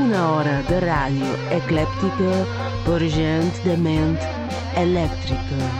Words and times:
Una 0.00 0.22
hora 0.32 0.56
de 0.68 0.80
ràdio 0.84 1.30
eclèptica 1.56 2.32
per 2.84 2.98
gent 3.14 3.48
de 3.64 3.76
ment 3.80 4.18
elèctrica. 4.80 5.70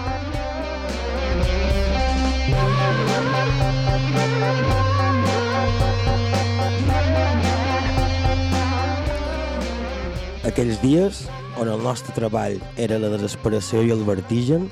Aquells 10.51 10.81
dies, 10.83 11.27
on 11.61 11.69
el 11.69 11.83
nostre 11.85 12.15
treball 12.17 12.57
era 12.81 12.97
la 12.99 13.13
desesperació 13.13 13.85
i 13.85 13.93
el 13.95 14.01
vertigen, 14.09 14.71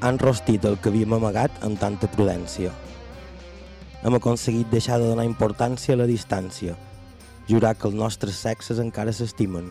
han 0.00 0.18
rostit 0.18 0.64
el 0.64 0.78
que 0.80 0.88
havíem 0.88 1.12
amagat 1.12 1.52
amb 1.66 1.76
tanta 1.80 2.08
prudència. 2.08 2.72
Hem 4.00 4.14
aconseguit 4.16 4.70
deixar 4.72 4.96
de 5.00 5.10
donar 5.10 5.26
importància 5.28 5.92
a 5.92 6.00
la 6.00 6.08
distància, 6.08 6.76
jurar 7.48 7.74
que 7.76 7.88
els 7.88 7.98
nostres 7.98 8.38
sexes 8.40 8.80
encara 8.80 9.12
s'estimen, 9.12 9.68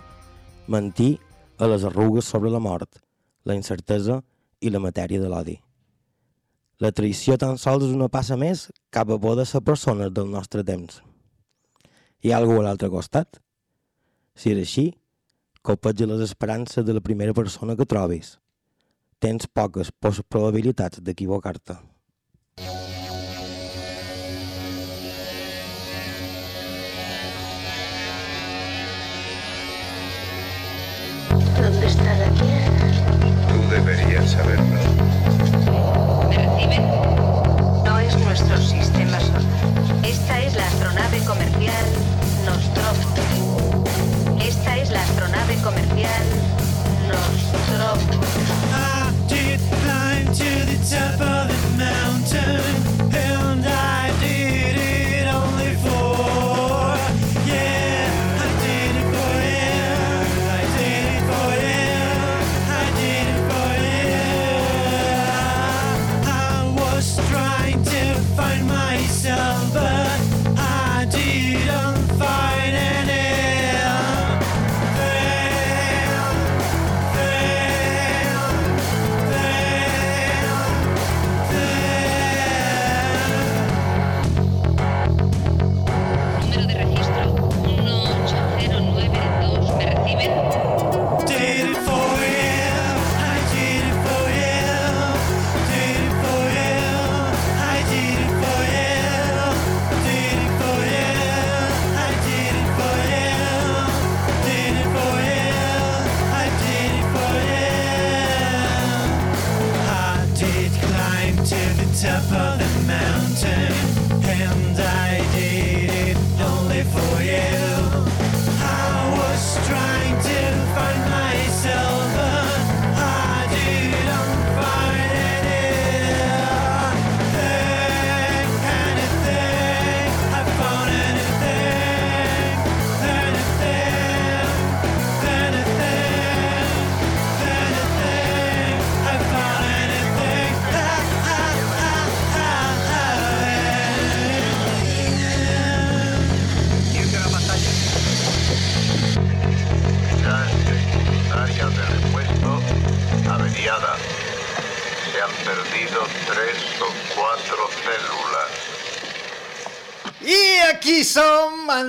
mentir 0.67 1.17
a 1.57 1.66
les 1.72 1.83
arrugues 1.83 2.30
sobre 2.30 2.52
la 2.53 2.61
mort, 2.61 3.02
la 3.44 3.57
incertesa 3.57 4.19
i 4.61 4.69
la 4.69 4.81
matèria 4.83 5.22
de 5.22 5.31
l'odi. 5.31 5.57
La 6.80 6.91
traïció 6.95 7.35
tan 7.41 7.57
sols 7.57 7.88
és 7.89 7.95
una 7.95 8.07
passa 8.07 8.38
més 8.38 8.67
cap 8.94 9.09
a 9.09 9.17
poder 9.19 9.47
ser 9.50 9.63
persones 9.66 10.13
del 10.13 10.30
nostre 10.31 10.63
temps. 10.63 11.02
Hi 12.22 12.31
ha 12.31 12.38
algú 12.38 12.59
a 12.59 12.67
l'altre 12.67 12.91
costat? 12.94 13.41
Si 14.35 14.53
és 14.53 14.61
així, 14.61 14.85
copetja 15.66 16.07
les 16.07 16.22
esperances 16.22 16.85
de 16.85 16.94
la 16.94 17.03
primera 17.03 17.33
persona 17.33 17.75
que 17.75 17.89
trobis. 17.89 18.38
Tens 19.20 19.50
poques 19.52 19.89
probabilitats 20.31 21.02
d'equivocar-te. 21.03 21.73
¿Dónde 31.59 31.88
está 31.88 32.14
la 32.22 32.30
Tierra? 32.40 32.88
Tú 33.50 33.58
deberías 33.75 34.31
saberlo. 34.31 34.80
No 37.84 38.00
es 38.00 38.17
nuestro 38.23 38.58
sistema 38.58 39.20
solar. 39.20 39.42
Esta 40.06 40.40
es 40.40 40.56
la 40.56 40.66
astronave 40.66 41.19
comercial 41.25 41.85
Nostromo. 42.46 43.84
Esta 44.41 44.78
es 44.78 44.91
la 44.91 45.02
astronave 45.03 45.56
comercial 45.62 46.25
Nostromo. 47.09 47.38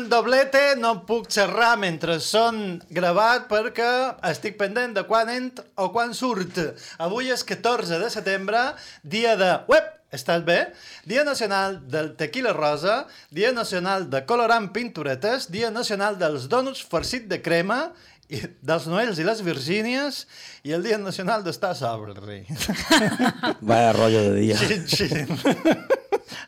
Doblete, 0.09 0.77
no 0.81 0.94
puc 1.05 1.28
xerrar 1.33 1.75
mentre 1.81 2.16
són 2.25 2.78
gravat 2.88 3.49
perquè 3.50 3.88
estic 4.31 4.56
pendent 4.61 4.94
de 4.97 5.05
quan 5.09 5.28
entra 5.33 5.66
o 5.77 5.91
quan 5.92 6.15
surt. 6.16 6.60
Avui 7.03 7.28
és 7.34 7.45
14 7.45 7.98
de 8.01 8.10
setembre, 8.13 8.71
dia 9.03 9.36
de... 9.41 9.57
Web! 9.69 9.97
Estàs 10.10 10.42
bé? 10.42 10.72
Dia 11.07 11.22
nacional 11.22 11.77
del 11.91 12.16
tequila 12.19 12.51
rosa, 12.57 13.04
dia 13.30 13.53
nacional 13.54 14.09
de 14.10 14.25
colorant 14.27 14.72
pinturetes, 14.75 15.47
dia 15.54 15.71
nacional 15.71 16.19
dels 16.19 16.48
donuts 16.51 16.83
farcit 16.83 17.28
de 17.30 17.39
crema, 17.45 17.92
i 18.30 18.41
dels 18.62 18.86
noels 18.91 19.18
i 19.18 19.24
les 19.27 19.41
virgínies, 19.42 20.24
i 20.66 20.74
el 20.77 20.84
dia 20.86 20.98
nacional 20.98 21.42
d'estar 21.47 21.72
sobri. 21.78 22.44
Vaya 23.71 23.92
rotllo 23.97 24.22
de 24.30 24.34
dia. 24.41 24.59
Xin, 24.60 24.86
xin. 24.86 25.27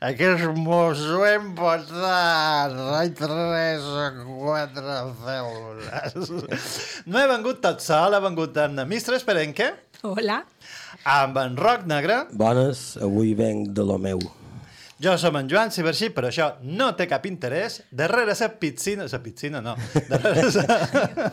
Aquest 0.02 0.44
mos 0.58 0.99
ho 1.14 1.23
hem 1.26 1.52
posat. 1.58 2.75
Ai, 2.99 3.11
tres 3.19 3.87
o 3.87 4.06
quatre 4.26 4.99
cèl·lules. 5.23 6.76
No 7.06 7.20
he 7.23 7.26
vengut 7.31 7.62
tot 7.64 7.82
sol, 7.84 8.14
he 8.14 8.23
vengut 8.25 8.58
amb 8.62 8.84
Mistre 8.90 9.19
Esperenque, 9.19 9.73
Hola. 10.02 10.40
amb 11.06 11.38
en 11.38 11.55
Roc 11.58 11.87
Negre 11.87 12.25
Bones, 12.34 12.96
avui 13.02 13.34
venc 13.38 13.70
de 13.76 13.87
lo 13.87 13.99
meu. 14.02 14.23
Jo 15.03 15.17
som 15.19 15.35
en 15.35 15.49
Joan 15.51 15.73
Ciberxip, 15.75 16.13
però 16.15 16.29
això 16.31 16.45
no 16.63 16.93
té 16.95 17.09
cap 17.11 17.25
interès. 17.27 17.81
Darrere 17.91 18.37
la 18.39 18.49
piscina... 18.55 19.09
La 19.11 19.19
piscina 19.19 19.61
no. 19.65 19.75
Darrere 20.07 20.51
sa... 20.55 20.63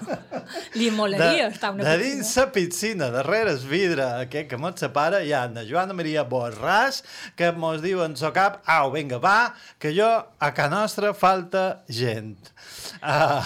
Li 0.79 0.87
molaria 0.89 1.51
estar 1.51 1.69
una 1.75 1.83
de 1.85 1.91
piscina. 1.99 2.15
dins 2.15 2.31
la 2.39 2.45
piscina, 2.51 3.09
darrere 3.13 3.53
el 3.53 3.59
vidre 3.69 4.07
aquest 4.23 4.49
que 4.49 4.57
mos 4.57 4.81
separa, 4.81 5.21
hi 5.21 5.35
ha 5.37 5.43
la 5.53 5.67
Joana 5.69 5.93
Maria 5.93 6.23
Borràs, 6.25 7.03
que 7.37 7.51
mos 7.53 7.83
diu 7.85 8.01
en 8.01 8.17
so 8.17 8.33
cap, 8.33 8.63
au, 8.65 8.89
vinga, 8.95 9.21
va, 9.21 9.53
que 9.77 9.93
jo 9.93 10.07
a 10.09 10.51
ca 10.57 10.65
nostra 10.73 11.13
falta 11.13 11.83
gent. 11.85 12.49
Uh, 13.05 13.45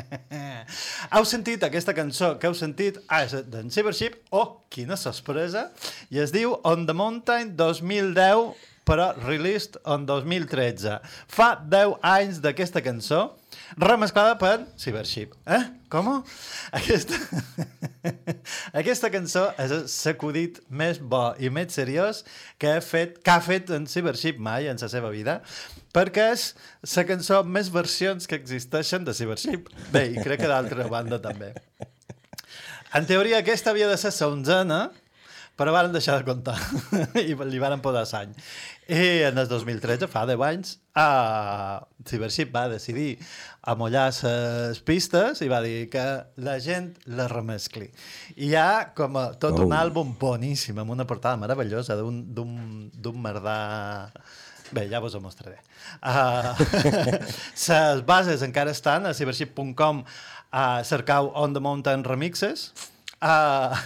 heu 1.16 1.24
sentit 1.24 1.64
aquesta 1.64 1.96
cançó 1.96 2.34
que 2.36 2.50
heu 2.50 2.56
sentit? 2.58 3.00
Ah, 3.08 3.24
és 3.24 3.32
d'en 3.48 3.72
Cybership. 3.72 4.20
Oh, 4.30 4.60
quina 4.68 5.00
sorpresa! 5.00 5.70
I 6.12 6.20
es 6.20 6.36
diu 6.36 6.58
On 6.68 6.84
the 6.84 6.96
Mountain 6.96 7.56
2010, 7.56 8.68
però 8.90 9.12
released 9.22 9.78
en 9.86 10.06
2013. 10.08 10.98
Fa 11.30 11.52
10 11.62 12.00
anys 12.02 12.40
d'aquesta 12.42 12.82
cançó, 12.82 13.28
remesclada 13.78 14.34
per 14.40 14.64
Cybership. 14.80 15.36
Eh? 15.46 15.62
Com? 15.92 16.08
Aquesta... 16.80 17.18
Aquesta 18.80 19.10
cançó 19.12 19.44
és 19.60 19.74
el 19.76 19.84
sacudit 19.92 20.58
més 20.72 20.98
bo 20.98 21.34
i 21.38 21.50
més 21.52 21.74
seriós 21.76 22.24
que, 22.58 22.72
ha 22.72 22.80
fet, 22.82 23.18
que 23.22 23.34
ha 23.34 23.42
fet 23.44 23.70
en 23.76 23.86
Cybership 23.90 24.40
mai 24.42 24.70
en 24.70 24.80
la 24.80 24.90
seva 24.90 25.12
vida, 25.12 25.38
perquè 25.94 26.30
és 26.32 26.48
la 26.96 27.06
cançó 27.06 27.40
amb 27.42 27.54
més 27.58 27.70
versions 27.70 28.26
que 28.26 28.38
existeixen 28.40 29.06
de 29.06 29.14
Cybership. 29.14 29.70
Bé, 29.94 30.08
i 30.16 30.18
crec 30.24 30.42
que 30.42 30.50
d'altra 30.50 30.88
banda 30.90 31.20
també. 31.22 31.52
En 32.96 33.06
teoria, 33.06 33.38
aquesta 33.38 33.70
havia 33.70 33.86
de 33.86 33.98
ser 34.00 34.10
la 34.16 34.32
onzena, 34.32 34.80
però 35.60 35.74
varen 35.76 35.92
deixar 35.92 36.16
de 36.16 36.24
comptar 36.24 36.56
i 37.20 37.34
li 37.36 37.60
varen 37.60 37.82
posar 37.84 38.06
l'any. 38.08 38.32
I 38.90 39.02
en 39.28 39.36
el 39.38 39.46
2013, 39.46 40.08
fa 40.10 40.24
10 40.26 40.40
anys, 40.48 40.72
uh, 40.98 41.76
Cybership 42.08 42.48
va 42.56 42.64
decidir 42.72 43.10
amollar 43.70 44.08
les 44.24 44.80
pistes 44.88 45.44
i 45.44 45.50
va 45.52 45.60
dir 45.62 45.84
que 45.92 46.04
la 46.42 46.56
gent 46.64 46.94
la 47.12 47.28
remescli. 47.30 47.90
I 48.40 48.48
hi 48.48 48.54
ha 48.58 48.90
com 48.96 49.20
a, 49.20 49.28
tot 49.38 49.60
un 49.60 49.68
Oh. 49.70 49.76
àlbum 49.78 50.16
boníssim, 50.18 50.80
amb 50.80 50.90
una 50.96 51.06
portada 51.06 51.36
meravellosa 51.38 51.94
d'un- 52.00 52.24
merdà... 53.22 54.10
Bé, 54.72 54.84
ja 54.88 55.00
vos 55.02 55.14
ho 55.14 55.20
mostraré. 55.20 55.58
Uh, 56.00 56.54
les 57.68 58.02
bases 58.06 58.42
encara 58.46 58.70
estan 58.70 59.06
a 59.08 59.12
cybership.com 59.16 60.04
a 60.52 60.64
cercau 60.86 61.32
On 61.34 61.52
the 61.54 61.60
Mountain 61.62 62.04
Remixes. 62.06 62.70
Uh, 63.20 63.76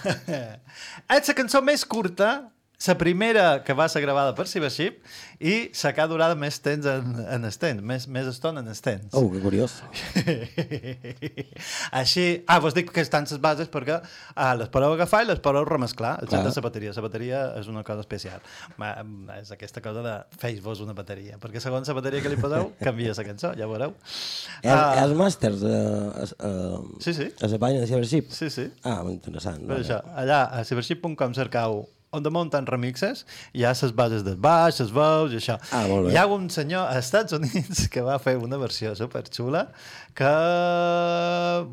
és 1.17 1.31
la 1.31 1.35
cançó 1.35 1.63
més 1.65 1.83
curta, 1.91 2.37
la 2.87 2.97
primera 2.99 3.63
que 3.65 3.73
va 3.77 3.89
ser 3.89 4.03
gravada 4.03 4.35
per 4.35 4.47
Cybership 4.51 5.01
i 5.41 5.71
la 5.83 5.93
que 5.95 6.03
ha 6.03 6.07
durat 6.11 6.37
més 6.39 6.59
temps 6.63 6.87
en, 6.91 7.15
en 7.37 7.45
estens, 7.49 7.83
més, 7.83 8.07
més 8.09 8.27
estona 8.31 8.63
en 8.65 8.69
estens. 8.73 9.11
Oh, 9.13 9.27
que 9.33 9.41
curiós. 9.43 9.79
Així, 12.01 12.27
ah, 12.49 12.59
vos 12.63 12.75
dic 12.77 12.91
que 12.95 13.03
estan 13.05 13.27
les 13.29 13.41
bases 13.43 13.71
perquè 13.73 13.99
ah, 14.01 14.53
les 14.59 14.71
podeu 14.73 14.95
agafar 14.97 15.23
i 15.25 15.29
les 15.31 15.41
podeu 15.45 15.65
remesclar. 15.69 16.17
El 16.23 16.31
Clar. 16.31 16.43
de 16.47 16.53
la 16.55 16.65
bateria. 16.67 16.93
La 16.97 17.05
bateria 17.05 17.41
és 17.61 17.71
una 17.71 17.85
cosa 17.87 18.05
especial. 18.05 18.43
Ma, 18.81 18.93
és 19.39 19.51
aquesta 19.55 19.83
cosa 19.85 20.05
de 20.05 20.15
feix-vos 20.41 20.83
una 20.85 20.95
bateria, 20.97 21.39
perquè 21.43 21.63
segons 21.63 21.89
la 21.91 21.97
bateria 21.99 22.23
que 22.25 22.33
li 22.33 22.41
poseu, 22.41 22.73
canvia 22.87 23.15
la 23.17 23.27
cançó, 23.27 23.55
ja 23.59 23.69
veureu. 23.71 23.95
Ah, 24.65 25.05
és 25.05 25.17
màsters 25.19 25.65
a, 25.67 25.75
a, 26.25 26.29
a, 26.51 26.53
Sí, 27.05 27.15
sí. 27.17 27.31
a 27.41 27.51
la 27.51 27.61
pàgina 27.63 27.85
de 27.85 27.91
Cybership? 27.91 28.31
Sí, 28.35 28.51
sí. 28.51 28.69
Ah, 28.85 29.01
interessant. 29.11 29.63
Vale. 29.67 29.85
això, 29.85 30.01
allà 30.19 30.45
a 30.53 30.65
cybership.com 30.67 31.35
cercau 31.37 31.85
On 32.15 32.31
Mountain 32.35 32.69
Remixes, 32.71 33.25
hi 33.53 33.65
ha 33.67 33.73
les 33.75 33.95
bases 33.97 34.25
del 34.27 34.37
baix, 34.41 34.79
les 34.81 34.93
veus 34.95 35.35
i 35.35 35.41
això. 35.41 35.59
Ah, 35.73 35.85
molt 35.91 36.09
bé. 36.09 36.15
Hi 36.15 36.21
ha 36.21 36.27
un 36.31 36.49
senyor 36.53 36.87
a 36.89 37.01
Estats 37.03 37.37
Units 37.37 37.87
que 37.93 38.05
va 38.07 38.19
fer 38.23 38.37
una 38.41 38.61
versió 38.61 38.95
superxula 38.99 39.67
que 40.15 40.33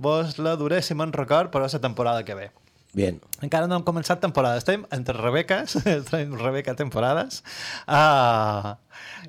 vos 0.01 0.37
la 0.41 0.57
duré, 0.57 0.81
si 0.81 0.97
me'n 0.97 1.13
record, 1.13 1.53
però 1.53 1.69
la 1.69 1.83
temporada 1.83 2.25
que 2.25 2.35
ve. 2.35 2.49
Bien. 2.93 3.21
Encara 3.39 3.69
no 3.71 3.77
hem 3.77 3.85
començat 3.87 4.19
temporada. 4.19 4.59
Estem 4.59 4.83
entre 4.91 5.15
Rebeques, 5.15 5.77
estem 5.95 6.35
Rebeca 6.39 6.75
temporades. 6.75 7.39
Uh, 7.87 8.75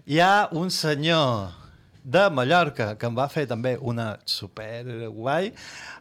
hi 0.06 0.18
ha 0.18 0.48
un 0.58 0.72
senyor 0.74 1.61
de 2.04 2.22
Mallorca 2.34 2.96
que 2.98 3.06
em 3.06 3.14
va 3.16 3.28
fer 3.30 3.44
també 3.50 3.76
una 3.80 4.16
super 4.26 4.82
guai. 5.14 5.52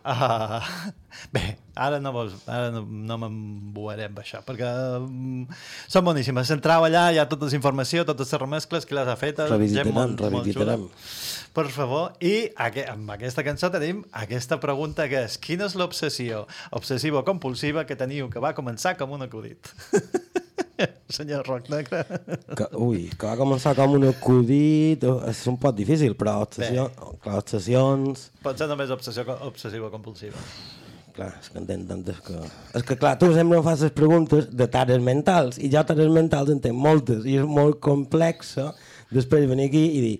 Uh, 0.02 0.58
bé, 1.36 1.44
ara 1.78 2.00
no, 2.02 2.12
vos, 2.16 2.34
ara 2.50 2.72
no, 2.74 2.82
no 2.90 3.18
m'embuaré 3.22 4.08
amb 4.10 4.18
això, 4.24 4.42
perquè 4.48 4.70
um, 4.98 5.44
són 5.92 6.08
boníssimes. 6.08 6.50
Entrau 6.58 6.88
allà, 6.88 7.10
hi 7.14 7.20
ha 7.22 7.28
tota 7.30 7.46
la 7.52 7.58
informació, 7.60 8.06
totes 8.08 8.34
les 8.34 8.42
remescles, 8.42 8.88
qui 8.90 8.98
les 8.98 9.08
ha 9.12 9.18
fetes. 9.20 9.52
Revisitarem, 9.52 9.92
gent 9.92 9.98
molt- 10.00 10.18
molt 10.26 10.26
revisitarem. 10.42 10.88
xula. 10.88 11.52
Per 11.52 11.68
favor, 11.68 12.14
i 12.24 12.48
aqu 12.56 12.86
amb 12.94 13.12
aquesta 13.12 13.44
cançó 13.44 13.68
tenim 13.74 14.06
aquesta 14.16 14.58
pregunta 14.64 15.10
que 15.12 15.26
és 15.28 15.38
quina 15.38 15.68
és 15.68 15.76
l'obsessió 15.76 16.46
obsessiva 16.72 17.20
o 17.20 17.26
compulsiva 17.28 17.84
que 17.86 17.98
teniu 18.00 18.30
que 18.32 18.40
va 18.40 18.54
començar 18.56 18.96
com 18.98 19.12
un 19.18 19.28
acudit? 19.28 19.68
Senyor 21.18 21.46
Roc 21.48 21.70
Negre. 21.74 22.04
Que, 22.58 22.68
ui, 22.78 23.06
que 23.16 23.28
va 23.30 23.38
començar 23.40 23.74
com 23.78 23.96
un 23.98 24.08
acudit... 24.10 25.06
És 25.30 25.42
un 25.52 25.58
poc 25.62 25.76
difícil, 25.78 26.16
però 26.20 26.40
obsessió, 26.46 26.90
clar, 27.24 27.38
obsessions... 27.42 28.30
Pot 28.44 28.60
ser 28.60 28.68
només 28.72 28.92
obsessió 28.94 29.24
co- 29.28 29.38
obsessiva 29.48 29.90
compulsiva. 29.94 30.38
Clar, 31.16 31.30
és 31.42 31.50
que 31.52 31.60
entenc 31.60 31.88
tantes 31.90 32.20
que... 32.24 32.38
És 32.78 32.86
que, 32.88 32.96
clar, 33.00 33.18
tu 33.20 33.28
sempre 33.36 33.58
em 33.60 33.66
fas 33.66 33.82
les 33.84 33.92
preguntes 33.96 34.50
de 34.56 34.68
tares 34.72 35.02
mentals, 35.04 35.58
i 35.60 35.68
jo 35.74 35.82
tares 35.88 36.12
mentals 36.12 36.52
en 36.54 36.62
tenc 36.64 36.78
moltes, 36.80 37.26
i 37.28 37.36
és 37.42 37.48
molt 37.48 37.82
complexa 37.84 38.70
després 39.12 39.48
venir 39.50 39.66
aquí 39.72 39.82
i 39.98 40.04
dir, 40.06 40.14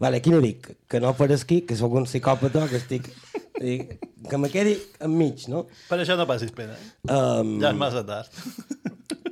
vale, 0.00 0.22
quina 0.24 0.40
dic? 0.40 0.70
Que 0.88 1.00
no 1.04 1.10
aparesqui, 1.12 1.62
que 1.68 1.76
sóc 1.76 1.92
un 2.00 2.08
psicòpata, 2.08 2.64
que 2.70 2.80
estic... 2.80 3.10
Que 3.58 4.38
me 4.38 4.48
quedi 4.52 4.72
enmig, 5.02 5.44
no? 5.50 5.64
Per 5.88 5.96
això 6.00 6.14
no 6.18 6.24
passis 6.28 6.50
pena. 6.54 6.74
Um, 7.10 7.56
Ja 7.62 7.72
és 7.72 7.78
massa 7.78 8.04
tard. 8.06 8.32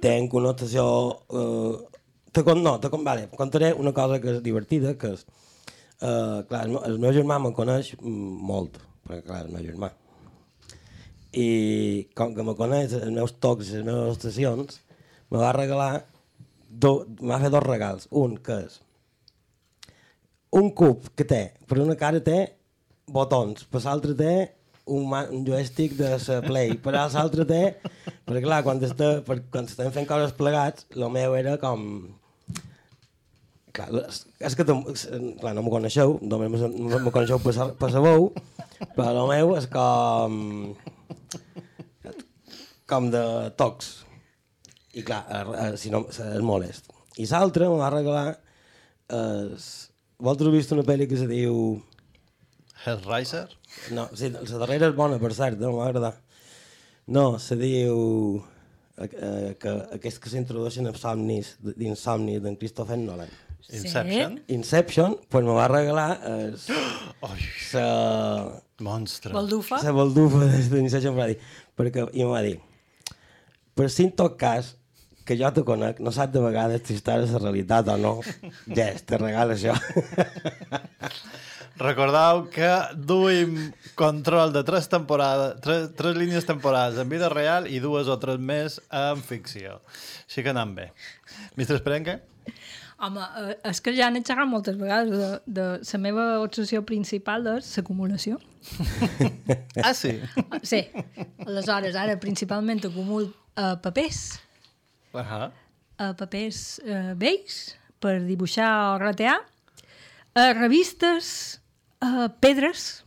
Tenc 0.06 0.38
obsessió... 0.38 0.86
Uh, 1.28 1.82
te, 2.30 2.46
con, 2.46 2.62
no, 2.62 2.78
te, 2.80 2.90
con, 2.94 3.04
vale, 3.04 3.26
contaré 3.34 3.74
una 3.74 3.92
cosa 3.96 4.22
que 4.22 4.36
és 4.36 4.42
divertida, 4.46 4.94
que 5.00 5.12
és... 5.18 5.26
Uh, 5.96 6.42
clar, 6.48 6.64
el, 6.66 6.74
meu- 6.74 6.82
el 6.84 6.98
meu 7.00 7.12
germà 7.16 7.38
me 7.40 7.54
coneix 7.56 7.94
molt, 8.00 8.74
perquè 9.06 9.22
clar, 9.26 9.44
el 9.46 9.54
meu 9.54 9.64
germà. 9.64 9.88
I 11.36 11.46
com 12.16 12.34
que 12.36 12.44
me 12.44 12.54
coneix 12.56 12.92
els 12.96 13.12
meus 13.12 13.32
tocs 13.40 13.70
i 13.70 13.78
les 13.78 13.86
meves 13.88 14.18
obsessions, 14.18 14.82
me 15.32 15.40
va 15.40 15.54
regalar... 15.56 15.94
Me 16.76 17.30
va 17.30 17.40
fer 17.40 17.48
dos 17.54 17.64
regals. 17.64 18.08
Un, 18.12 18.36
que 18.44 18.58
és 18.66 18.82
un 20.56 20.68
cub 20.76 21.08
que 21.16 21.24
té, 21.28 21.40
per 21.68 21.78
una 21.82 21.96
cara 22.00 22.20
té 22.24 22.36
botons, 23.12 23.64
per 23.70 23.80
l'altre 23.84 24.14
té 24.18 24.32
un, 24.86 25.10
un 25.12 25.44
joystick 25.46 25.96
de 25.98 26.12
la 26.14 26.40
Play, 26.46 26.76
per 26.82 26.94
l'altre 26.94 27.46
té... 27.48 27.62
Perquè 28.26 28.42
clar, 28.42 28.62
quan, 28.66 28.80
està, 28.82 29.10
per, 29.26 29.40
quan 29.52 29.68
estem 29.68 29.92
fent 29.94 30.06
coses 30.08 30.34
plegats, 30.38 30.86
el 30.94 31.06
meu 31.14 31.34
era 31.38 31.56
com... 31.62 31.84
Clar, 33.76 33.90
és, 34.06 34.22
és 34.48 34.56
que 34.56 34.64
clar, 34.66 35.52
no 35.54 35.62
me 35.66 35.72
coneixeu, 35.74 36.16
només 36.22 36.64
me 36.72 37.12
coneixeu 37.14 37.42
per, 37.42 37.54
per 37.78 37.90
sabeu, 37.94 38.30
però 38.96 39.12
el 39.12 39.30
meu 39.30 39.54
és 39.58 39.68
com... 39.70 40.40
com 42.90 43.10
de 43.14 43.24
tocs. 43.58 43.92
I 44.96 45.04
clar, 45.04 45.22
si 45.76 45.92
no, 45.92 46.06
és 46.08 46.42
molest. 46.46 46.88
I 47.20 47.28
l'altre 47.30 47.68
me 47.70 47.82
va 47.82 47.92
regalar... 47.92 48.38
Eh, 49.06 49.54
vosaltres 50.18 50.48
heu 50.48 50.56
vist 50.56 50.72
una 50.74 50.86
pel·li 50.86 51.06
que 51.10 51.18
se 51.20 51.28
diu... 51.30 51.76
Hellraiser? 52.86 53.46
No, 53.96 54.08
sí, 54.16 54.30
la 54.34 54.60
darrera 54.62 54.90
és 54.90 54.96
bona, 54.96 55.18
per 55.22 55.32
cert, 55.36 55.58
no 55.60 55.72
m'ha 55.76 55.88
agradat. 55.90 56.20
No, 57.06 57.36
se 57.42 57.58
diu... 57.60 58.44
Eh, 58.96 59.04
eh, 59.04 59.50
que 59.60 59.72
aquests 59.92 60.22
que 60.24 60.30
s'introdueixen 60.32 60.88
en 60.88 60.94
somnis, 60.96 61.50
d'insomni 61.60 62.38
d'en 62.40 62.56
Christopher 62.56 62.96
Nolan. 62.96 63.28
Inception? 63.68 64.38
Inception, 64.54 65.18
pues 65.28 65.44
me 65.44 65.52
va 65.52 65.66
regalar 65.68 66.20
eh, 66.24 66.54
Ai, 67.28 67.48
la 67.74 68.62
monstre. 68.86 69.34
Baldufa? 69.34 69.82
la 69.82 69.92
baldufa 69.92 70.46
d'Inception, 70.46 71.16
va 71.18 71.28
dir, 71.32 71.36
perquè, 71.76 72.06
i 72.16 72.24
em 72.24 72.32
va 72.32 72.40
dir, 72.46 72.56
per 73.76 73.90
si 73.92 74.06
en 74.06 74.14
tot 74.16 74.38
cas, 74.40 74.76
que 75.26 75.36
jo 75.36 75.50
te 75.52 75.64
conec, 75.66 75.98
no 76.00 76.12
saps 76.14 76.32
de 76.32 76.40
vegades 76.44 76.86
si 76.86 76.94
estàs 76.96 77.26
a 77.26 77.40
la 77.40 77.48
realitat 77.48 77.90
o 77.90 77.96
no. 77.98 78.14
Ja, 78.78 78.92
te 78.94 79.18
regala 79.18 79.58
això. 79.58 79.74
Recordeu 81.78 82.46
que 82.48 82.70
duim 82.96 83.72
control 83.94 84.52
de 84.52 84.62
tres 84.64 84.88
temporades, 84.88 85.60
tres, 85.60 85.90
tres 85.96 86.16
línies 86.16 86.46
temporals 86.48 86.96
en 86.98 87.08
vida 87.08 87.28
real 87.28 87.66
i 87.68 87.80
dues 87.84 88.08
o 88.08 88.16
tres 88.18 88.38
més 88.40 88.78
en 88.88 89.20
ficció. 89.20 89.80
Així 90.24 90.42
que 90.42 90.54
anem 90.54 90.72
bé. 90.78 90.86
Mistre 91.56 91.76
Esperenque? 91.76 92.20
Home, 92.96 93.20
eh, 93.20 93.56
és 93.68 93.82
que 93.84 93.92
ja 93.92 94.08
n'he 94.08 94.22
xerrat 94.24 94.48
moltes 94.48 94.78
vegades 94.80 95.12
de, 95.12 95.28
de 95.58 95.66
la 95.84 95.98
meva 96.00 96.24
obsessió 96.40 96.80
principal 96.88 97.44
és 97.58 97.68
l'acumulació. 97.76 98.38
Ah, 99.84 99.92
sí? 99.92 100.14
Sí, 100.64 100.80
aleshores 101.44 101.94
ara 102.00 102.16
principalment 102.18 102.80
acumul 102.88 103.28
uh, 103.28 103.76
papers, 103.84 104.40
Uh 105.12 105.20
-huh. 105.20 105.50
uh, 106.00 106.14
papers 106.16 106.80
uh, 106.84 107.12
vells, 107.16 107.76
per 108.00 108.20
dibuixar 108.24 108.94
o 108.94 108.98
ratear, 108.98 109.38
a 110.34 110.52
revistes, 110.52 111.60
a 112.06 112.28
pedres, 112.40 113.04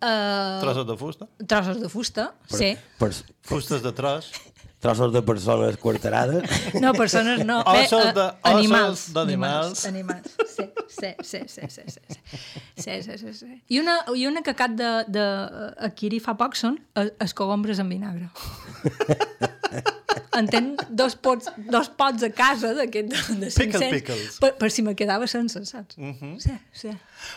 a 0.00 0.58
Trossos 0.60 0.86
de 0.86 0.96
fusta? 0.96 1.26
trossos 1.46 1.80
de 1.80 1.88
fusta, 1.88 2.34
sí. 2.46 2.76
Per, 2.98 3.12
Fustes 3.42 3.82
de 3.82 3.92
tros? 3.92 4.30
trossos 4.78 5.12
de 5.12 5.22
persones 5.22 5.76
quarterades. 5.76 6.44
No, 6.80 6.92
persones 6.94 7.44
no. 7.44 7.62
Ossos 7.66 8.04
eh, 8.06 8.12
de- 8.14 8.32
animals. 8.44 8.90
ossos 9.08 9.14
d'animals. 9.14 9.84
Animals, 9.86 10.36
sí, 10.46 10.70
sí, 10.88 11.14
sí, 11.20 11.40
sí, 11.48 11.62
sí, 11.68 11.82
sí, 11.88 12.00
sí. 12.06 12.20
sí, 12.76 13.02
sí, 13.02 13.18
sí, 13.18 13.32
sí. 13.34 13.62
I 13.74 13.80
una, 13.80 13.96
i 14.14 14.26
una 14.30 14.42
que 14.46 14.54
acat 14.54 14.76
de, 14.78 14.92
de 15.10 15.24
adquirir 15.88 16.20
fa 16.22 16.36
poc 16.38 16.54
són 16.54 16.78
eh, 16.94 17.08
els 17.18 17.34
cogombres 17.34 17.82
en 17.82 17.88
vinagre. 17.90 18.30
en 20.38 20.48
tenc 20.50 20.84
dos 20.90 21.16
pots, 21.18 21.50
dos 21.70 21.90
pots 21.98 22.22
a 22.26 22.30
casa 22.34 22.72
d'aquest 22.78 23.10
de, 23.10 23.22
de 23.42 23.50
500 23.50 23.58
Pickle 23.58 23.90
pickles. 23.96 24.38
per, 24.42 24.52
per 24.60 24.70
si 24.74 24.84
me 24.86 24.94
quedava 24.98 25.26
sense, 25.30 25.64
saps? 25.66 25.98
Uh 25.98 26.14
-huh. 26.14 26.38
Sí, 26.42 26.54
sí. 26.72 26.94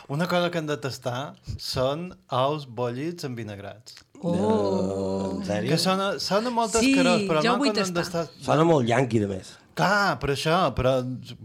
Una 0.08 0.27
cosa 0.27 0.51
que 0.51 0.58
han 0.58 0.67
de 0.67 0.77
tastar 0.77 1.36
són 1.58 2.12
ous 2.29 2.67
bollits 2.67 3.24
envinagrats. 3.24 3.96
Oh. 4.22 5.39
En 5.39 5.46
sèrio? 5.46 5.70
Que 5.72 5.77
sona, 5.77 6.20
sona 6.20 6.50
molt 6.53 6.77
Sí, 6.77 6.91
escarós, 6.91 7.22
però 7.25 7.41
jo 7.41 7.51
no 7.51 7.58
vull 7.58 7.72
quan 7.72 7.86
han 7.86 7.93
tastar. 7.93 8.25
d'estar... 8.27 8.46
Sona 8.46 8.63
molt 8.63 8.88
yanqui, 8.88 9.20
de 9.20 9.27
més. 9.27 9.58
Clar, 9.74 10.20
per 10.20 10.29
això, 10.34 10.55
però, 10.75 10.91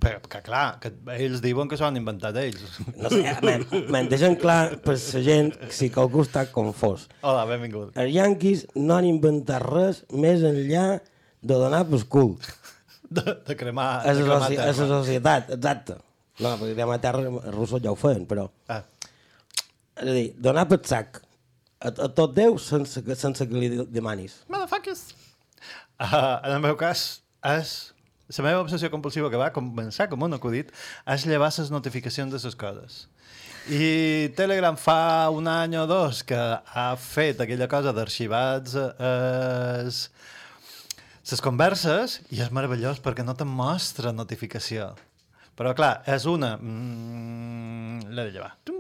però 0.03 0.19
que 0.29 0.41
clar, 0.43 0.79
que 0.83 0.91
ells 1.15 1.41
diuen 1.41 1.69
que 1.71 1.77
s'ho 1.79 1.87
han 1.87 1.97
inventat 1.97 2.37
ells. 2.37 2.81
No 2.99 3.09
sé, 3.09 3.23
men, 3.89 4.09
deixen 4.11 4.35
clar 4.37 4.81
per 4.83 4.97
la 4.99 5.23
gent 5.23 5.53
si 5.71 5.89
que 5.95 6.01
algú 6.03 6.25
està 6.27 6.45
confós. 6.53 7.07
Hola, 7.23 7.47
benvingut. 7.47 7.95
Els 7.97 8.13
yanquis 8.13 8.67
no 8.75 8.97
han 8.97 9.07
inventat 9.07 9.63
res 9.63 10.03
més 10.11 10.43
enllà 10.43 11.01
de 11.47 11.59
donar 11.63 11.85
per 11.89 12.03
cul. 12.11 12.35
De, 13.07 13.23
de 13.47 13.55
cremar, 13.55 14.01
A 14.03 14.13
la, 14.19 14.41
soci 14.75 14.89
societat, 14.91 15.53
exacte. 15.55 15.95
No, 16.43 16.57
perquè 16.59 16.75
cremar 16.75 16.99
terra, 17.01 17.23
els 17.23 17.55
russos 17.55 17.81
ja 17.85 17.93
ho 17.95 17.99
feien, 17.99 18.25
però... 18.29 18.49
Ah, 18.69 18.83
És 19.97 20.11
a 20.11 20.13
dir, 20.13 20.27
donar 20.43 20.67
per 20.69 20.81
sac 20.85 21.23
a, 21.81 21.89
a 21.89 22.09
tot 22.13 22.35
Déu 22.37 22.59
sense 22.61 23.01
sense 23.17 23.47
que 23.49 23.63
li 23.63 23.71
demanis. 23.95 24.41
motherfuckers! 24.53 25.07
Uh, 25.97 26.37
en 26.45 26.57
el 26.59 26.61
meu 26.67 26.77
cas, 26.77 27.23
és... 27.57 27.77
La 28.37 28.43
meva 28.43 28.65
obsessió 28.65 28.91
compulsiva 28.91 29.31
que 29.31 29.39
va 29.39 29.53
començar 29.55 30.09
com 30.11 30.25
un 30.27 30.35
acudit 30.35 30.73
és 31.15 31.25
llevar 31.31 31.53
les 31.55 31.71
notificacions 31.71 32.33
de 32.35 32.41
les 32.43 32.57
coses. 32.59 33.05
I 33.71 34.33
Telegram 34.35 34.75
fa 34.79 35.31
un 35.31 35.47
any 35.47 35.77
o 35.79 35.85
dos 35.87 36.25
que 36.27 36.35
ha 36.39 36.89
fet 36.99 37.41
aquella 37.45 37.69
cosa 37.71 37.93
d'arxivats 37.95 38.75
eh, 38.83 39.87
les 41.33 41.43
converses 41.43 42.21
i 42.31 42.39
és 42.45 42.53
meravellós 42.55 43.01
perquè 43.03 43.25
no 43.27 43.35
te'n 43.35 43.51
mostra 43.51 44.13
notificació. 44.15 44.93
Però 45.59 45.73
clar, 45.75 46.05
és 46.07 46.27
una... 46.31 46.55
Mm, 46.61 48.13
L'he 48.13 48.29
de 48.29 48.33
llevar. 48.37 48.53
Tum. 48.63 48.76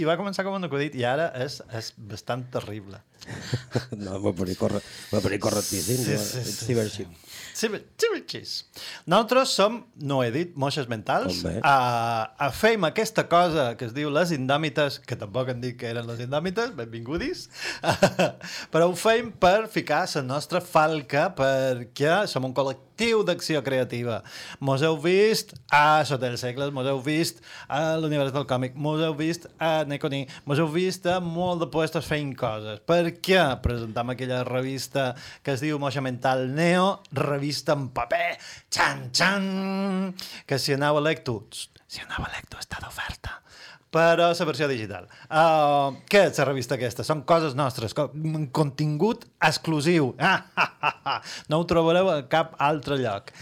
I 0.00 0.06
va 0.08 0.16
començar 0.16 0.44
com 0.46 0.54
un 0.56 0.64
acudit 0.68 0.94
i 0.96 1.04
ara 1.04 1.30
és, 1.44 1.60
és 1.76 1.92
bastant 1.96 2.46
terrible. 2.52 3.00
No, 4.02 4.16
va 4.18 4.32
parir, 4.34 4.56
corre, 4.58 4.80
va 5.12 5.20
correctíssim. 5.22 5.98
Sí, 6.00 6.14
no? 6.16 6.22
sí, 6.24 6.40
sí, 6.42 6.64
ciberxip. 6.66 7.10
Ciber- 7.54 7.82
Ciberxis. 8.00 8.52
Nosaltres 9.06 9.52
som, 9.54 9.76
no 10.00 10.22
he 10.24 10.30
dit, 10.34 10.56
moixes 10.58 10.88
mentals. 10.90 11.42
A, 11.62 11.74
a 12.34 12.48
fem 12.56 12.82
aquesta 12.88 13.26
cosa 13.30 13.68
que 13.78 13.86
es 13.86 13.94
diu 13.94 14.10
les 14.10 14.32
indòmites, 14.34 14.98
que 15.06 15.18
tampoc 15.20 15.52
han 15.52 15.60
dit 15.62 15.76
que 15.78 15.90
eren 15.92 16.08
les 16.08 16.22
indòmites, 16.24 16.72
benvingudis, 16.78 17.44
però 18.72 18.88
ho 18.90 18.96
fem 18.98 19.30
per 19.38 19.68
ficar 19.72 20.02
la 20.16 20.24
nostra 20.26 20.60
falca 20.64 21.28
perquè 21.36 22.22
som 22.30 22.48
un 22.48 22.56
col·lectiu 22.56 22.91
d'acció 22.98 23.62
creativa. 23.64 24.22
Mos 24.60 24.82
heu 24.82 24.96
vist 25.00 25.54
a 25.72 26.04
Sota 26.04 26.28
els 26.28 26.40
segles, 26.40 26.72
mos 26.72 26.86
heu 26.86 27.00
vist 27.02 27.42
a 27.68 27.96
l'univers 27.98 28.32
del 28.32 28.46
còmic, 28.46 28.74
mos 28.74 29.00
heu 29.00 29.14
vist 29.18 29.48
a 29.58 29.84
Neconi, 29.88 30.26
mos 30.44 30.58
heu 30.58 30.68
vist 30.68 31.06
a 31.06 31.18
molt 31.20 31.60
de 31.60 31.70
puestos 31.72 32.06
fent 32.06 32.34
coses. 32.38 32.80
Per 32.86 33.16
què 33.24 33.42
presentam 33.62 34.12
aquella 34.12 34.44
revista 34.44 35.14
que 35.42 35.56
es 35.56 35.60
diu 35.64 35.78
Moixa 35.78 36.00
Mental 36.04 36.48
Neo, 36.54 37.02
revista 37.12 37.72
en 37.72 37.88
paper, 37.90 38.38
xan, 38.70 39.08
xan, 39.12 40.14
que 40.46 40.58
si 40.58 40.76
aneu 40.76 40.98
a 40.98 41.04
lecto, 41.04 41.40
si 41.52 42.00
aneu 42.04 42.26
a 42.26 42.34
lecto 42.36 42.60
està 42.60 42.82
d'oferta 42.82 43.42
però 43.92 44.30
la 44.32 44.46
versió 44.48 44.68
digital. 44.70 45.08
Uh, 45.28 45.98
què 46.08 46.24
és 46.30 46.38
la 46.40 46.46
revista 46.48 46.78
aquesta? 46.78 47.04
Són 47.06 47.22
coses 47.28 47.56
nostres, 47.58 47.92
co 47.96 48.08
contingut 48.56 49.26
exclusiu. 49.48 50.14
Ah, 50.18 50.38
ah, 50.56 50.70
ah, 50.80 50.94
ah. 51.12 51.18
No 51.52 51.60
ho 51.60 51.66
trobareu 51.68 52.08
a 52.08 52.22
cap 52.32 52.56
altre 52.62 52.96
lloc. 53.02 53.34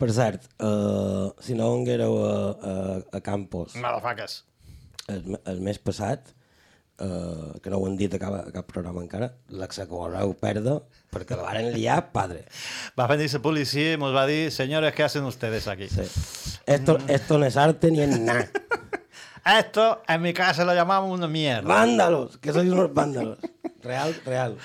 Per 0.00 0.08
cert, 0.12 0.48
uh, 0.60 1.28
si 1.40 1.56
no 1.56 1.68
anguéreu 1.72 2.16
a, 2.20 2.32
a, 2.32 2.72
a 3.16 3.20
Campos 3.24 3.76
Motherfuckers. 3.80 4.42
el, 5.08 5.38
el 5.48 5.62
mes 5.64 5.78
passat, 5.80 6.34
uh, 7.00 7.54
que 7.64 7.72
no 7.72 7.80
ho 7.80 7.86
han 7.88 7.96
dit 7.96 8.12
a 8.12 8.20
cap, 8.20 8.36
a 8.42 8.52
cap 8.52 8.68
programa 8.68 9.00
encara, 9.04 9.30
l'exacoreu 9.48 10.34
perda 10.40 10.78
perquè 11.12 11.38
la 11.38 11.46
varen 11.48 11.70
liar, 11.72 12.02
padre. 12.12 12.44
Va 12.98 13.08
venir 13.08 13.30
la 13.32 13.40
policia 13.44 13.94
i 13.94 13.96
ens 13.96 14.12
va 14.16 14.26
dir 14.28 14.42
senyores, 14.52 14.92
què 14.96 15.08
hacen 15.08 15.24
ustedes 15.28 15.68
aquí? 15.72 15.88
Sí. 15.88 16.04
Esto, 16.66 16.98
esto 17.08 17.38
no 17.38 17.48
es 17.48 17.56
arte 17.56 17.90
ni 17.90 18.04
es 18.04 18.18
nada. 18.20 18.48
Esto 19.46 20.02
en 20.08 20.22
mi 20.22 20.32
casa 20.32 20.64
lo 20.64 20.74
llamamos 20.74 21.16
una 21.16 21.28
mierda. 21.28 21.68
Vándalos, 21.68 22.36
que 22.38 22.52
sois 22.52 22.68
unos 22.68 22.92
vándalos. 22.92 23.38
Real, 23.80 24.12
real. 24.24 24.56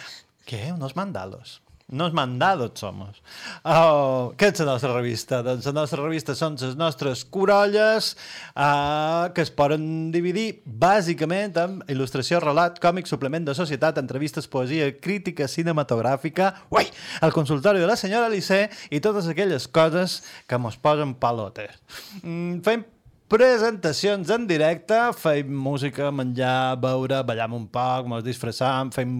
¿Qué? 0.44 0.74
Unos 0.74 0.96
mandalos. 0.96 1.62
Unos 1.92 2.14
mandados 2.14 2.72
somos. 2.80 3.22
Oh, 3.62 4.32
què 4.40 4.48
és 4.50 4.62
la 4.64 4.72
nostra 4.72 4.94
revista? 4.96 5.42
Doncs 5.46 5.68
la 5.68 5.74
nostra 5.76 6.00
revista 6.00 6.34
són 6.40 6.56
les 6.58 6.78
nostres 6.80 7.22
corolles 7.28 8.14
uh, 8.56 9.28
que 9.36 9.44
es 9.44 9.52
poden 9.52 9.84
dividir 10.16 10.64
bàsicament 10.66 11.60
en 11.62 11.76
il·lustració, 11.92 12.40
relat, 12.42 12.80
còmic, 12.82 13.12
suplement 13.12 13.46
de 13.46 13.54
societat, 13.54 14.00
entrevistes, 14.02 14.48
poesia, 14.48 14.88
crítica 15.04 15.50
cinematogràfica, 15.52 16.54
ui, 16.72 16.88
el 17.22 17.36
consultori 17.36 17.84
de 17.84 17.92
la 17.92 18.00
senyora 18.00 18.32
Licé 18.32 18.64
i 18.90 19.04
totes 19.04 19.28
aquelles 19.28 19.68
coses 19.68 20.22
que 20.48 20.58
mos 20.58 20.80
posen 20.80 21.14
palotes. 21.20 21.76
Mm, 22.24 22.64
fem 22.66 22.88
presentacions 23.32 24.28
en 24.36 24.44
directe, 24.44 24.96
fem 25.16 25.48
música, 25.56 26.10
menjar, 26.12 26.76
beure, 26.84 27.22
ballam 27.24 27.54
un 27.56 27.68
poc, 27.72 28.10
mos 28.12 28.26
disfressam, 28.26 28.90
fem 28.92 29.14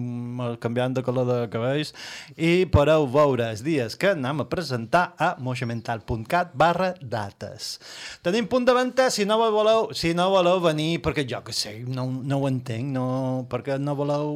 canviant 0.60 0.98
de 0.98 1.04
color 1.06 1.24
de 1.30 1.36
cabells 1.48 1.94
i 2.36 2.66
podeu 2.74 3.06
veure 3.14 3.46
els 3.54 3.62
dies 3.64 3.96
que 3.96 4.10
anem 4.12 4.44
a 4.44 4.46
presentar 4.52 5.14
a 5.16 5.30
moixamental.cat 5.40 6.52
barra 6.52 6.90
dates. 7.00 7.78
Tenim 8.20 8.50
punt 8.52 8.68
de 8.68 8.76
venda 8.76 9.08
si 9.08 9.24
no 9.24 9.40
voleu, 9.40 9.88
si 9.96 10.12
no 10.12 10.28
voleu 10.34 10.60
venir, 10.60 11.00
perquè 11.00 11.24
jo 11.24 11.40
que 11.46 11.56
sé, 11.56 11.78
no, 11.88 12.04
no 12.12 12.42
ho 12.42 12.52
entenc, 12.52 12.92
no, 12.92 13.08
perquè 13.48 13.80
no 13.80 13.96
voleu 13.96 14.28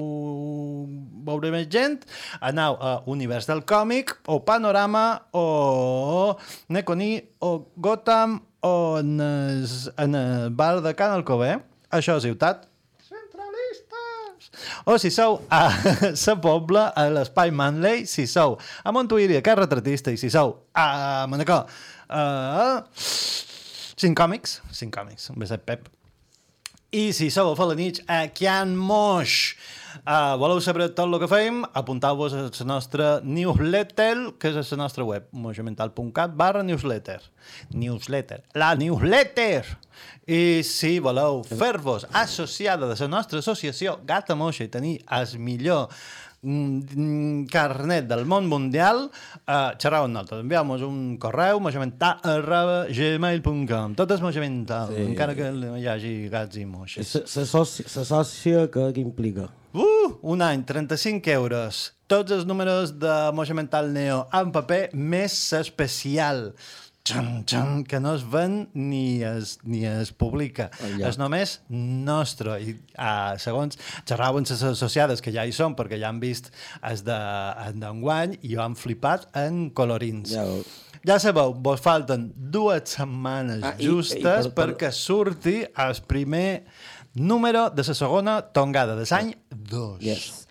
veure 1.29 1.53
més 1.53 1.69
gent, 1.69 2.01
aneu 2.41 2.81
a 2.81 2.97
Univers 3.13 3.53
del 3.53 3.67
Còmic, 3.69 4.23
o 4.33 4.41
Panorama, 4.41 5.07
o 5.37 6.33
Neconi, 6.73 7.19
o 7.45 7.59
Gotham, 7.77 8.41
o 8.67 8.99
en 8.99 9.21
el, 9.21 9.67
en 9.97 10.15
el 10.15 10.51
bar 10.51 10.81
de 10.83 10.95
Can 10.99 11.15
Alcover, 11.15 11.61
això 11.95 12.17
és 12.19 12.27
ciutat, 12.27 12.67
centralistes! 13.07 14.51
O 14.91 14.97
si 15.03 15.13
sou 15.15 15.41
a 15.53 15.63
Sa 16.25 16.37
Pobla, 16.43 16.89
a 16.91 17.07
l'Espai 17.13 17.55
Manley, 17.55 18.07
si 18.11 18.27
sou 18.31 18.59
a 18.59 18.95
Montuïri, 18.95 19.39
a 19.39 19.45
Can 19.47 19.61
Retratista, 19.63 20.15
i 20.15 20.21
si 20.21 20.33
sou 20.33 20.57
a 20.75 21.27
Manacor, 21.31 21.71
a... 22.11 22.25
Cinc 23.97 24.19
còmics, 24.19 24.59
cinc 24.77 24.93
còmics, 24.93 25.31
un 25.33 25.41
beset 25.41 25.63
Pep. 25.65 25.87
I 26.95 27.11
si 27.11 27.33
sou 27.35 27.49
a 27.51 27.57
Falanich, 27.59 27.99
a 28.07 28.29
Kian 28.31 28.77
Moix, 28.79 29.57
uh, 30.07 30.37
voleu 30.39 30.61
saber 30.63 30.93
tot 30.95 31.09
el 31.09 31.19
que 31.19 31.27
fem, 31.27 31.65
apuntau-vos 31.75 32.37
a 32.39 32.45
la 32.47 32.67
nostra 32.69 33.09
newsletter, 33.27 34.37
que 34.39 34.53
és 34.53 34.61
a 34.61 34.77
la 34.77 34.85
nostra 34.85 35.03
web, 35.03 35.27
moixamental.cat 35.35 36.37
barra 36.39 36.63
newsletter. 36.63 37.19
Newsletter. 37.75 38.45
La 38.55 38.77
newsletter! 38.79 39.65
I 40.31 40.63
si 40.63 41.01
voleu 41.03 41.43
fer-vos 41.43 42.07
associada 42.13 42.87
de 42.87 42.95
la 43.01 43.11
nostra 43.11 43.43
associació 43.43 43.99
Gata 44.07 44.39
Moixa 44.39 44.67
i 44.67 44.71
tenir 44.71 45.01
el 45.11 45.39
millor 45.43 45.91
carnet 47.51 48.07
del 48.09 48.25
món 48.29 48.47
mundial, 48.51 49.07
uh, 49.47 49.75
xerrau 49.81 50.07
amb 50.07 50.15
nosaltres. 50.17 50.43
Envieu-nos 50.45 50.85
un 50.87 51.17
correu, 51.23 51.61
moixamental 51.65 52.21
arroba 52.23 52.79
gmail.com. 52.91 53.95
Tot 53.99 54.15
és 54.17 54.23
moixamental, 54.25 54.95
Sí. 54.95 55.03
encara 55.03 55.35
que 55.35 55.51
no 55.53 55.77
hi 55.77 55.87
hagi 55.87 56.29
gats 56.33 56.57
i 56.57 56.65
moixes. 56.67 57.17
S'associa 57.27 58.69
que, 58.71 58.93
que 58.93 59.01
implica. 59.01 59.49
Uh, 59.77 60.15
un 60.23 60.41
any, 60.41 60.63
35 60.65 61.29
euros. 61.35 61.93
Tots 62.07 62.31
els 62.33 62.47
números 62.47 62.95
de 62.99 63.33
Moixa 63.35 63.53
Mental 63.53 63.93
Neo 63.93 64.29
en 64.33 64.53
paper, 64.55 64.91
més 64.95 65.53
especial. 65.59 66.53
Xan, 67.07 67.45
xan, 67.47 67.85
que 67.87 68.01
no 68.03 68.15
es 68.17 68.25
ven 68.29 68.69
ni 68.75 69.23
es, 69.23 69.59
ni 69.63 69.85
es 69.87 70.11
publica. 70.13 70.71
Allà. 70.83 71.09
És 71.13 71.19
només 71.21 71.61
nostre. 71.71 72.57
I 72.65 72.73
uh, 72.99 73.37
segons 73.39 73.79
xerraven 74.09 74.45
les 74.49 74.63
associades, 74.73 75.23
que 75.23 75.31
ja 75.35 75.45
hi 75.47 75.53
són, 75.55 75.77
perquè 75.79 76.01
ja 76.03 76.09
han 76.11 76.19
vist 76.21 76.51
de- 76.51 77.21
els 77.67 77.77
d'enguany, 77.79 78.39
i 78.43 78.57
ho 78.57 78.63
han 78.65 78.75
flipat 78.75 79.29
en 79.39 79.69
colorins. 79.71 80.35
Ja. 80.35 80.45
Ja 81.07 81.21
sabeu, 81.23 81.53
vos 81.63 81.79
falten 81.81 82.33
dues 82.35 82.97
setmanes 82.97 83.63
Ah, 83.63 83.75
ah, 83.77 83.79
i- 83.79 83.87
justes 83.87 84.19
i 84.19 84.23
per- 84.25 84.51
per- 84.51 84.73
perquè 84.75 84.91
surti 84.91 85.61
el 85.63 85.95
primer 86.09 86.65
número 87.15 87.69
de 87.71 87.85
la 87.87 87.95
segona 87.95 88.41
tongada 88.43 88.97
de 88.97 89.07
l'any 89.09 89.31
2. 89.55 90.01
Yes. 90.03 90.43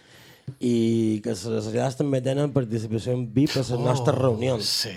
I 0.62 1.20
que 1.24 1.32
les 1.34 1.40
societats 1.42 1.98
també 1.98 2.22
tenen 2.22 2.52
participació 2.54 3.14
en 3.18 3.26
VIP 3.34 3.58
a 3.58 3.64
les 3.66 3.70
nostres 3.82 4.16
reunions. 4.16 4.62
Oh, 4.62 4.90
Sí, 4.90 4.94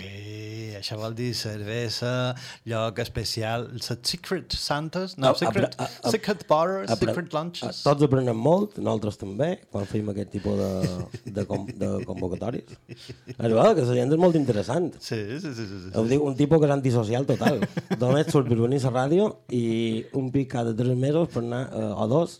això 0.79 0.97
vol 0.99 1.13
dir 1.17 1.29
cervesa, 1.37 2.33
lloc 2.69 2.99
especial, 3.03 3.67
les 3.75 3.89
Secret 4.09 4.53
Santas, 4.57 5.17
no, 5.17 5.29
A- 5.29 5.35
Secret, 5.37 5.75
apre- 5.75 5.85
a- 5.85 6.07
a- 6.07 6.11
secret 6.13 6.45
Bars, 6.49 6.89
Secret 6.97 7.33
Lunches. 7.35 7.81
Tots 7.85 8.03
aprenem 8.07 8.37
molt, 8.37 8.77
nosaltres 8.79 9.17
també, 9.21 9.51
quan 9.71 9.85
fem 9.89 10.09
aquest 10.13 10.31
tipus 10.37 10.57
de, 10.59 11.31
de, 11.37 11.45
com, 11.49 11.65
de 11.67 11.91
convocatòries. 12.07 12.75
És 12.89 13.37
veritat, 13.37 13.75
que 13.77 13.85
la 13.89 13.99
gent 14.01 14.13
és 14.17 14.21
molt 14.25 14.35
interessant. 14.39 14.89
Sí, 14.99 15.19
sí, 15.39 15.53
sí, 15.53 15.65
sí, 15.69 15.79
sí. 15.85 15.93
Ho 15.99 16.03
dic, 16.09 16.21
un 16.23 16.35
tipus 16.39 16.59
que 16.63 16.69
és 16.69 16.75
antisocial 16.75 17.25
total. 17.29 17.61
Només 17.99 18.31
surt 18.31 18.47
per 18.49 18.57
venir 18.63 18.81
a 18.83 18.89
la 18.89 18.95
ràdio 19.03 19.29
i 19.55 20.05
un 20.17 20.31
pic 20.33 20.49
cada 20.55 20.73
tres 20.75 20.95
mesos 20.97 21.29
per 21.33 21.43
anar, 21.43 21.65
eh, 21.73 21.91
o 21.93 22.07
dos, 22.11 22.39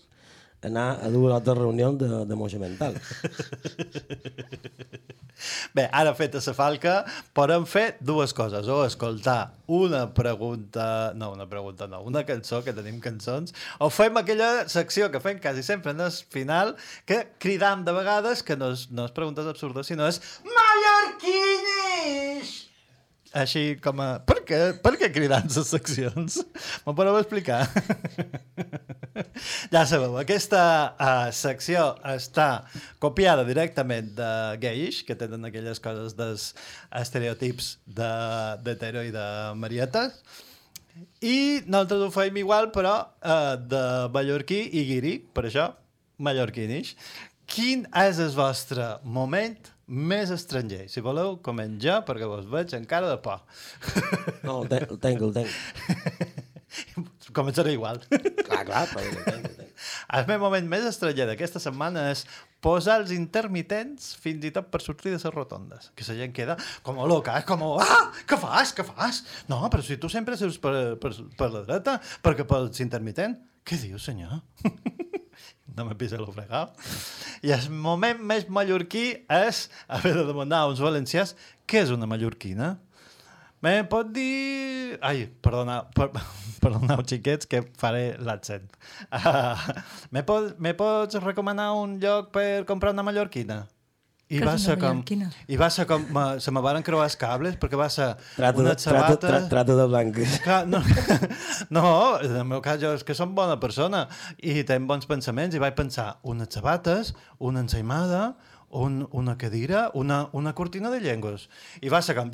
anar 0.68 1.00
a 1.04 1.10
dues 1.12 1.34
altres 1.34 1.58
reunions 1.58 1.98
de, 2.00 2.26
de 2.28 2.36
moixa 2.36 2.60
mental. 2.60 2.96
Bé, 5.74 5.88
ara 5.96 6.14
feta 6.18 6.42
la 6.44 6.54
falca, 6.56 7.06
podem 7.34 7.66
fer 7.70 7.98
dues 8.04 8.34
coses, 8.36 8.68
o 8.68 8.86
escoltar 8.86 9.54
una 9.68 10.14
pregunta, 10.14 11.14
no, 11.16 11.32
una 11.32 11.48
pregunta 11.48 11.88
no, 11.88 12.02
una 12.04 12.26
cançó, 12.28 12.64
que 12.66 12.74
tenim 12.76 13.00
cançons, 13.00 13.54
o 13.80 13.90
fem 13.90 14.18
aquella 14.20 14.68
secció 14.68 15.12
que 15.14 15.20
fem 15.24 15.40
quasi 15.40 15.64
sempre 15.64 15.92
en 15.96 16.02
el 16.04 16.12
final, 16.12 16.76
que 17.06 17.28
cridam 17.40 17.86
de 17.88 17.94
vegades, 17.96 18.44
que 18.44 18.58
no 18.60 18.74
és, 18.76 18.90
no 18.92 19.06
és 19.08 19.16
preguntes 19.16 19.48
absurdes, 19.48 19.88
sinó 19.88 20.08
és 20.10 20.20
Mallorquinish! 20.44 22.69
Així 23.38 23.76
com 23.78 24.00
a... 24.02 24.08
Per 24.26 24.40
què, 24.48 24.58
per 24.82 24.96
què 24.98 25.12
cridant 25.14 25.46
les 25.54 25.70
seccions? 25.70 26.40
M'ho 26.86 26.96
podeu 26.98 27.20
explicar? 27.20 27.62
ja 29.74 29.84
sabeu, 29.86 30.18
aquesta 30.18 30.62
uh, 30.96 31.30
secció 31.36 31.92
està 32.10 32.66
copiada 33.04 33.46
directament 33.46 34.10
de 34.18 34.32
Gaish, 34.64 35.04
que 35.06 35.18
tenen 35.20 35.46
aquelles 35.46 35.82
coses 35.84 36.18
dels 36.18 36.52
estereotips 37.02 37.76
de, 37.86 38.12
d'hetero 38.66 39.06
i 39.06 39.14
de 39.14 39.28
marietes, 39.62 40.18
i 41.22 41.62
nosaltres 41.68 42.08
ho 42.08 42.12
fem 42.12 42.42
igual, 42.42 42.72
però 42.74 42.96
uh, 43.06 43.56
de 43.62 43.84
mallorquí 44.16 44.64
i 44.74 44.88
guiri, 44.90 45.18
per 45.22 45.46
això, 45.52 45.70
mallorquinish. 46.18 46.96
Quin 47.50 47.86
és 47.98 48.20
el 48.22 48.34
vostre 48.36 48.96
moment 49.06 49.58
més 49.90 50.32
estranger? 50.34 50.84
Si 50.92 51.02
voleu, 51.06 51.38
coment 51.46 51.80
jo, 51.82 52.00
perquè 52.08 52.28
vos 52.30 52.46
veig 52.50 52.76
encara 52.78 53.10
de 53.10 53.18
por. 53.24 53.42
No, 54.46 54.62
el, 54.62 54.70
el 54.86 55.02
tenc, 55.02 55.26
el 55.26 55.34
tenc. 55.36 56.46
Començaré 57.38 57.74
igual. 57.76 58.00
Clar, 58.10 58.64
clar, 58.66 58.86
però 58.92 59.04
el 59.06 59.18
tenc, 59.26 59.50
el 59.50 59.58
tenc. 59.58 59.74
El 60.18 60.26
meu 60.30 60.40
moment 60.42 60.70
més 60.70 60.86
estranger 60.90 61.28
d'aquesta 61.30 61.62
setmana 61.62 62.08
és 62.12 62.24
posar 62.64 63.00
els 63.02 63.14
intermitents 63.16 64.12
fins 64.20 64.46
i 64.46 64.54
tot 64.56 64.70
per 64.74 64.82
sortir 64.84 65.14
de 65.14 65.20
les 65.20 65.36
rotondes. 65.36 65.92
Que 65.96 66.08
la 66.10 66.18
gent 66.22 66.34
queda 66.36 66.58
com 66.86 67.00
a 67.00 67.10
loca, 67.10 67.38
eh? 67.40 67.46
com 67.48 67.66
a... 67.66 67.74
Ah, 67.86 68.02
què 68.30 68.40
fas, 68.42 68.74
què 68.76 68.86
fas? 68.88 69.24
No, 69.52 69.62
però 69.72 69.86
si 69.86 70.00
tu 70.02 70.12
sempre 70.12 70.38
surts 70.40 70.60
per, 70.62 70.74
per, 71.02 71.14
per 71.40 71.52
la 71.54 71.66
dreta, 71.68 72.00
perquè 72.26 72.48
pels 72.50 72.82
intermitents... 72.86 73.46
Què 73.70 73.78
dius, 73.78 74.08
senyor? 74.08 74.40
no 75.80 75.88
me 75.88 75.96
pisa 75.96 76.20
lo 76.20 76.28
fregado. 76.36 76.76
I 77.42 77.56
el 77.56 77.70
moment 77.72 78.20
més 78.20 78.50
mallorquí 78.52 79.06
és 79.32 79.64
haver 79.88 80.14
de 80.20 80.28
demanar 80.28 80.66
a 80.66 80.70
uns 80.74 80.84
valencians 80.84 81.34
què 81.70 81.86
és 81.86 81.96
una 81.96 82.10
mallorquina. 82.10 82.76
Me 83.64 83.74
pot 83.92 84.12
dir... 84.16 85.00
Ai, 85.04 85.26
perdona, 85.44 85.82
per, 85.96 86.10
perdoneu, 86.64 87.04
xiquets, 87.08 87.48
que 87.50 87.64
faré 87.80 88.14
l'accent. 88.24 88.68
Uh, 89.12 89.56
me, 90.16 90.24
pot, 90.28 90.54
me 90.60 90.76
pots 90.80 91.20
recomanar 91.24 91.74
un 91.80 91.98
lloc 92.04 92.32
per 92.36 92.64
comprar 92.70 92.96
una 92.96 93.08
mallorquina? 93.08 93.64
I 94.30 94.40
va 94.46 94.54
ser 94.62 94.76
com... 94.78 95.00
I 95.50 95.58
va 95.58 95.72
ser 95.74 95.88
com... 95.90 96.04
Me, 96.14 96.24
se 96.44 96.52
me 96.54 96.62
van 96.62 96.84
creuar 96.86 97.08
els 97.10 97.16
cables 97.18 97.56
perquè 97.62 97.78
va 97.80 97.88
ser 97.90 98.12
Trata 98.36 98.52
de, 98.60 98.62
unes 98.62 98.84
trata, 98.84 99.00
sabates... 99.00 99.24
tra, 99.24 99.40
trata 99.50 99.78
de 99.80 99.88
blanques. 99.90 100.36
Clar, 100.44 100.60
no, 100.70 100.84
no, 101.76 101.86
en 102.22 102.36
el 102.38 102.46
meu 102.52 102.62
cas 102.66 102.78
jo 102.82 102.94
és 102.94 103.06
que 103.08 103.18
som 103.18 103.34
bona 103.38 103.58
persona 103.62 104.04
i 104.38 104.62
tenc 104.70 104.86
bons 104.90 105.10
pensaments 105.10 105.58
i 105.58 105.64
vaig 105.64 105.74
pensar 105.80 106.12
unes 106.30 106.54
sabates, 106.54 107.16
una 107.42 107.66
ensaïmada, 107.66 108.36
un, 108.70 109.02
una 109.18 109.36
cadira, 109.42 109.90
una, 109.98 110.28
una 110.38 110.54
cortina 110.54 110.94
de 110.94 111.02
llengües. 111.02 111.50
I 111.82 111.90
va 111.90 112.04
ser 112.06 112.20
com... 112.20 112.30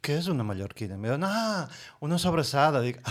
Què 0.00 0.16
és 0.16 0.30
una 0.32 0.46
mallorquina? 0.48 0.96
Em 0.96 1.02
diuen, 1.04 1.28
ah, 1.28 1.66
una 2.00 2.16
sobrassada. 2.16 2.80
Dic, 2.80 3.02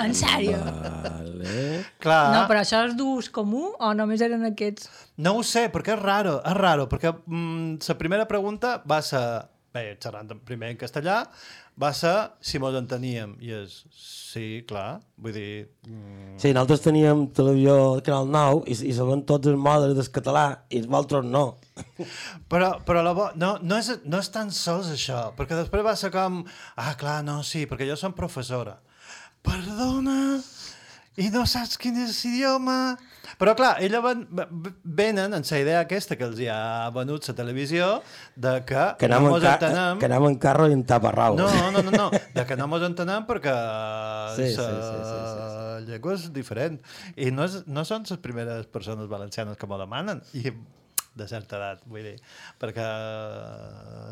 En 0.00 0.14
sèrio? 0.16 0.58
Vale. 0.58 1.84
clar, 2.00 2.32
No, 2.34 2.44
però 2.48 2.62
això 2.64 2.84
és 2.88 2.94
d'ús 2.96 3.28
comú 3.34 3.72
o 3.78 3.90
només 3.96 4.22
eren 4.24 4.44
aquests? 4.48 4.88
No 5.20 5.36
ho 5.38 5.42
sé, 5.46 5.66
perquè 5.72 5.96
és 5.96 6.02
raro, 6.02 6.38
és 6.44 6.56
raro, 6.56 6.86
perquè 6.90 7.12
mm, 7.26 7.82
la 7.88 7.98
primera 8.00 8.24
pregunta 8.30 8.78
va 8.88 9.02
ser, 9.04 9.20
bé, 9.74 9.90
xerrant 10.00 10.30
en- 10.32 10.40
primer 10.46 10.70
en 10.72 10.78
castellà, 10.80 11.18
va 11.80 11.90
ser 11.92 12.14
si 12.40 12.60
mos 12.62 12.74
enteníem, 12.78 13.32
i 13.42 13.50
és, 13.50 13.80
sí, 13.98 14.62
clar, 14.68 15.00
vull 15.18 15.34
dir, 15.34 15.68
mm, 15.88 16.38
Sí, 16.38 16.52
nosaltres 16.54 16.80
teníem 16.86 17.26
televisió 17.34 18.00
Canal 18.06 18.30
9 18.30 18.62
i, 18.70 18.76
i 18.90 18.94
sabem 18.94 19.22
tots 19.26 19.50
els 19.50 19.58
modes 19.58 19.94
del 19.98 20.08
català 20.14 20.46
i 20.70 20.78
els 20.80 20.88
altres 20.94 21.24
no. 21.26 21.44
però, 22.48 22.78
però 22.86 23.02
la 23.02 23.12
bo... 23.12 23.28
no, 23.34 23.56
no, 23.62 23.78
és, 23.82 23.90
no 24.06 24.18
és 24.22 24.30
tan 24.34 24.50
sols 24.54 24.90
això, 24.94 25.32
perquè 25.36 25.58
després 25.58 25.84
va 25.86 25.96
ser 25.98 26.10
com, 26.14 26.44
ah, 26.78 26.94
clar, 26.98 27.20
no, 27.26 27.40
sí, 27.42 27.66
perquè 27.66 27.86
jo 27.90 27.96
som 28.00 28.14
professora. 28.16 28.78
Perdona, 29.44 30.40
i 31.20 31.28
no 31.30 31.44
saps 31.46 31.76
quin 31.78 31.98
és 32.02 32.16
l'idioma? 32.24 32.96
Però 33.38 33.52
clar, 33.58 33.76
ella 33.82 34.00
ven, 34.02 34.24
venen 34.82 35.34
en 35.36 35.44
la 35.46 35.58
idea 35.62 35.80
aquesta 35.84 36.16
que 36.18 36.26
els 36.26 36.40
hi 36.42 36.48
ha 36.50 36.90
venut 36.94 37.26
la 37.28 37.34
televisió 37.38 37.88
de 38.34 38.56
que, 38.66 38.82
Que 38.98 39.06
anem, 39.08 39.26
no 39.26 39.34
mos 39.34 39.46
entenem... 39.46 40.00
que 40.02 40.08
anem 40.10 40.26
en 40.28 40.38
carro 40.42 40.68
i 40.70 40.74
en 40.74 40.84
taparrau. 40.86 41.38
No, 41.38 41.48
no, 41.74 41.82
no, 41.86 41.94
no, 41.94 42.10
de 42.10 42.44
que 42.48 42.58
no 42.58 42.68
mos 42.70 42.82
entenem 42.86 43.26
perquè 43.30 43.54
Sí, 44.38 44.50
sí, 44.54 44.60
la 44.60 44.68
sí, 44.70 45.02
sí, 45.08 45.18
sí, 45.54 45.90
llengua 45.90 46.16
és 46.18 46.28
diferent. 46.34 46.80
I 47.14 47.30
no, 47.34 47.46
és, 47.46 47.60
no 47.66 47.86
són 47.86 48.06
les 48.10 48.22
primeres 48.22 48.66
persones 48.74 49.10
valencianes 49.10 49.58
que 49.60 49.70
m'ho 49.70 49.78
demanen. 49.80 50.22
I 50.34 50.50
de 51.14 51.28
certa 51.30 51.60
edat, 51.60 51.84
vull 51.86 52.02
dir, 52.02 52.16
perquè 52.58 52.84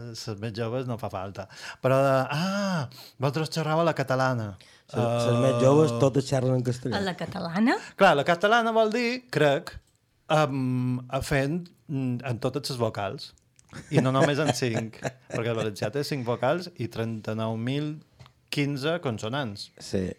les 0.07 0.27
més 0.39 0.53
joves 0.55 0.87
no 0.87 0.99
fa 1.03 1.11
falta. 1.11 1.49
Però, 1.83 1.99
de, 1.99 2.15
ah, 2.31 2.85
vosaltres 3.19 3.51
xerrava 3.59 3.83
la 3.87 3.97
catalana. 3.99 4.53
Les, 4.93 5.27
les 5.29 5.39
més 5.41 5.55
joves 5.63 5.93
totes 6.03 6.27
xerren 6.29 6.55
en 6.59 6.65
castellà. 6.67 6.99
A 6.99 7.05
la 7.05 7.15
catalana? 7.17 7.77
Clar, 8.01 8.13
la 8.19 8.25
catalana 8.29 8.71
vol 8.77 8.91
dir, 8.93 9.23
crec, 9.33 9.73
um, 10.33 11.01
fent 11.25 11.63
mm, 11.89 12.21
en 12.29 12.37
totes 12.43 12.73
les 12.73 12.81
vocals. 12.81 13.31
I 13.95 14.03
no 14.05 14.11
només 14.13 14.39
en 14.43 14.51
5, 14.53 15.01
perquè 15.33 15.49
el 15.49 15.57
valencià 15.57 15.89
té 15.93 16.03
5 16.05 16.27
vocals 16.29 16.69
i 16.77 16.89
39.015 16.93 18.99
consonants. 19.05 19.71
Sí. 19.81 20.11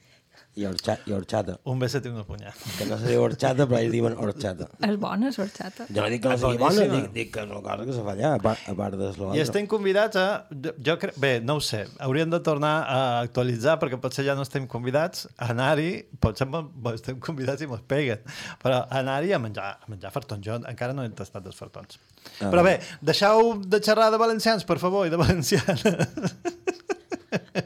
I, 0.53 0.67
orxa, 0.69 0.99
i 1.09 1.13
horxata. 1.15 1.55
Un 1.71 1.79
beset 1.81 2.05
i 2.05 2.11
una 2.11 2.21
punyà. 2.27 2.51
Que 2.77 2.85
no 2.85 2.99
se 3.01 3.07
diu 3.09 3.23
horxata, 3.23 3.65
però 3.65 3.79
ells 3.81 3.93
diuen 3.95 4.13
horxata. 4.21 4.67
És 4.85 4.99
bona, 5.01 5.31
sorxata. 5.33 5.87
Jo 5.89 6.03
no 6.03 6.11
dic 6.13 6.21
que 6.21 6.29
no 6.29 6.35
És 6.37 6.43
sigui 6.43 6.59
bona, 6.61 6.83
dic, 6.91 7.07
dic 7.15 7.31
que 7.33 7.41
és 7.41 7.49
una 7.49 7.61
cosa 7.65 7.87
que 7.87 7.95
se 7.95 8.03
fa 8.05 8.13
allà, 8.13 8.33
a 8.37 8.41
part, 8.43 8.67
a 8.69 8.75
part 8.77 8.99
de 8.99 9.09
I 9.33 9.41
estem 9.41 9.65
convidats 9.71 10.19
a... 10.21 10.27
Jo, 10.53 10.99
crec... 11.01 11.17
Bé, 11.23 11.31
no 11.41 11.57
ho 11.57 11.63
sé. 11.65 11.81
Hauríem 12.05 12.29
de 12.29 12.41
tornar 12.45 12.73
a 12.85 12.99
actualitzar 13.23 13.79
perquè 13.81 13.97
potser 14.03 14.27
ja 14.29 14.37
no 14.37 14.45
estem 14.45 14.69
convidats 14.69 15.25
a 15.33 15.49
anar-hi, 15.55 15.89
potser 16.21 16.45
estem 16.93 17.17
convidats 17.23 17.65
i 17.65 17.71
mos 17.73 17.81
peguen, 17.89 18.21
però 18.61 18.83
a 18.83 19.01
anar-hi 19.01 19.33
a 19.33 19.41
menjar, 19.41 19.71
a 19.81 19.89
menjar 19.89 20.13
fartons. 20.13 20.45
Jo 20.45 20.61
encara 20.61 20.93
no 20.93 21.01
he 21.01 21.09
tastat 21.17 21.49
els 21.49 21.57
fartons. 21.57 21.97
Ah. 22.37 22.51
Però 22.53 22.61
bé, 22.61 22.77
deixeu 23.01 23.55
de 23.65 23.81
xerrar 23.81 24.11
de 24.13 24.21
valencians, 24.21 24.69
per 24.69 24.77
favor, 24.77 25.09
i 25.09 25.13
de 25.13 25.17
valencianes. 25.17 25.81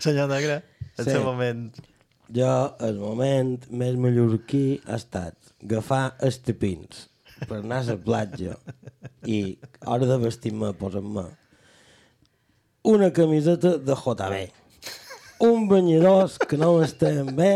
Senyor 0.04 0.28
Negre, 0.32 0.62
el 0.98 1.04
Sí. 1.04 1.10
seu 1.12 1.24
moment... 1.24 1.70
Jo, 2.30 2.76
el 2.86 2.98
moment 3.02 3.56
més 3.74 3.96
mallorquí 3.98 4.80
ha 4.86 4.94
estat 5.00 5.34
agafar 5.64 6.12
estepins 6.22 7.08
per 7.48 7.56
anar 7.58 7.80
a 7.82 7.86
la 7.88 7.96
platja 8.04 8.54
i, 9.26 9.58
hora 9.82 10.06
de 10.06 10.18
vestir-me, 10.22 10.70
posar-me 10.78 11.24
una 12.86 13.10
camiseta 13.12 13.74
de 13.82 13.96
JB, 13.98 14.38
un 15.48 15.66
banyadors 15.68 16.38
que 16.38 16.56
no 16.60 16.76
m'estaven 16.78 17.34
bé 17.36 17.50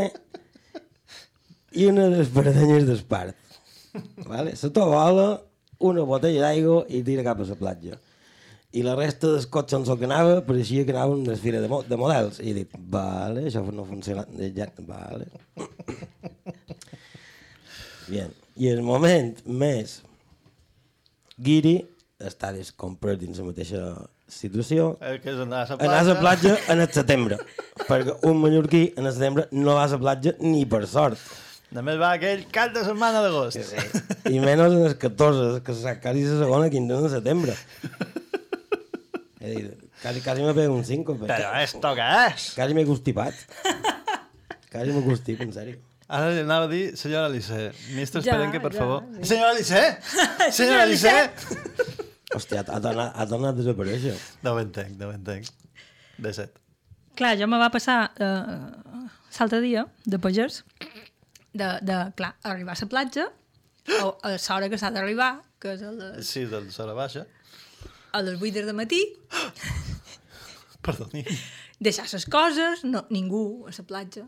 i 1.74 1.86
unes 1.90 2.18
espardenyes 2.26 2.84
d'espart. 2.88 3.38
Vale? 4.26 4.56
La 4.58 4.70
tovallola, 4.74 5.28
una 5.86 6.02
botella 6.08 6.48
d'aigua 6.48 6.82
i 6.90 7.04
tira 7.06 7.22
cap 7.26 7.40
a 7.40 7.46
la 7.46 7.56
platja. 7.62 8.00
I 8.74 8.82
la 8.82 8.96
resta 8.98 9.30
dels 9.30 9.46
cotxes 9.46 9.78
en 9.78 9.92
el 9.92 9.98
que 10.00 10.08
anava 10.08 10.40
pareixia 10.46 10.84
que 10.86 10.94
anava 10.94 11.14
una 11.14 11.36
fira 11.38 11.60
de, 11.62 11.68
mo 11.70 11.82
de 11.86 11.98
models. 11.98 12.40
I 12.42 12.50
he 12.50 12.54
dit, 12.56 12.72
vale, 12.90 13.46
això 13.48 13.62
no 13.70 13.86
funciona. 13.86 14.26
I 14.34 14.50
Ja, 14.56 14.66
vale. 14.88 15.28
Bien. 18.08 18.34
I 18.58 18.70
el 18.70 18.82
moment 18.86 19.32
més 19.46 20.00
guiri 21.38 21.78
està 22.22 22.50
descomprat 22.54 23.18
dins 23.22 23.38
la 23.38 23.46
mateixa 23.48 23.84
situació. 24.30 24.94
Eh, 25.00 25.16
que 25.22 25.32
és 25.32 25.40
anar 25.42 25.64
a 25.64 25.70
la 25.70 25.78
Anar 25.78 26.02
a 26.02 26.08
la 26.10 26.18
platja 26.20 26.56
en 26.72 26.82
el 26.82 26.90
setembre. 26.94 27.38
perquè 27.88 28.18
un 28.26 28.42
mallorquí 28.42 28.84
en 28.96 29.06
el 29.06 29.14
setembre 29.14 29.48
no 29.52 29.74
va 29.78 29.86
a 29.86 29.92
la 29.94 30.00
platja 30.02 30.34
ni 30.40 30.64
per 30.66 30.84
sort. 30.90 31.18
Només 31.74 31.98
va 31.98 32.12
aquell 32.14 32.44
cap 32.54 32.74
de 32.74 32.84
setmana 32.86 33.22
d'agost. 33.24 33.58
I 34.30 34.38
menys 34.38 34.66
en 34.68 34.84
els 34.84 34.98
14, 35.02 35.62
que 35.66 35.74
és 35.74 35.86
quasi 36.02 36.26
la 36.28 36.42
segona 36.44 36.70
quinzena 36.70 37.06
de 37.06 37.14
setembre. 37.16 37.56
He 39.44 39.54
dit, 39.54 39.82
quasi, 40.00 40.22
quasi 40.24 40.42
me 40.46 40.54
pega 40.56 40.72
un 40.72 40.84
5. 40.88 41.18
Però 41.26 41.50
esto 41.60 41.90
què 41.98 42.06
és? 42.30 42.46
Quasi 42.56 42.76
m'he 42.76 42.84
constipat. 42.88 43.34
Quasi 44.72 44.94
m'he 44.94 45.02
constip, 45.04 45.42
en 45.44 45.52
sèrio. 45.54 45.76
Ara 46.14 46.30
li 46.34 46.40
anava 46.44 46.66
a 46.66 46.70
dir, 46.70 46.82
senyora 47.00 47.28
Alice, 47.30 47.58
ministre 47.94 48.20
Ja, 48.24 48.34
Esperenque, 48.34 48.60
per 48.60 48.72
ja, 48.74 48.80
favor. 48.82 49.04
sí. 49.20 49.28
Senyora 49.30 49.52
Alice! 49.54 49.84
Senyora 50.58 50.82
Alice! 50.82 51.14
Hòstia, 52.34 52.64
ha 52.66 52.80
tornat, 52.82 53.12
ha 53.14 53.26
tornat 53.30 53.54
a 53.54 53.58
desaparèixer. 53.60 54.16
No 54.44 54.52
ho 54.56 54.60
entenc, 54.60 54.96
no 55.00 55.08
ho 55.08 55.14
entenc. 55.14 55.48
De 56.18 56.32
set. 56.36 56.58
Clar, 57.18 57.36
jo 57.38 57.46
me 57.50 57.60
va 57.62 57.70
passar 57.70 57.98
eh, 58.18 59.06
l'altre 59.38 59.60
dia, 59.62 59.84
de 60.04 60.18
pagès, 60.18 60.60
de, 61.54 61.68
de, 61.86 61.98
clar, 62.18 62.32
arribar 62.42 62.74
a 62.74 62.80
la 62.82 62.88
platja, 62.90 63.28
a, 64.00 64.02
a 64.10 64.34
l'hora 64.34 64.68
que 64.72 64.80
s'ha 64.82 64.90
d'arribar, 64.94 65.30
que 65.62 65.76
és 65.76 65.82
a 65.86 65.92
les, 65.94 66.26
Sí, 66.26 66.44
del 66.50 66.68
Sora 66.74 66.94
Baixa. 66.98 67.24
A 68.14 68.22
les 68.22 68.38
8 68.40 68.62
del 68.62 68.74
matí, 68.78 69.00
Perdoni. 70.84 71.24
deixar 71.80 72.06
les 72.12 72.26
coses, 72.30 72.84
no, 72.84 73.04
ningú 73.10 73.66
a 73.66 73.72
la 73.76 73.84
platja. 73.88 74.26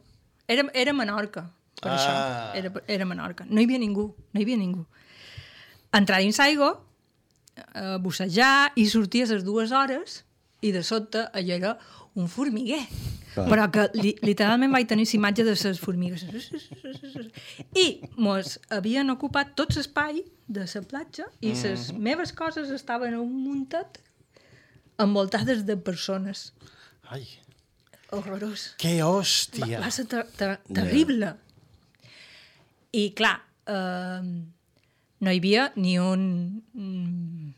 Era, 0.49 0.67
era 0.75 0.93
Menorca, 0.93 1.51
per 1.81 1.93
Ah. 1.93 1.97
això. 1.97 2.59
Era, 2.59 2.73
era 2.87 3.05
Menorca. 3.05 3.45
No 3.49 3.61
hi 3.61 3.65
havia 3.65 3.79
ningú, 3.79 4.15
no 4.33 4.41
hi 4.41 4.45
havia 4.45 4.57
ningú. 4.57 4.87
Entrar 5.93 6.19
dins 6.21 6.39
l'aigua, 6.39 6.81
eh, 7.75 7.97
bussejar 8.01 8.73
i 8.77 8.87
sortir 8.91 9.23
a 9.25 9.27
les 9.33 9.45
dues 9.45 9.73
hores 9.73 10.25
i 10.67 10.73
de 10.75 10.83
sobte 10.87 11.27
allò 11.33 11.55
era 11.57 11.77
un 12.17 12.29
formiguer. 12.33 12.83
Clar. 13.35 13.49
Però 13.53 13.67
que 13.69 13.85
li, 13.99 14.15
literalment 14.25 14.73
vaig 14.73 14.89
tenir 14.89 15.05
imatge 15.19 15.45
de 15.45 15.53
les 15.53 15.81
formigues. 15.81 16.25
I 17.77 17.87
mos 18.17 18.57
havien 18.73 19.13
ocupat 19.13 19.53
tot 19.59 19.77
l'espai 19.77 20.23
de 20.49 20.65
la 20.65 20.83
platja 20.89 21.27
i 21.45 21.53
les 21.53 21.91
meves 21.93 22.33
coses 22.33 22.71
estaven 22.73 23.13
en 23.13 23.21
un 23.21 23.35
muntat 23.45 24.01
envoltades 24.99 25.67
de 25.67 25.77
persones. 25.77 26.53
Ai, 27.13 27.27
Horrorós. 28.11 28.75
que 28.79 29.03
hòstia! 29.03 29.81
Va 29.83 29.91
ser 29.91 30.07
ter 30.09 30.25
ter 30.39 30.57
terrible. 30.73 31.35
I, 32.97 33.11
clar, 33.19 33.41
eh, 33.69 34.23
no 35.21 35.33
hi 35.33 35.41
havia 35.41 35.67
ni 35.77 35.99
un 36.01 36.23
mm, 36.73 37.51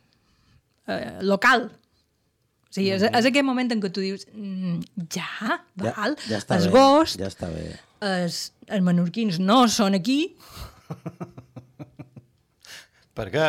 eh, 0.88 1.18
local. 1.22 1.68
Sigui, 2.78 2.90
és, 2.96 3.02
és 3.10 3.28
aquell 3.32 3.44
moment 3.48 3.70
en 3.74 3.82
què 3.82 3.90
tu 3.92 4.00
dius 4.04 4.24
mm, 4.32 4.80
ja, 5.14 5.28
Ja, 5.82 5.92
val, 5.98 6.16
ja 6.30 6.38
està 6.40 6.56
és 6.60 6.68
bé. 6.68 6.72
gost, 6.78 7.18
Ja 7.20 7.28
està 7.30 7.50
bé. 7.52 7.66
els, 8.06 8.40
els 8.68 8.84
menorquins 8.86 9.38
no 9.42 9.64
són 9.72 9.98
aquí, 9.98 10.20
Per 13.18 13.26
què? 13.34 13.46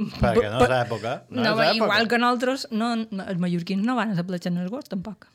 Perquè 0.00 0.48
no 0.48 0.62
és 0.64 0.72
època. 0.78 1.10
No, 1.28 1.42
no, 1.42 1.50
és 1.60 1.74
època. 1.74 1.74
igual 1.76 2.06
que 2.08 2.18
nosaltres, 2.22 2.62
no, 2.72 2.94
no, 3.02 3.26
els 3.28 3.40
mallorquins 3.42 3.84
no 3.84 3.96
van 3.98 4.14
a 4.14 4.16
la 4.16 4.24
platja 4.24 4.48
en 4.48 4.56
agost, 4.62 4.88
tampoc. 4.94 5.26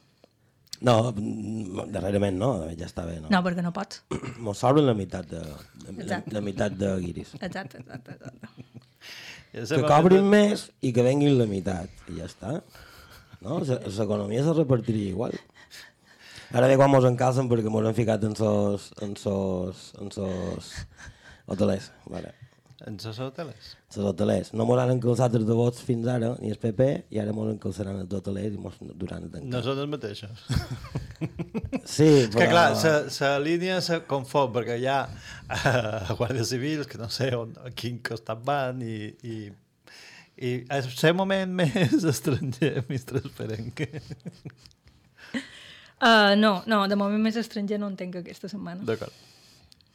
No, 0.86 0.96
mm, 1.14 1.86
darrerament 1.94 2.36
no, 2.42 2.50
ja 2.74 2.88
està 2.90 3.06
bé. 3.08 3.20
No. 3.22 3.30
No, 3.32 3.42
perquè 3.46 3.62
no 3.64 3.72
pots. 3.76 4.02
Mos 4.44 4.58
sobren 4.60 4.90
la 4.90 4.96
meitat 4.98 5.30
de, 5.30 5.44
de, 5.86 5.94
la, 6.10 6.20
la 6.34 6.42
meitat 6.44 6.74
de 6.80 6.90
guiris. 7.04 7.36
Exacte, 7.40 7.84
exacte, 7.84 8.18
exacte. 8.18 8.50
Ja 9.56 9.64
Que 9.70 9.86
cobrin 9.88 10.26
més 10.28 10.66
i 10.84 10.90
que 10.92 11.06
venguin 11.06 11.38
la 11.40 11.46
meitat. 11.48 11.88
I 12.12 12.18
ja 12.18 12.26
està. 12.28 12.58
No? 13.46 13.60
L'economia 13.64 14.44
se 14.46 14.56
repartiria 14.58 15.14
igual. 15.14 15.38
Ara 16.56 16.70
bé, 16.70 16.78
quan 16.80 16.92
mos 16.94 17.06
encalcen 17.08 17.50
perquè 17.52 17.72
mos 17.74 17.86
han 17.86 17.98
ficat 17.98 18.24
en 18.28 18.36
sos, 18.38 18.92
en 19.06 19.16
sos, 19.20 19.92
en 20.02 20.12
sos 20.14 20.74
hotelers. 21.52 21.92
Vale. 22.10 22.34
En 22.86 22.98
les 23.02 23.20
hoteles. 23.20 23.70
Els 23.96 24.06
hotelers. 24.06 24.52
No 24.54 24.66
mos 24.68 24.78
han 24.82 24.92
encalçat 24.94 25.34
els 25.40 25.46
de 25.48 25.56
vots 25.58 25.82
fins 25.88 26.06
ara, 26.12 26.34
ni 26.44 26.52
el 26.54 26.60
PP, 26.62 26.88
i 27.16 27.22
ara 27.22 27.34
mos 27.34 27.48
encalçaran 27.54 28.02
els 28.04 28.14
hotelers 28.14 28.54
i 28.54 28.62
mos 28.62 28.76
duran 29.00 29.26
a 29.26 29.30
tancar. 29.32 29.50
No 29.54 29.62
són 29.66 29.80
els 29.82 29.90
mateixos. 29.90 30.44
Sí, 31.88 32.10
És 32.28 32.36
que 32.38 32.50
clar, 32.52 32.68
la 32.76 33.32
línia 33.42 33.80
se 33.86 34.02
confon 34.10 34.52
perquè 34.54 34.78
hi 34.82 34.90
ha 34.92 35.00
uh, 35.08 36.14
guàrdies 36.20 36.52
civils 36.52 36.92
que 36.92 37.00
no 37.02 37.10
sé 37.10 37.32
on, 37.38 37.56
a 37.64 37.72
quin 37.74 38.02
costat 38.06 38.44
van 38.46 38.84
i, 38.86 39.00
i, 39.24 39.40
i 40.38 40.66
el 40.70 41.16
moment 41.16 41.52
més 41.62 42.04
estranger, 42.04 42.84
Mr. 42.90 43.22
Esperenque. 43.24 43.90
Uh, 45.96 46.36
no, 46.36 46.62
no, 46.68 46.82
de 46.92 46.96
moment 47.00 47.22
més 47.24 47.38
estranger 47.40 47.78
no 47.80 47.88
entenc 47.88 48.18
aquesta 48.20 48.50
setmana. 48.52 48.84
D'acord. 48.86 49.14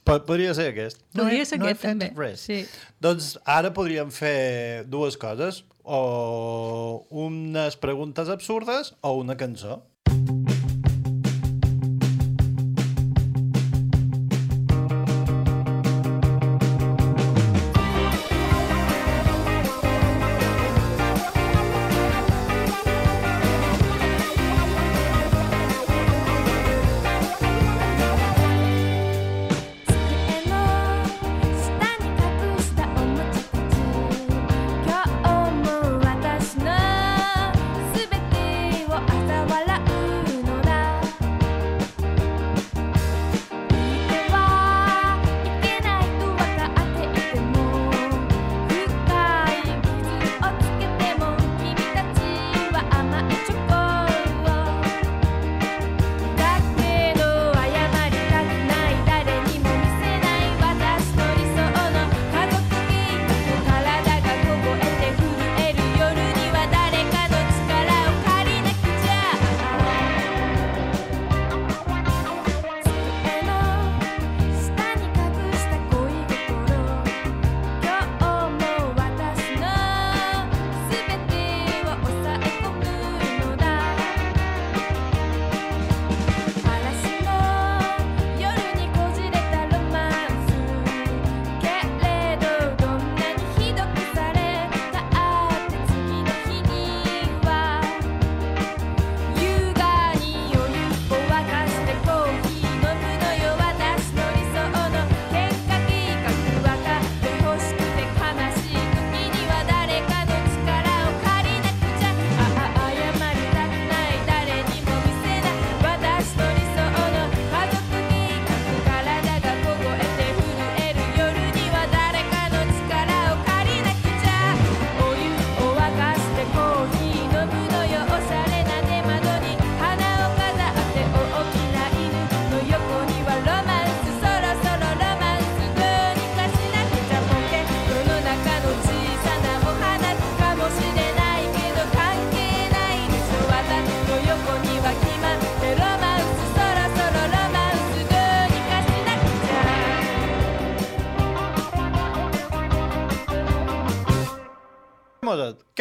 Po- 0.08 0.16
Podria 0.26 0.54
ser 0.56 0.70
aquest. 0.72 1.02
Podria 1.14 1.42
he- 1.44 1.46
ser 1.46 1.58
no 1.60 1.66
aquest, 1.68 1.82
també. 1.84 2.08
Res. 2.16 2.40
Sí. 2.48 2.62
Doncs 3.04 3.34
ara 3.44 3.68
podríem 3.76 4.08
fer 4.10 4.86
dues 4.88 5.18
coses, 5.20 5.60
o 5.84 7.04
unes 7.26 7.76
preguntes 7.76 8.32
absurdes 8.32 8.94
o 9.04 9.12
una 9.20 9.36
cançó.「 9.36 9.99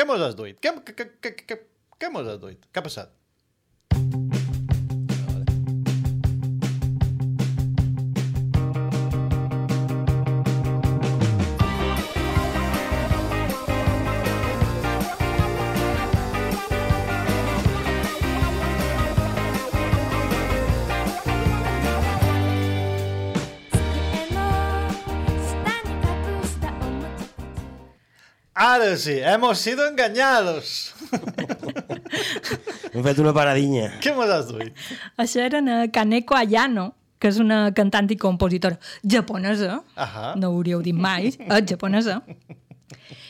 mos 0.09 0.25
has, 0.25 0.35
duit? 0.37 0.57
Què, 0.63 0.73
què, 0.89 1.07
què, 1.21 1.35
què, 1.45 1.61
què 2.01 2.11
mos 2.13 2.29
has 2.29 2.41
duit? 2.41 2.65
Què 2.73 2.81
ha 2.81 2.85
passat? 2.89 4.28
Ara 28.59 28.97
sí, 28.97 29.13
hemos 29.23 29.57
sido 29.59 29.87
engañados. 29.87 30.93
Hem 32.93 33.03
fet 33.05 33.19
una 33.23 33.31
paradinha. 33.31 33.85
Què 34.03 34.11
mos 34.11 34.27
has 34.35 34.49
duit? 34.49 34.75
Això 35.15 35.39
era 35.39 35.61
na 35.63 35.85
Kaneko 35.95 36.35
Ayano, 36.35 36.89
que 37.23 37.29
és 37.31 37.37
una 37.39 37.69
cantant 37.77 38.09
i 38.11 38.17
compositora 38.19 38.75
japonesa. 38.99 39.77
Ahà. 39.95 40.33
No 40.35 40.49
ho 40.49 40.57
hauríeu 40.57 40.81
dit 40.83 40.97
mai, 40.97 41.29
és 41.31 41.69
japonesa. 41.71 42.17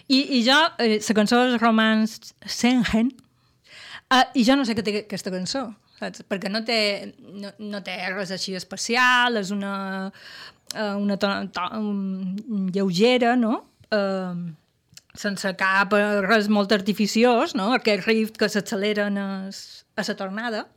I, 0.10 0.18
i 0.18 0.40
jo, 0.48 0.58
eh, 0.82 0.96
la 0.98 1.16
cançó 1.20 1.44
és 1.46 1.60
Romance 1.62 2.34
Sengen, 2.50 3.12
eh, 4.10 4.24
i 4.34 4.46
jo 4.48 4.56
no 4.58 4.66
sé 4.66 4.74
què 4.74 4.82
té 4.88 4.96
aquesta 5.04 5.30
cançó, 5.36 5.68
saps? 6.00 6.24
Perquè 6.26 6.50
no 6.50 6.64
té, 6.66 6.80
no, 7.22 7.54
no 7.70 7.84
té 7.86 8.00
res 8.16 8.34
així 8.34 8.58
especial, 8.58 9.38
és 9.38 9.54
una, 9.54 9.76
eh, 10.74 10.96
una 10.98 11.20
to, 11.22 11.36
to, 11.54 11.68
um, 11.78 12.66
lleugera, 12.74 13.36
no? 13.38 13.60
Eh, 13.94 14.34
sense 15.18 15.52
cap 15.58 15.94
eh, 15.98 16.22
res 16.26 16.50
molt 16.52 16.74
artificiós, 16.76 17.56
no? 17.58 17.72
Aquest 17.76 18.06
riff 18.08 18.36
que 18.38 18.50
s'accelera 18.50 19.08
a 19.10 20.04
la 20.08 20.16
tornada. 20.16 20.68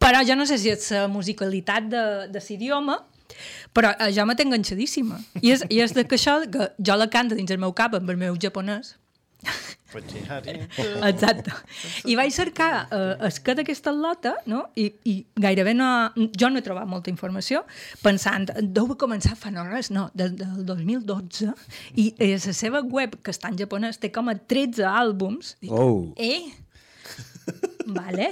Però 0.00 0.22
jo 0.24 0.36
no 0.36 0.46
sé 0.48 0.56
si 0.58 0.70
és 0.72 0.90
la 0.96 1.08
musicalitat 1.12 1.88
de, 1.92 2.04
de 2.32 2.40
l'idioma, 2.48 3.00
però 3.76 3.92
eh, 3.98 4.10
jo 4.16 4.24
me 4.26 4.36
té 4.36 4.46
enganxadíssima. 4.46 5.20
I 5.42 5.54
és, 5.56 5.64
I 5.68 5.82
és 5.84 5.94
de 5.96 6.06
que 6.08 6.16
això, 6.16 6.40
que 6.50 6.70
jo 6.78 6.96
la 6.96 7.10
canto 7.12 7.36
dins 7.38 7.50
el 7.50 7.60
meu 7.60 7.74
cap 7.76 7.94
amb 7.96 8.10
el 8.10 8.20
meu 8.20 8.38
japonès. 8.40 8.96
Exacte. 11.08 11.52
I 12.06 12.14
vaig 12.18 12.30
cercar 12.34 12.70
eh, 12.94 13.26
el 13.26 13.38
que 13.42 13.56
d'aquesta 13.58 13.92
lota, 13.92 14.36
no? 14.46 14.62
I, 14.78 14.86
I 15.04 15.14
gairebé 15.42 15.74
no... 15.74 15.88
Jo 16.38 16.50
no 16.50 16.60
he 16.60 16.66
trobat 16.66 16.88
molta 16.90 17.10
informació, 17.10 17.64
pensant, 18.04 18.48
deu 18.60 18.86
haver 18.86 18.98
començat 19.00 19.38
fa 19.40 19.50
no 19.54 19.66
res, 19.66 19.90
no, 19.94 20.08
des 20.14 20.36
del 20.38 20.64
2012, 20.68 21.50
i 21.98 22.10
eh, 22.18 22.36
la 22.36 22.54
seva 22.56 22.84
web, 22.86 23.18
que 23.24 23.34
està 23.34 23.50
en 23.50 23.58
japonès, 23.58 23.98
té 24.00 24.12
com 24.14 24.30
a 24.30 24.38
13 24.38 24.86
àlbums. 24.86 25.56
Dic, 25.60 25.74
Oh. 25.74 26.12
Eh? 26.16 26.50
vale. 27.98 28.30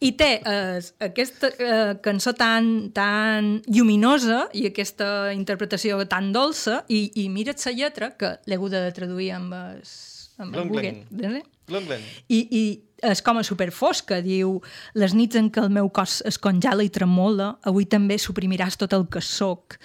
I 0.00 0.12
té 0.18 0.28
eh, 0.38 0.80
aquesta 1.06 1.50
eh, 1.58 1.94
cançó 2.04 2.32
tan, 2.36 2.90
tan 2.96 3.56
lluminosa 3.66 4.46
i 4.56 4.66
aquesta 4.70 5.32
interpretació 5.34 5.98
tan 6.10 6.32
dolça 6.34 6.82
i, 6.88 7.06
i 7.22 7.28
mira't 7.32 7.60
la 7.66 7.74
lletra, 7.76 8.10
que 8.18 8.36
l'he 8.46 8.58
hagut 8.58 8.74
de 8.74 8.84
traduir 8.96 9.32
amb, 9.36 9.54
es, 9.80 10.15
amb. 10.38 10.56
Eh? 10.56 11.42
Glunglen. 11.66 12.02
I, 12.28 12.40
I 12.50 12.62
és 13.10 13.20
com 13.24 13.38
a 13.38 13.44
superfosca, 13.44 14.20
diu 14.24 14.60
les 14.96 15.14
nits 15.16 15.36
en 15.36 15.50
què 15.52 15.62
el 15.64 15.72
meu 15.72 15.90
cos 15.92 16.20
es 16.28 16.38
congela 16.40 16.84
i 16.86 16.92
tremola, 16.92 17.56
avui 17.66 17.88
també 17.90 18.18
suprimiràs 18.20 18.78
tot 18.80 18.94
el 18.96 19.06
que 19.12 19.20
sóc. 19.20 19.76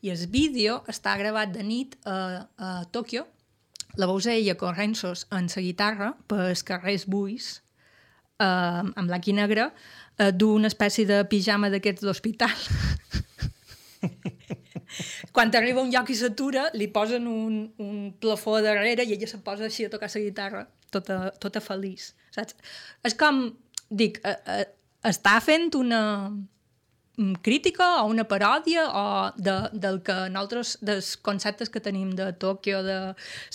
I 0.00 0.12
el 0.14 0.26
vídeo 0.32 0.80
està 0.88 1.16
gravat 1.20 1.52
de 1.54 1.64
nit 1.66 1.96
a, 2.08 2.46
a 2.56 2.70
Tòquio, 2.92 3.26
la 3.98 4.06
veus 4.06 4.26
a 4.26 4.36
ella 4.36 4.54
corrent-sos 4.54 5.26
en 5.34 5.48
la 5.50 5.62
guitarra 5.64 6.12
pels 6.30 6.62
carrers 6.62 7.06
buis, 7.10 7.62
eh, 8.38 8.46
en 8.46 9.06
blanc 9.06 9.26
i 9.26 9.34
negre, 9.34 9.70
eh, 10.18 10.30
d'una 10.32 10.70
espècie 10.70 11.06
de 11.06 11.24
pijama 11.26 11.70
d'aquests 11.70 12.06
d'hospital. 12.06 12.54
Quan 15.32 15.52
arriba 15.54 15.80
a 15.80 15.86
un 15.86 15.92
lloc 15.92 16.10
i 16.10 16.16
s'atura, 16.18 16.68
li 16.74 16.88
posen 16.92 17.26
un, 17.30 17.62
un 17.82 18.12
plafó 18.20 18.58
darrere 18.64 19.06
i 19.06 19.16
ella 19.16 19.28
se 19.30 19.40
posa 19.44 19.68
així 19.68 19.86
a 19.86 19.92
tocar 19.92 20.10
la 20.14 20.22
guitarra, 20.26 20.66
tota, 20.90 21.30
tota 21.42 21.62
feliç. 21.64 22.12
Saps? 22.34 22.56
És 23.06 23.16
com, 23.18 23.42
dic, 23.90 24.20
eh, 24.24 24.36
eh, 24.54 24.66
està 25.10 25.36
fent 25.44 25.70
una 25.78 26.02
mm, 26.30 27.40
crítica 27.46 28.02
o 28.02 28.08
una 28.10 28.26
paròdia 28.28 28.86
o 28.88 29.06
de, 29.36 29.56
del 29.72 30.02
que 30.06 30.18
nosaltres, 30.30 30.76
dels 30.82 31.14
conceptes 31.16 31.72
que 31.72 31.82
tenim 31.82 32.12
de 32.16 32.32
Tòquio, 32.32 32.82
de 32.86 33.00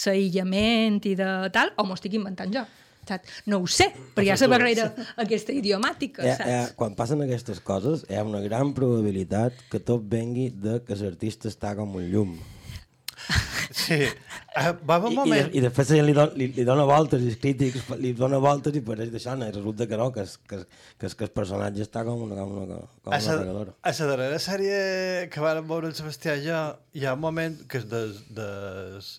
l'aïllament 0.05 1.01
i 1.05 1.15
de 1.19 1.29
tal, 1.55 1.71
o 1.77 1.85
m'ho 1.85 1.97
estic 1.97 2.17
inventant 2.19 2.53
jo. 2.55 2.65
Saps? 3.07 3.29
No 3.45 3.59
ho 3.61 3.67
sé, 3.69 3.91
perquè 4.15 4.27
hi 4.27 4.33
ha 4.33 4.37
la 4.41 4.47
barrera 4.55 4.87
aquesta 5.21 5.53
idiomàtica, 5.53 6.23
Eh, 6.25 6.35
saps? 6.39 6.49
eh, 6.49 6.73
quan 6.79 6.95
passen 6.97 7.21
aquestes 7.21 7.59
coses, 7.61 8.05
hi 8.09 8.15
ha 8.17 8.23
una 8.25 8.41
gran 8.41 8.73
probabilitat 8.73 9.53
que 9.69 9.79
tot 9.79 10.03
vengui 10.09 10.49
de 10.49 10.79
que 10.85 10.95
l'artista 10.97 11.47
està 11.51 11.75
com 11.77 11.95
un 12.01 12.09
llum. 12.11 12.35
Sí. 13.75 13.95
Uh, 14.55 14.71
va 14.87 14.97
un 15.01 15.09
I, 15.09 15.13
i, 15.13 15.17
moment. 15.17 15.47
de, 15.49 15.57
I 15.57 15.61
després 15.63 15.89
li, 16.05 16.13
don, 16.15 16.29
li, 16.37 16.47
li 16.53 16.63
dona 16.67 16.83
voltes, 16.87 17.23
i 17.25 17.31
els 17.31 17.39
crítics 17.41 17.87
li 17.99 18.11
dona 18.15 18.37
voltes 18.43 18.75
i 18.77 18.81
pareix 18.85 19.09
d'això, 19.11 19.33
no? 19.39 19.47
i 19.49 19.55
resulta 19.55 19.87
que 19.89 19.97
no, 19.99 20.11
que, 20.13 20.21
es, 20.27 20.35
que, 20.37 20.59
que, 20.99 21.09
es, 21.09 21.15
que 21.17 21.25
el 21.27 21.31
personatge 21.33 21.81
està 21.83 22.03
com 22.07 22.21
una, 22.27 22.37
com 22.37 22.53
una, 22.63 22.77
com 23.01 23.15
A 23.15 23.17
una 23.17 23.25
la, 23.33 23.37
regadora. 23.41 23.73
a 23.81 23.93
la 23.97 24.07
darrera 24.11 24.39
sèrie 24.43 24.77
que 25.33 25.43
vàrem 25.43 25.67
veure 25.67 25.89
el 25.89 25.97
Sebastià 25.97 26.37
i 26.37 26.45
jo, 26.45 26.61
hi 26.93 27.07
ha 27.09 27.15
un 27.17 27.23
moment 27.25 27.57
que 27.67 27.81
és 27.81 27.89
des, 27.91 28.21
des, 28.37 29.09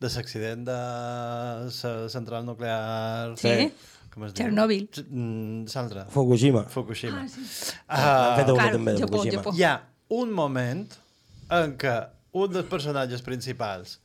de 0.00 0.08
l'accident 0.14 0.64
de 0.66 0.76
la 0.78 2.08
central 2.08 2.44
nuclear... 2.46 3.34
Sí. 3.40 3.70
Com 4.14 4.24
es 4.24 4.32
diu? 4.32 4.44
Chernobyl. 4.46 4.86
Mm, 5.10 5.64
L'altra. 5.74 6.04
Fukushima. 6.10 6.62
Fukushima. 6.72 7.24
Ah, 7.24 7.28
sí. 7.28 7.74
Han 7.88 8.04
Ah, 8.04 8.36
fet 8.38 8.48
una 8.52 8.62
Claro, 8.62 8.76
també 8.78 8.92
de 8.94 9.02
Japó, 9.02 9.16
Fukushima. 9.18 9.42
Japó. 9.42 9.54
hi 9.58 9.64
ha 9.68 9.74
un 10.18 10.30
moment 10.32 10.84
en 11.58 11.74
què 11.80 11.96
un 12.38 12.52
dels 12.54 12.68
personatges 12.70 13.22
principals 13.26 13.98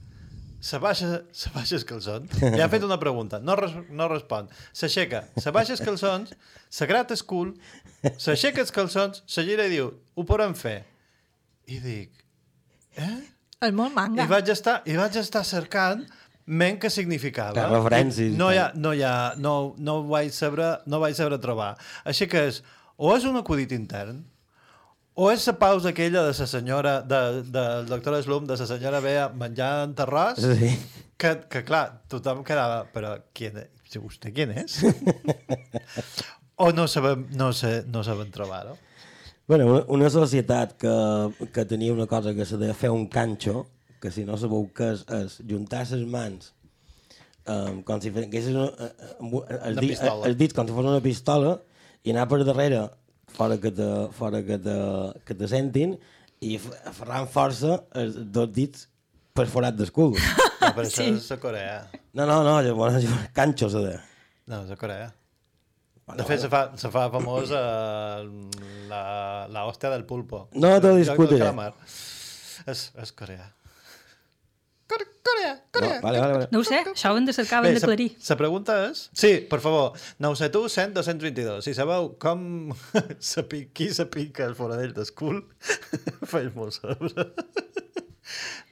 se 0.63 0.77
baixa, 0.79 1.07
se 1.35 1.49
baixa 1.51 1.75
els 1.75 1.83
calçons, 1.83 2.35
li 2.39 2.61
ha 2.63 2.69
fet 2.71 2.83
una 2.87 2.95
pregunta, 2.99 3.39
no, 3.43 3.55
res, 3.59 3.73
no 3.91 4.05
respon, 4.07 4.45
s'aixeca, 4.71 5.25
se 5.35 5.51
baixa 5.51 5.73
els 5.75 5.81
calçons, 5.83 6.31
se 6.71 6.87
grata 6.87 7.13
el 7.17 7.23
cul, 7.27 7.49
s'aixeca 8.15 8.63
els 8.63 8.71
calçons, 8.71 9.19
se 9.27 9.43
gira 9.43 9.65
i 9.67 9.73
diu, 9.73 9.89
ho 10.15 10.23
podem 10.23 10.53
fer. 10.55 10.77
I 11.67 11.79
dic, 11.83 12.23
eh? 12.95 13.17
És 13.67 13.73
molt 13.75 13.93
manga. 13.95 14.25
I 14.25 14.31
vaig 14.31 14.49
estar, 14.53 14.81
i 14.89 14.97
vaig 14.99 15.15
estar 15.21 15.43
cercant 15.47 16.03
men 16.45 16.75
què 16.81 16.89
significava. 16.91 17.55
Les 17.55 17.71
referències 17.71 18.33
i 18.33 18.37
No 18.37 18.49
hi 18.51 18.57
ha, 18.59 18.71
no 18.75 18.91
hi 18.93 19.03
ha, 19.07 19.13
no, 19.39 19.53
no 19.79 19.99
ho 20.01 20.05
vaig 20.09 20.33
saber, 20.35 20.73
no 20.91 20.99
vaig 20.99 21.15
saber 21.15 21.39
trobar. 21.43 21.73
Així 22.03 22.27
que 22.27 22.47
és, 22.49 22.61
o 22.97 23.13
és 23.15 23.23
un 23.29 23.37
acudit 23.39 23.71
intern, 23.71 24.19
o 25.15 25.29
és 25.31 25.45
la 25.47 25.53
pausa 25.61 25.91
aquella 25.93 26.23
de 26.25 26.33
la 26.35 26.47
senyora, 26.49 26.97
de, 27.05 27.21
del 27.53 27.85
doctor 27.87 28.17
Slum, 28.23 28.47
de 28.49 28.57
la 28.57 28.65
senyora 28.67 28.99
Bea 28.99 29.29
menjant 29.29 29.93
terròs, 29.95 30.41
Sí. 30.41 30.73
que, 31.17 31.35
que 31.47 31.63
clar, 31.63 32.01
tothom 32.09 32.43
quedava, 32.43 32.83
però 32.91 33.15
qui 33.33 33.47
és? 33.53 33.69
Vostè 34.01 34.31
qui 34.33 34.47
és? 34.57 34.79
o 36.57 36.71
no 36.73 36.87
sabem, 36.87 37.27
no 37.37 37.51
sé, 37.53 37.83
no 37.93 38.01
sabem 38.03 38.31
trobar-ho. 38.33 38.73
Bueno, 39.47 39.65
una, 39.67 39.83
una 39.87 40.09
societat 40.09 40.73
que, 40.79 41.47
que 41.53 41.65
tenia 41.65 41.91
una 41.93 42.07
cosa 42.07 42.33
que 42.33 42.45
se 42.47 42.57
deia 42.57 42.73
fer 42.73 42.89
un 42.93 43.07
canxo, 43.11 43.65
que 43.99 44.11
si 44.11 44.23
no 44.27 44.37
sabeu 44.39 44.69
què 44.75 44.91
és, 44.95 45.03
és 45.19 45.35
juntar 45.47 45.81
les 45.89 46.05
mans 46.07 46.49
um, 47.47 47.81
com 47.87 47.99
si 48.03 48.11
fessis 48.15 48.49
una, 48.51 48.69
amb 49.19 49.33
un- 49.39 49.45
els, 49.47 49.61
Una 49.73 49.81
dits, 49.83 49.99
pistola. 49.99 50.27
els 50.29 50.37
dits 50.39 50.55
com 50.55 50.67
si 50.67 50.75
fos 50.75 50.87
una 50.93 51.01
pistola 51.03 51.53
i 52.03 52.11
anar 52.11 52.25
per 52.31 52.41
darrere 52.47 52.81
fora 53.33 53.57
que 53.59 53.71
te, 53.71 53.87
fora 54.15 54.41
que 54.47 54.57
te, 54.63 54.75
que 55.27 55.35
te 55.39 55.47
sentin 55.51 55.95
i 56.43 56.55
f- 56.59 56.75
aferrant 56.91 57.27
força 57.31 57.81
els 57.99 58.15
dos 58.35 58.51
dits 58.51 58.87
per 59.33 59.47
forat 59.49 59.75
del 59.79 59.91
cul. 59.95 60.13
No, 60.15 60.69
però 60.75 60.83
això 60.87 61.01
Sí. 61.03 61.09
és 61.17 61.31
a 61.31 61.37
Corea. 61.41 61.77
No, 62.13 62.25
no, 62.29 62.41
no, 62.45 62.59
llavors, 62.61 62.99
llavors 63.03 63.31
canxo 63.35 63.67
se 63.71 63.79
deia. 63.87 64.03
No, 64.47 64.61
és 64.67 64.71
a 64.71 64.77
Corea. 64.79 65.07
De 66.03 66.23
fet, 66.27 66.41
se 66.43 66.49
fa, 66.51 66.65
se 66.75 66.89
fa 66.91 67.05
famós 67.13 67.49
eh, 67.55 68.23
la, 68.89 69.03
la 69.47 69.61
hòstia 69.69 69.89
del 69.93 70.03
pulpo. 70.05 70.49
No 70.53 70.73
joc 70.75 70.83
del 70.83 70.97
discutiré. 70.99 71.39
calamar. 71.45 71.73
És, 72.67 72.89
és 72.99 73.11
Corea. 73.15 73.45
Core- 74.91 75.07
Corea, 75.23 75.53
Corea. 75.71 75.95
No, 75.95 76.01
vale, 76.03 76.19
vale, 76.19 76.33
vale. 76.33 76.47
No 76.51 76.59
ho 76.59 76.63
sé, 76.67 76.81
això 76.91 77.13
ho 77.13 77.17
hem 77.17 77.25
de 77.25 77.33
cercar, 77.33 77.61
ho 77.63 77.65
hem 77.69 77.73
de 77.73 77.79
sa- 77.79 77.87
aclarir. 77.87 78.09
sa 78.19 78.35
pregunta 78.37 78.75
és... 78.89 79.05
Sí, 79.15 79.31
per 79.49 79.61
favor, 79.63 79.95
971 80.19 80.69
100 80.69 80.93
222. 80.99 81.63
Si 81.65 81.73
sabeu 81.73 82.11
com 82.21 82.43
sapi, 83.33 83.69
qui 83.73 83.87
s'apica 83.95 84.43
el 84.45 84.53
foradell 84.59 84.91
d'escul, 84.93 85.39
faig 86.33 86.51
molt 86.59 86.75
saber. 86.75 87.29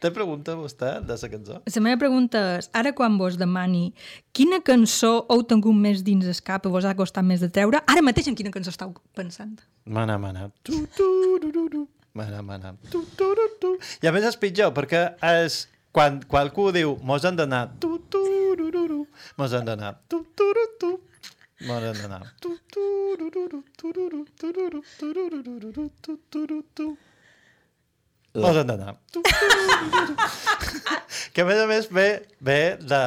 Te 0.01 0.11
pregunta 0.15 0.55
vostè 0.59 0.99
de 1.05 1.17
la 1.21 1.29
cançó? 1.33 1.59
La 1.65 1.83
meva 1.83 1.99
pregunta 2.01 2.41
és, 2.57 2.69
ara 2.77 2.93
quan 2.97 3.17
vos 3.19 3.37
demani 3.39 3.91
quina 4.33 4.61
cançó 4.65 5.25
heu 5.29 5.43
tingut 5.47 5.75
més 5.75 6.05
dins 6.07 6.25
el 6.25 6.39
cap 6.45 6.65
i 6.65 6.71
vos 6.73 6.87
ha 6.87 6.95
costat 6.95 7.27
més 7.27 7.43
de 7.43 7.49
treure, 7.49 7.83
ara 7.85 8.05
mateix 8.05 8.31
en 8.31 8.37
quina 8.39 8.53
cançó 8.53 8.73
estàu 8.73 8.95
pensant? 9.17 9.59
Mana, 9.85 10.17
mana. 10.17 10.49
Tu, 10.63 10.85
tu, 10.95 11.39
du, 11.41 11.51
du, 11.51 11.67
du. 11.69 11.87
Mana, 12.13 12.41
mana. 12.41 12.75
Tu, 12.89 13.03
tu, 13.17 13.29
du, 13.35 13.47
tu. 13.61 13.75
I 14.03 14.09
a 14.09 14.15
més 14.15 14.25
és 14.27 14.39
pitjor, 14.39 14.73
perquè 14.75 15.13
és 15.25 15.65
quan 15.91 16.21
qualcú 16.27 16.71
diu 16.71 16.97
mos 17.03 17.25
han 17.27 17.35
d'anar 17.39 17.65
tu, 17.79 17.97
tu, 18.09 18.21
du, 18.55 18.71
du, 18.71 18.87
du. 18.87 18.99
Mos 19.37 19.53
hem 19.53 19.65
d'anar. 19.67 19.95
Tu, 20.07 20.23
turu, 20.35 20.65
tu. 20.79 20.91
Mos 21.67 21.83
hem 21.83 21.97
d'anar. 22.01 22.21
Tu, 22.41 22.55
turururu, 22.73 23.63
tururu, 23.77 24.25
tururu, 24.39 24.83
turururu, 24.97 25.89
tu, 26.01 26.17
turu, 26.29 26.63
tu. 26.73 26.87
Mos 26.89 26.89
hem 26.89 26.89
d'anar. 26.89 26.97
Tu, 26.97 27.10
turururu. 29.13 30.15
que 31.33 31.43
a 31.43 31.47
més 31.47 31.61
a 31.61 31.67
més 31.69 31.87
ve, 31.91 32.07
ve 32.43 32.59
de, 32.81 33.01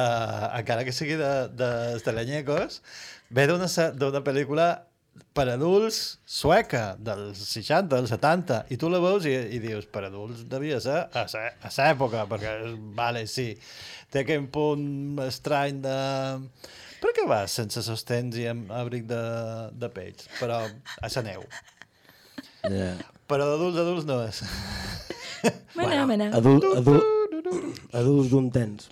encara 0.61 0.85
que 0.87 0.93
sigui 0.95 1.17
de, 1.19 1.31
de 1.57 1.69
Estelenyecos, 1.99 2.81
ve 3.33 3.47
d'una 3.49 4.21
pel·lícula 4.25 4.69
per 5.35 5.47
adults 5.51 5.99
sueca, 6.27 6.95
dels 6.99 7.39
60, 7.39 7.89
dels 7.91 8.11
70, 8.13 8.61
i 8.71 8.77
tu 8.79 8.89
la 8.91 9.01
veus 9.03 9.27
i, 9.27 9.35
i 9.55 9.59
dius, 9.63 9.87
per 9.91 10.05
adults 10.07 10.45
devia 10.51 10.79
ser 10.83 11.01
a 11.11 11.25
sa, 11.31 11.45
sa 11.71 11.89
època, 11.91 12.25
perquè, 12.31 12.55
vale, 12.97 13.25
sí, 13.31 13.51
té 14.11 14.23
aquell 14.23 14.47
punt 14.51 15.19
estrany 15.27 15.81
de... 15.83 15.97
Per 17.01 17.11
què 17.13 17.25
vas 17.29 17.53
sense 17.59 17.83
sostens 17.85 18.37
i 18.39 18.47
amb 18.49 18.71
abric 18.73 19.03
de, 19.09 19.23
de 19.75 19.91
peix? 19.93 20.25
Però 20.39 20.63
a 20.63 21.11
la 21.11 21.25
neu. 21.27 21.43
Yeah. 22.65 23.14
Però 23.29 23.45
d'adults, 23.49 23.77
adults 23.81 24.05
no 24.09 24.19
és. 24.27 24.41
Mena, 25.77 26.05
mena. 26.09 26.27
Adult, 26.37 26.63
adult, 26.77 27.05
adults 27.93 28.29
d'un 28.31 28.49
temps. 28.53 28.89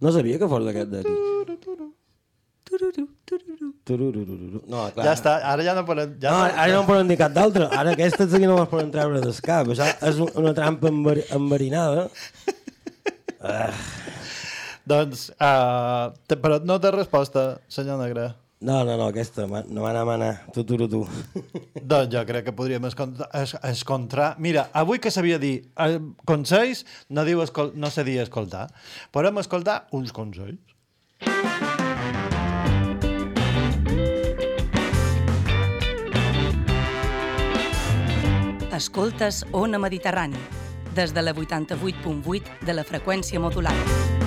No 0.00 0.10
sabia 0.14 0.38
que 0.40 0.48
fos 0.48 0.64
d'aquest 0.66 0.90
d'aquí. 0.94 1.14
No, 4.70 4.84
clar. 4.94 5.04
Ja 5.04 5.12
està, 5.16 5.32
ara 5.52 5.64
ja 5.66 5.74
no 5.74 5.82
podem... 5.88 6.12
Ja 6.22 6.30
No, 6.32 6.42
ara 6.46 6.68
no 6.72 6.82
en 6.84 6.88
poden 6.88 7.08
dir 7.10 7.16
cap 7.20 7.32
d'altre. 7.34 7.66
Ara 7.74 7.94
aquestes 7.96 8.34
aquí 8.36 8.46
no 8.46 8.58
les 8.60 8.68
poden 8.70 8.92
treure 8.94 9.20
del 9.24 9.34
cap. 9.44 9.66
Això 9.74 9.88
és 10.10 10.20
un- 10.22 10.30
una 10.42 10.52
trampa 10.56 10.88
enver 10.92 11.18
enverinada. 11.34 12.06
Doncs, 14.90 15.28
uh, 15.38 16.10
però 16.40 16.60
no 16.66 16.78
té 16.82 16.90
resposta, 16.94 17.58
senyor 17.70 17.98
Negre. 18.00 18.30
No, 18.60 18.84
no, 18.84 18.94
no, 18.98 19.06
aquesta, 19.08 19.46
ma- 19.48 19.64
no 19.66 19.80
mana, 19.82 20.04
mana. 20.04 20.42
Tu, 20.52 20.64
tu, 20.68 20.76
tu. 20.76 21.00
Doncs 21.92 22.12
jo 22.12 22.24
crec 22.28 22.44
que 22.44 22.52
podríem 22.52 22.84
escontra, 22.90 23.30
es, 23.40 23.54
escontrar... 23.64 24.34
Mira, 24.38 24.66
avui 24.76 25.00
que 25.00 25.10
sabia 25.10 25.38
dir 25.40 25.54
eh, 25.80 25.96
consells, 26.28 26.84
no, 27.08 27.24
diu 27.24 27.40
escol, 27.40 27.72
no 27.74 27.88
sé 27.88 28.04
dir 28.04 28.18
escoltar. 28.20 28.66
Podem 29.16 29.40
escoltar 29.40 29.86
uns 29.96 30.12
consells. 30.12 30.60
Escoltes 38.72 39.44
Ona 39.52 39.78
Mediterrani, 39.78 40.38
des 40.94 41.12
de 41.14 41.22
la 41.22 41.34
88.8 41.34 42.60
de 42.66 42.74
la 42.74 42.84
freqüència 42.84 43.40
modulada. 43.42 44.19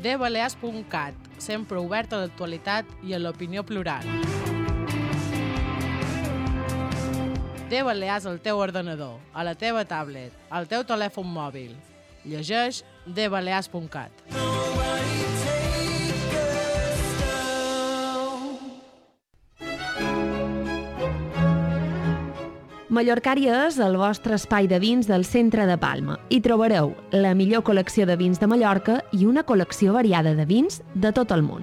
dbalears.cat, 0.00 1.14
sempre 1.38 1.78
obert 1.78 2.12
a 2.12 2.22
l'actualitat 2.22 2.88
i 3.04 3.14
a 3.14 3.20
l'opinió 3.20 3.64
plural. 3.66 4.06
De 7.70 7.84
Balears 7.86 8.26
al 8.26 8.40
teu 8.42 8.58
ordenador, 8.58 9.20
a 9.32 9.44
la 9.46 9.54
teva 9.54 9.84
tablet, 9.86 10.34
al 10.50 10.66
teu 10.66 10.82
telèfon 10.82 11.28
mòbil. 11.30 11.76
Llegeix 12.26 12.82
dbalears.cat. 13.06 14.69
Mallorcària 22.90 23.68
és 23.68 23.76
el 23.78 23.94
vostre 23.94 24.34
espai 24.34 24.66
de 24.66 24.80
vins 24.82 25.06
del 25.06 25.22
centre 25.22 25.62
de 25.68 25.76
Palma. 25.78 26.16
Hi 26.26 26.40
trobareu 26.42 26.90
la 27.14 27.36
millor 27.38 27.62
col·lecció 27.68 28.02
de 28.08 28.16
vins 28.18 28.42
de 28.42 28.48
Mallorca 28.50 28.98
i 29.14 29.28
una 29.30 29.46
col·lecció 29.46 29.94
variada 29.94 30.34
de 30.34 30.48
vins 30.50 30.82
de 30.98 31.14
tot 31.14 31.30
el 31.30 31.46
món. 31.46 31.62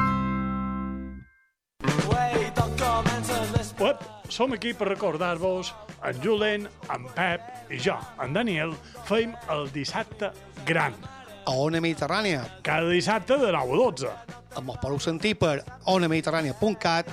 Som 4.31 4.53
aquí 4.55 4.71
per 4.73 4.87
recordar-vos 4.87 5.73
en 6.07 6.21
Julen, 6.23 6.67
en 6.89 7.07
Pep 7.15 7.71
i 7.71 7.79
jo, 7.83 7.97
en 8.23 8.33
Daniel, 8.33 8.71
feim 9.05 9.35
el 9.51 9.67
dissabte 9.75 10.31
gran. 10.65 10.95
A 11.43 11.55
Ona 11.57 11.81
Mediterrània. 11.83 12.45
Cada 12.63 12.87
dissabte 12.89 13.37
de 13.41 13.51
9 13.51 13.75
a 13.75 13.81
12. 13.81 14.13
Ens 14.61 14.79
podeu 14.83 14.99
sentir 15.03 15.35
per 15.39 15.59
onamediterrània.cat 15.91 17.11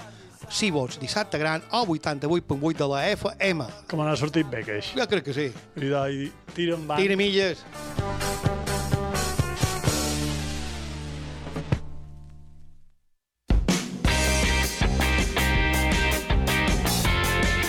si 0.49 0.71
vols 0.73 0.99
dissabte 1.01 1.39
gran 1.39 1.65
o 1.73 1.85
88.8 1.87 2.77
de 2.79 2.89
la 2.93 3.03
FM. 3.11 3.67
Me 3.93 4.07
n'ha 4.07 4.17
sortit 4.17 4.49
bé, 4.49 4.63
queix. 4.67 4.95
Jo 4.97 5.09
crec 5.11 5.27
que 5.29 5.37
sí. 5.37 5.51
I 5.77 5.91
d'ahí, 5.91 6.31
tira 6.55 6.79
endavant. 6.79 7.03
Tira 7.03 7.19
milles. 7.21 7.67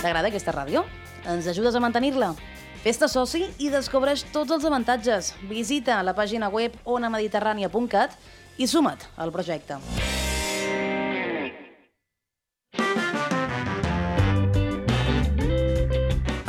T'agrada 0.10 0.32
aquesta 0.32 0.50
ràdio? 0.50 0.82
Ens 1.30 1.46
ajudes 1.52 1.76
a 1.78 1.80
mantenir-la? 1.84 2.32
Fes-te 2.82 3.06
soci 3.12 3.44
i 3.62 3.68
descobreix 3.70 4.24
tots 4.34 4.50
els 4.56 4.64
avantatges. 4.66 5.36
Visita 5.46 6.00
la 6.02 6.16
pàgina 6.18 6.50
web 6.50 6.74
onamediterrània.cat 6.90 8.16
i 8.58 8.66
suma't 8.66 9.06
al 9.22 9.30
projecte. 9.30 9.78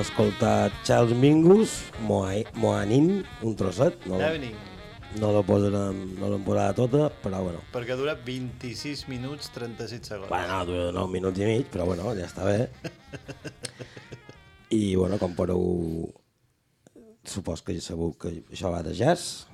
Hem 0.00 0.06
escoltat 0.06 0.72
Charles 0.82 1.12
Mingus, 1.12 1.92
Moa- 2.08 2.48
Moanin, 2.54 3.22
un 3.42 3.56
trosset. 3.56 4.06
No, 4.06 4.16
Evening. 4.20 4.54
no 5.20 5.32
la 5.34 5.42
posarem, 5.44 6.14
no 6.16 6.30
l'hem 6.30 6.44
posada 6.44 6.72
tota, 6.72 7.10
però 7.20 7.42
bueno. 7.44 7.60
Perquè 7.72 7.96
dura 7.98 8.14
26 8.14 9.08
minuts 9.08 9.50
36 9.52 10.06
segons. 10.08 10.28
Bueno, 10.30 10.64
dura 10.64 10.90
9 10.92 11.12
minuts 11.12 11.38
i 11.38 11.44
mig, 11.44 11.66
però 11.68 11.84
bueno, 11.84 12.14
ja 12.16 12.24
està 12.30 12.46
bé. 12.48 12.70
I 14.70 14.96
bueno, 14.96 15.18
com 15.18 15.34
podeu... 15.36 16.08
Supos 17.28 17.60
que 17.60 17.74
ja 17.76 17.84
sabeu 17.84 18.14
que 18.16 18.32
això 18.48 18.70
va 18.72 18.80
de 18.82 18.94
jazz, 18.96 19.44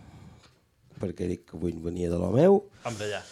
perquè 1.00 1.26
dic 1.26 1.42
que 1.50 1.56
avui 1.58 1.74
venia 1.82 2.08
de 2.12 2.20
lo 2.22 2.30
meu. 2.30 2.60
Amb 2.86 3.02
d'allà. 3.02 3.24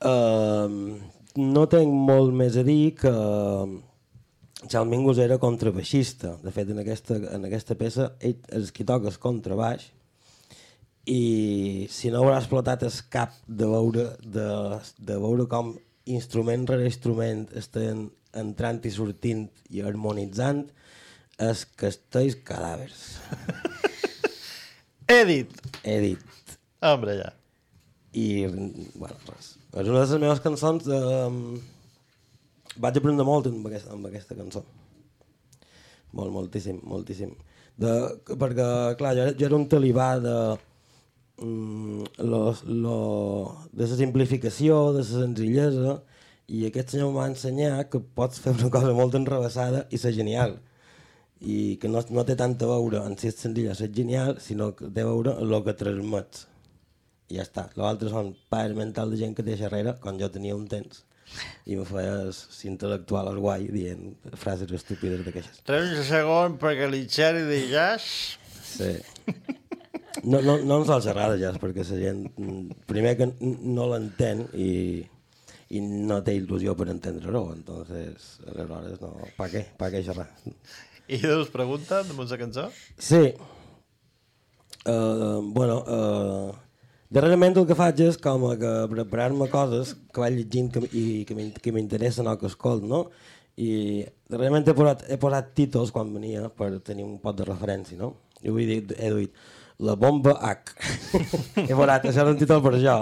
Uh, 0.00 0.96
no 1.36 1.66
tinc 1.68 1.92
molt 1.92 2.32
més 2.32 2.56
a 2.56 2.64
dir 2.64 2.94
que 2.96 3.12
Charles 4.66 4.90
Mingus 4.90 5.20
era 5.22 5.38
contrabaixista. 5.38 6.34
De 6.42 6.50
fet, 6.50 6.70
en 6.74 6.82
aquesta, 6.82 7.14
en 7.36 7.46
aquesta 7.46 7.76
peça 7.78 8.10
ell 8.18 8.40
és 8.58 8.72
qui 8.74 8.86
toca 8.88 9.10
el 9.12 9.20
contrabaix 9.22 9.86
i 11.08 11.86
si 11.88 12.10
no 12.12 12.20
haurà 12.20 12.36
explotat 12.42 12.82
el 12.84 12.96
cap 13.12 13.32
de 13.46 13.68
veure, 13.70 14.10
de, 14.20 14.48
de 14.98 15.16
veure 15.22 15.46
com 15.48 15.72
instrument 16.08 16.66
rere 16.68 16.88
instrument 16.88 17.46
estan 17.56 18.08
entrant 18.36 18.82
i 18.84 18.92
sortint 18.92 19.46
i 19.72 19.80
harmonitzant 19.84 20.66
és 21.48 21.64
castells 21.80 22.36
cadàvers. 22.44 23.06
Edit. 25.20 25.54
Edit. 25.86 26.56
Hombre, 26.84 27.16
ja. 27.22 27.32
I, 28.12 28.26
bueno, 28.98 29.16
res. 29.30 29.54
És 29.72 29.88
una 29.88 30.02
de 30.02 30.04
les 30.04 30.20
meves 30.20 30.42
cançons 30.44 30.84
de... 30.84 30.98
Vaig 32.78 32.98
aprendre 33.00 33.26
molt 33.26 33.48
amb 33.50 33.66
aquesta, 33.70 33.94
amb 33.96 34.08
aquesta 34.10 34.36
cançó. 34.38 34.64
Molt, 36.16 36.32
moltíssim, 36.32 36.80
moltíssim. 36.88 37.34
De, 37.78 37.92
perquè, 38.28 38.68
clar, 38.98 39.14
jo, 39.18 39.28
jo 39.38 39.48
era 39.50 39.58
un 39.58 39.68
talibà 39.70 40.08
de... 40.22 40.36
Mm, 41.38 42.06
lo, 42.26 42.40
lo, 42.66 43.00
de 43.70 43.86
la 43.86 43.98
simplificació, 43.98 44.78
de 44.96 45.04
la 45.04 45.10
senzillesa, 45.10 45.98
i 46.48 46.64
aquest 46.66 46.94
senyor 46.94 47.12
em 47.12 47.18
va 47.20 47.28
ensenyar 47.30 47.84
que 47.92 48.00
pots 48.00 48.40
fer 48.42 48.56
una 48.56 48.70
cosa 48.74 48.94
molt 48.96 49.14
enrevessada 49.18 49.84
i 49.92 50.00
ser 50.00 50.14
genial 50.16 50.56
i 51.40 51.76
que 51.80 51.88
no, 51.88 52.02
no 52.10 52.24
té 52.26 52.34
tant 52.38 52.56
a 52.58 52.68
veure 52.70 53.02
en 53.06 53.16
si 53.18 53.28
és 53.30 53.36
senzilla 53.38 53.74
ser 53.78 53.90
genial, 53.94 54.38
sinó 54.42 54.72
que 54.76 54.88
té 54.90 55.04
a 55.04 55.10
veure 55.10 55.36
el 55.42 55.54
que 55.64 55.74
transmets. 55.78 56.46
I 57.28 57.38
ja 57.38 57.44
està. 57.44 57.68
L'altre 57.76 58.10
són 58.10 58.32
pares 58.50 58.74
mentals 58.76 59.12
de 59.12 59.20
gent 59.20 59.36
que 59.36 59.44
té 59.46 59.54
darrere, 59.60 59.94
quan 60.02 60.18
jo 60.18 60.30
tenia 60.32 60.56
un 60.56 60.66
temps, 60.70 61.04
i 61.68 61.76
me 61.76 61.84
feies 61.88 62.42
intel·lectual 62.68 63.30
al 63.30 63.38
guai 63.42 63.68
dient 63.72 64.16
frases 64.40 64.72
estúpides 64.78 65.24
d'aquestes. 65.26 65.62
3 65.68 66.02
segons 66.08 66.58
perquè 66.60 66.88
li 66.90 67.04
xerri 67.10 67.44
de 67.48 67.60
jazz. 67.72 68.38
Sí. 68.68 68.94
No, 70.24 70.40
no, 70.42 70.56
no 70.58 70.80
ens 70.80 70.90
xerrar 71.04 71.28
de 71.32 71.38
jazz, 71.42 71.60
perquè 71.62 71.84
la 71.86 72.00
gent, 72.00 72.24
primer 72.90 73.14
que 73.20 73.28
no 73.38 73.86
l'entén 73.92 74.46
i, 74.56 74.70
i 75.70 75.82
no 75.84 76.18
té 76.26 76.34
il·lusió 76.38 76.74
per 76.78 76.88
entendre-ho, 76.90 77.44
entonces, 77.54 78.34
aleshores, 78.48 78.98
no, 79.04 79.12
pa 79.36 79.48
què? 79.52 79.64
Pa 79.78 79.92
què 79.94 80.02
xerrar? 80.06 80.26
I 81.08 81.20
us 81.36 81.52
pregunta 81.52 82.02
de 82.04 82.16
la 82.18 82.40
cançó? 82.40 82.66
Sí. 82.98 83.32
Uh, 84.88 85.40
bueno, 85.44 85.78
uh, 85.86 86.67
darrerament 87.10 87.56
el 87.56 87.66
que 87.68 87.76
faig 87.78 88.00
és 88.04 88.18
com 88.20 88.44
a 88.50 88.54
preparar-me 88.90 89.48
coses 89.52 89.94
que 90.12 90.20
vaig 90.22 90.36
llegint 90.38 90.70
que, 90.74 90.82
i 90.92 91.04
que 91.28 91.34
m'in- 91.38 91.54
que 91.56 91.72
m'interessen 91.72 92.28
o 92.28 92.36
que 92.40 92.46
escolt, 92.50 92.84
no? 92.84 93.06
I 93.58 94.04
darrerament 94.30 94.68
he 94.68 94.74
posat, 94.76 95.06
he 95.10 95.16
posat 95.18 95.54
títols 95.58 95.90
quan 95.94 96.12
venia 96.14 96.48
per 96.54 96.74
tenir 96.84 97.04
un 97.06 97.16
pot 97.22 97.36
de 97.38 97.46
referència, 97.48 97.98
no? 97.98 98.12
Avui 98.44 98.64
he 98.68 98.74
dit, 98.80 98.92
he 98.98 99.08
dit 99.16 99.32
la 99.82 99.94
bomba 99.98 100.36
H. 100.42 100.74
he 101.68 101.74
posat, 101.74 102.04
això 102.10 102.22
era 102.24 102.30
un 102.34 102.38
títol 102.38 102.62
per 102.62 102.74
això, 102.76 102.94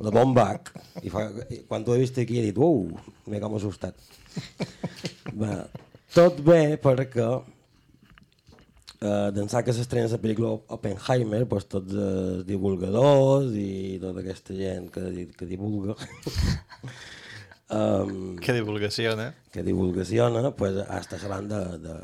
la 0.00 0.12
bomba 0.14 0.46
H. 0.54 0.72
I, 1.02 1.12
fa, 1.12 1.26
quan 1.68 1.84
t'ho 1.84 1.96
he 1.96 2.00
vist 2.04 2.18
aquí 2.22 2.38
he 2.40 2.46
dit, 2.50 2.56
uau, 2.60 2.86
m'he 3.28 3.40
com 3.42 3.56
assustat. 3.58 3.96
Va, 5.36 5.66
tot 6.14 6.40
bé 6.44 6.76
perquè 6.80 7.26
eh, 9.06 9.30
d'ençà 9.36 9.62
que 9.64 9.74
s'estrena 9.76 10.10
la 10.10 10.18
pel·lícula 10.22 10.52
Oppenheimer, 10.76 11.44
doncs 11.46 11.68
tots 11.70 11.94
els 11.94 12.44
divulgadors 12.48 13.54
i 13.56 13.96
tota 14.02 14.20
aquesta 14.24 14.56
gent 14.58 14.90
que, 14.94 15.06
que 15.38 15.48
divulga 15.48 15.94
um, 17.70 18.36
Que 18.42 18.52
divulgaciona. 18.52 19.34
que 19.52 19.62
divulgaciona, 19.66 20.50
pues, 20.56 20.76
està 20.84 21.18
parlant 21.22 21.48
de, 21.50 21.62
de, 21.86 21.96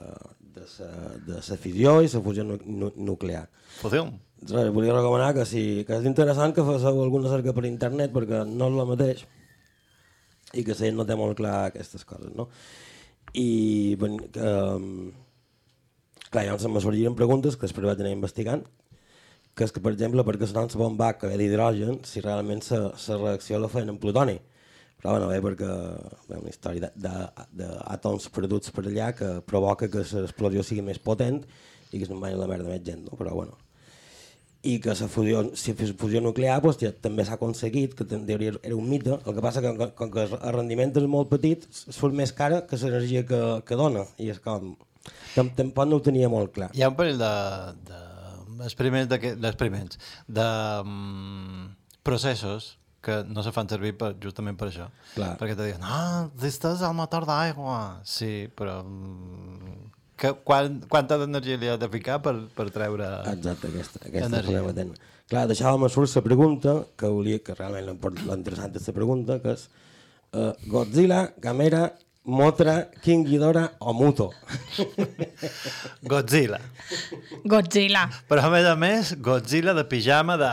de, 0.57 0.67
sa, 0.71 0.89
de 1.27 1.39
la 1.39 1.59
fissió 1.61 1.99
i 2.03 2.09
la 2.11 2.23
fusió 2.25 2.45
nu 2.47 2.59
nu 2.65 2.93
nuclear. 2.97 3.49
Fusió. 3.81 4.07
Res, 4.43 4.73
volia 4.75 4.95
recomanar 4.97 5.33
que, 5.37 5.45
si, 5.47 5.85
que 5.87 6.01
és 6.01 6.07
interessant 6.09 6.55
que 6.55 6.65
feu 6.67 7.03
alguna 7.05 7.31
cerca 7.31 7.53
per 7.55 7.63
internet 7.69 8.11
perquè 8.15 8.43
no 8.49 8.73
és 8.73 8.81
el 8.81 8.89
mateix 8.91 9.27
i 10.53 10.65
que 10.67 10.75
la 10.75 10.81
gent 10.81 10.99
no 10.99 11.07
té 11.09 11.15
molt 11.17 11.37
clar 11.39 11.69
aquestes 11.69 12.03
coses, 12.05 12.33
no? 12.37 12.49
I 13.39 13.95
ben, 14.01 14.19
que, 14.35 14.43
um, 14.43 15.13
clar, 16.33 16.47
llavors 16.49 16.65
em 16.67 16.81
sorgiren 16.81 17.19
preguntes 17.19 17.57
que 17.57 17.69
després 17.69 17.87
vaig 17.87 18.01
anar 18.01 18.15
investigant 18.15 18.65
que 19.55 19.67
és 19.67 19.73
que, 19.73 19.83
per 19.85 19.93
exemple, 19.93 20.25
perquè 20.25 20.49
la 20.49 20.67
bomba 20.81 21.11
que 21.21 21.29
ve 21.29 21.37
d'hidrogen, 21.37 21.99
si 22.09 22.23
realment 22.25 22.63
la 22.73 23.19
reacció 23.19 23.59
la 23.61 23.69
feien 23.69 23.91
en 23.93 23.99
plutoni. 24.01 24.39
Però 25.03 25.17
bueno, 25.17 25.27
bé, 25.29 25.41
perquè 25.43 25.67
ha 25.67 26.39
una 26.39 26.49
història 26.49 26.89
d'àtoms 26.97 28.31
perduts 28.33 28.71
per 28.73 28.87
allà 28.87 29.11
que 29.19 29.29
provoca 29.45 29.89
que 29.91 30.05
l'explosió 30.07 30.63
sigui 30.65 30.85
més 30.87 31.01
potent 31.03 31.43
i 31.93 31.99
que 31.99 32.07
se'n 32.07 32.21
vagi 32.23 32.39
la 32.39 32.47
merda 32.49 32.71
més 32.71 32.81
gent, 32.87 33.03
no? 33.11 33.19
però 33.19 33.35
bueno. 33.35 33.59
I 34.63 34.77
que 34.79 34.95
la 34.95 35.09
fusió, 35.11 35.43
si 35.59 35.75
fes 35.75 35.91
fusió 35.99 36.23
nuclear 36.23 36.61
doncs, 36.63 36.79
ja, 36.81 36.93
també 36.95 37.27
s'ha 37.27 37.35
aconseguit, 37.35 37.97
que 37.99 38.07
en 38.15 38.25
teoria 38.29 38.55
era 38.63 38.79
un 38.79 38.89
mite, 38.89 39.19
el 39.19 39.35
que 39.35 39.43
passa 39.43 39.61
que 39.61 39.75
com, 39.99 40.09
que 40.15 40.29
el 40.31 40.55
rendiment 40.55 40.95
és 40.97 41.09
molt 41.11 41.29
petit, 41.35 41.67
surt 41.75 42.15
més 42.15 42.33
cara 42.33 42.63
que 42.71 42.79
l'energia 42.79 43.27
que, 43.27 43.43
que 43.67 43.77
dona, 43.77 44.07
i 44.23 44.31
és 44.31 44.41
com... 44.41 44.71
tam- 44.71 44.92
Tampoc 45.35 45.89
no 45.89 45.99
ho 45.99 46.05
tenia 46.05 46.29
molt 46.33 46.53
clar. 46.57 46.71
Hi 46.77 46.85
ha 46.85 46.91
un 46.93 46.99
parell 46.99 47.19
de, 47.21 47.33
de 47.89 48.03
experiments, 48.67 49.09
de, 49.11 49.35
d'experiments, 49.43 49.99
de 50.29 50.47
um, 50.85 51.73
processos 52.07 52.77
que 53.03 53.25
no 53.27 53.43
se 53.43 53.51
fan 53.51 53.67
servir 53.67 53.97
per, 53.99 54.13
justament 54.23 54.59
per 54.59 54.69
això. 54.71 54.87
Clar. 55.17 55.33
Perquè 55.41 55.57
te 55.59 55.67
diuen, 55.67 55.83
ah, 55.83 56.29
este 56.47 56.71
és 56.77 56.85
el 56.87 56.95
motor 56.95 57.27
d'aigua. 57.27 57.81
Sí, 58.07 58.49
però... 58.59 58.83
mm, 58.87 59.81
Que, 60.23 60.31
quan, 60.47 60.77
quanta 60.87 61.17
d'energia 61.19 61.57
li 61.59 61.67
ha 61.67 61.75
de 61.81 61.89
ficar 61.91 62.21
per, 62.23 62.35
per 62.55 62.69
treure 62.71 63.07
Exacte, 63.33 63.67
aquesta, 63.73 64.03
aquesta 64.07 64.29
energia? 64.29 64.85
Clar, 65.33 65.47
deixàvem 65.51 65.83
a 65.83 65.91
surt 65.91 66.13
la 66.15 66.23
pregunta, 66.23 66.75
que 67.01 67.11
volia, 67.11 67.41
que 67.43 67.57
realment 67.59 67.89
l'interessant 68.29 68.77
és 68.79 68.87
la 68.87 68.95
pregunta, 68.95 69.41
que 69.43 69.57
és 69.57 69.65
uh, 70.37 70.53
Godzilla, 70.71 71.25
Gamera, 71.43 71.89
Motra, 72.25 72.89
King 73.03 73.25
Ghidorah 73.27 73.73
o 73.81 73.93
Muto? 73.93 74.31
Godzilla. 76.03 76.61
Godzilla. 77.43 78.05
Però 78.31 78.45
a 78.47 78.51
més 78.53 78.67
a 78.71 78.77
més, 78.79 79.11
Godzilla 79.19 79.75
de 79.75 79.83
pijama 79.91 80.37
de... 80.39 80.51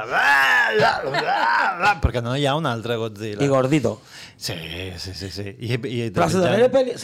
Perquè 2.01 2.23
no 2.25 2.33
hi 2.33 2.47
ha 2.49 2.55
un 2.57 2.65
altre 2.65 2.97
Godzilla. 2.97 3.43
I 3.45 3.49
Gordito. 3.51 3.99
Sí, 4.35 4.55
sí, 4.97 5.13
sí. 5.13 5.29
sí. 5.29 5.45
I, 5.59 5.75
i 5.75 5.99
de 6.07 6.15
Però 6.15 6.25
la 6.33 6.41
darrera 6.47 6.71
pel·li, 6.73 6.95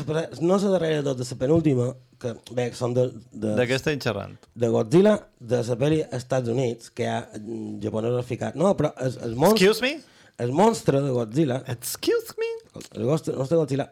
no 0.42 0.58
la 0.58 0.74
darrera 0.74 1.04
de 1.04 1.06
tot, 1.12 1.22
la 1.22 1.38
penúltima, 1.44 1.88
que 2.18 2.34
bé, 2.58 2.66
són 2.74 2.98
de... 2.98 3.06
de 3.38 3.54
De 3.62 3.68
què 3.70 3.78
estem 3.78 4.02
xerrant? 4.02 4.34
de 4.56 4.72
Godzilla, 4.74 5.14
de 5.38 5.62
la 5.70 5.78
pel·li 5.84 6.02
Estats 6.10 6.50
Units, 6.50 6.90
que 6.90 7.06
hi 7.06 7.12
ha 7.12 7.22
mm, 7.38 7.78
japonesos 7.86 8.26
ficat. 8.26 8.58
No, 8.58 8.74
però 8.74 8.96
el, 8.98 9.14
el 9.30 9.38
monstre... 9.38 9.70
Excuse 9.70 9.86
me? 9.86 9.94
El 10.42 10.58
monstre 10.58 11.06
de 11.06 11.14
Godzilla... 11.14 11.62
Excuse 11.70 12.34
me? 12.42 12.52
El 12.98 13.06
monstre 13.06 13.38
de 13.38 13.62
Godzilla 13.62 13.92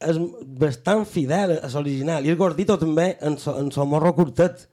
és 0.00 0.18
bastant 0.60 1.04
fidel 1.08 1.56
a 1.62 1.68
l'original. 1.72 2.24
I 2.26 2.32
el 2.34 2.36
gordito 2.40 2.76
també 2.80 3.14
en 3.24 3.38
so, 3.40 3.56
en 3.60 3.70
so 3.72 3.86
morro 3.88 4.12
curtet. 4.16 4.66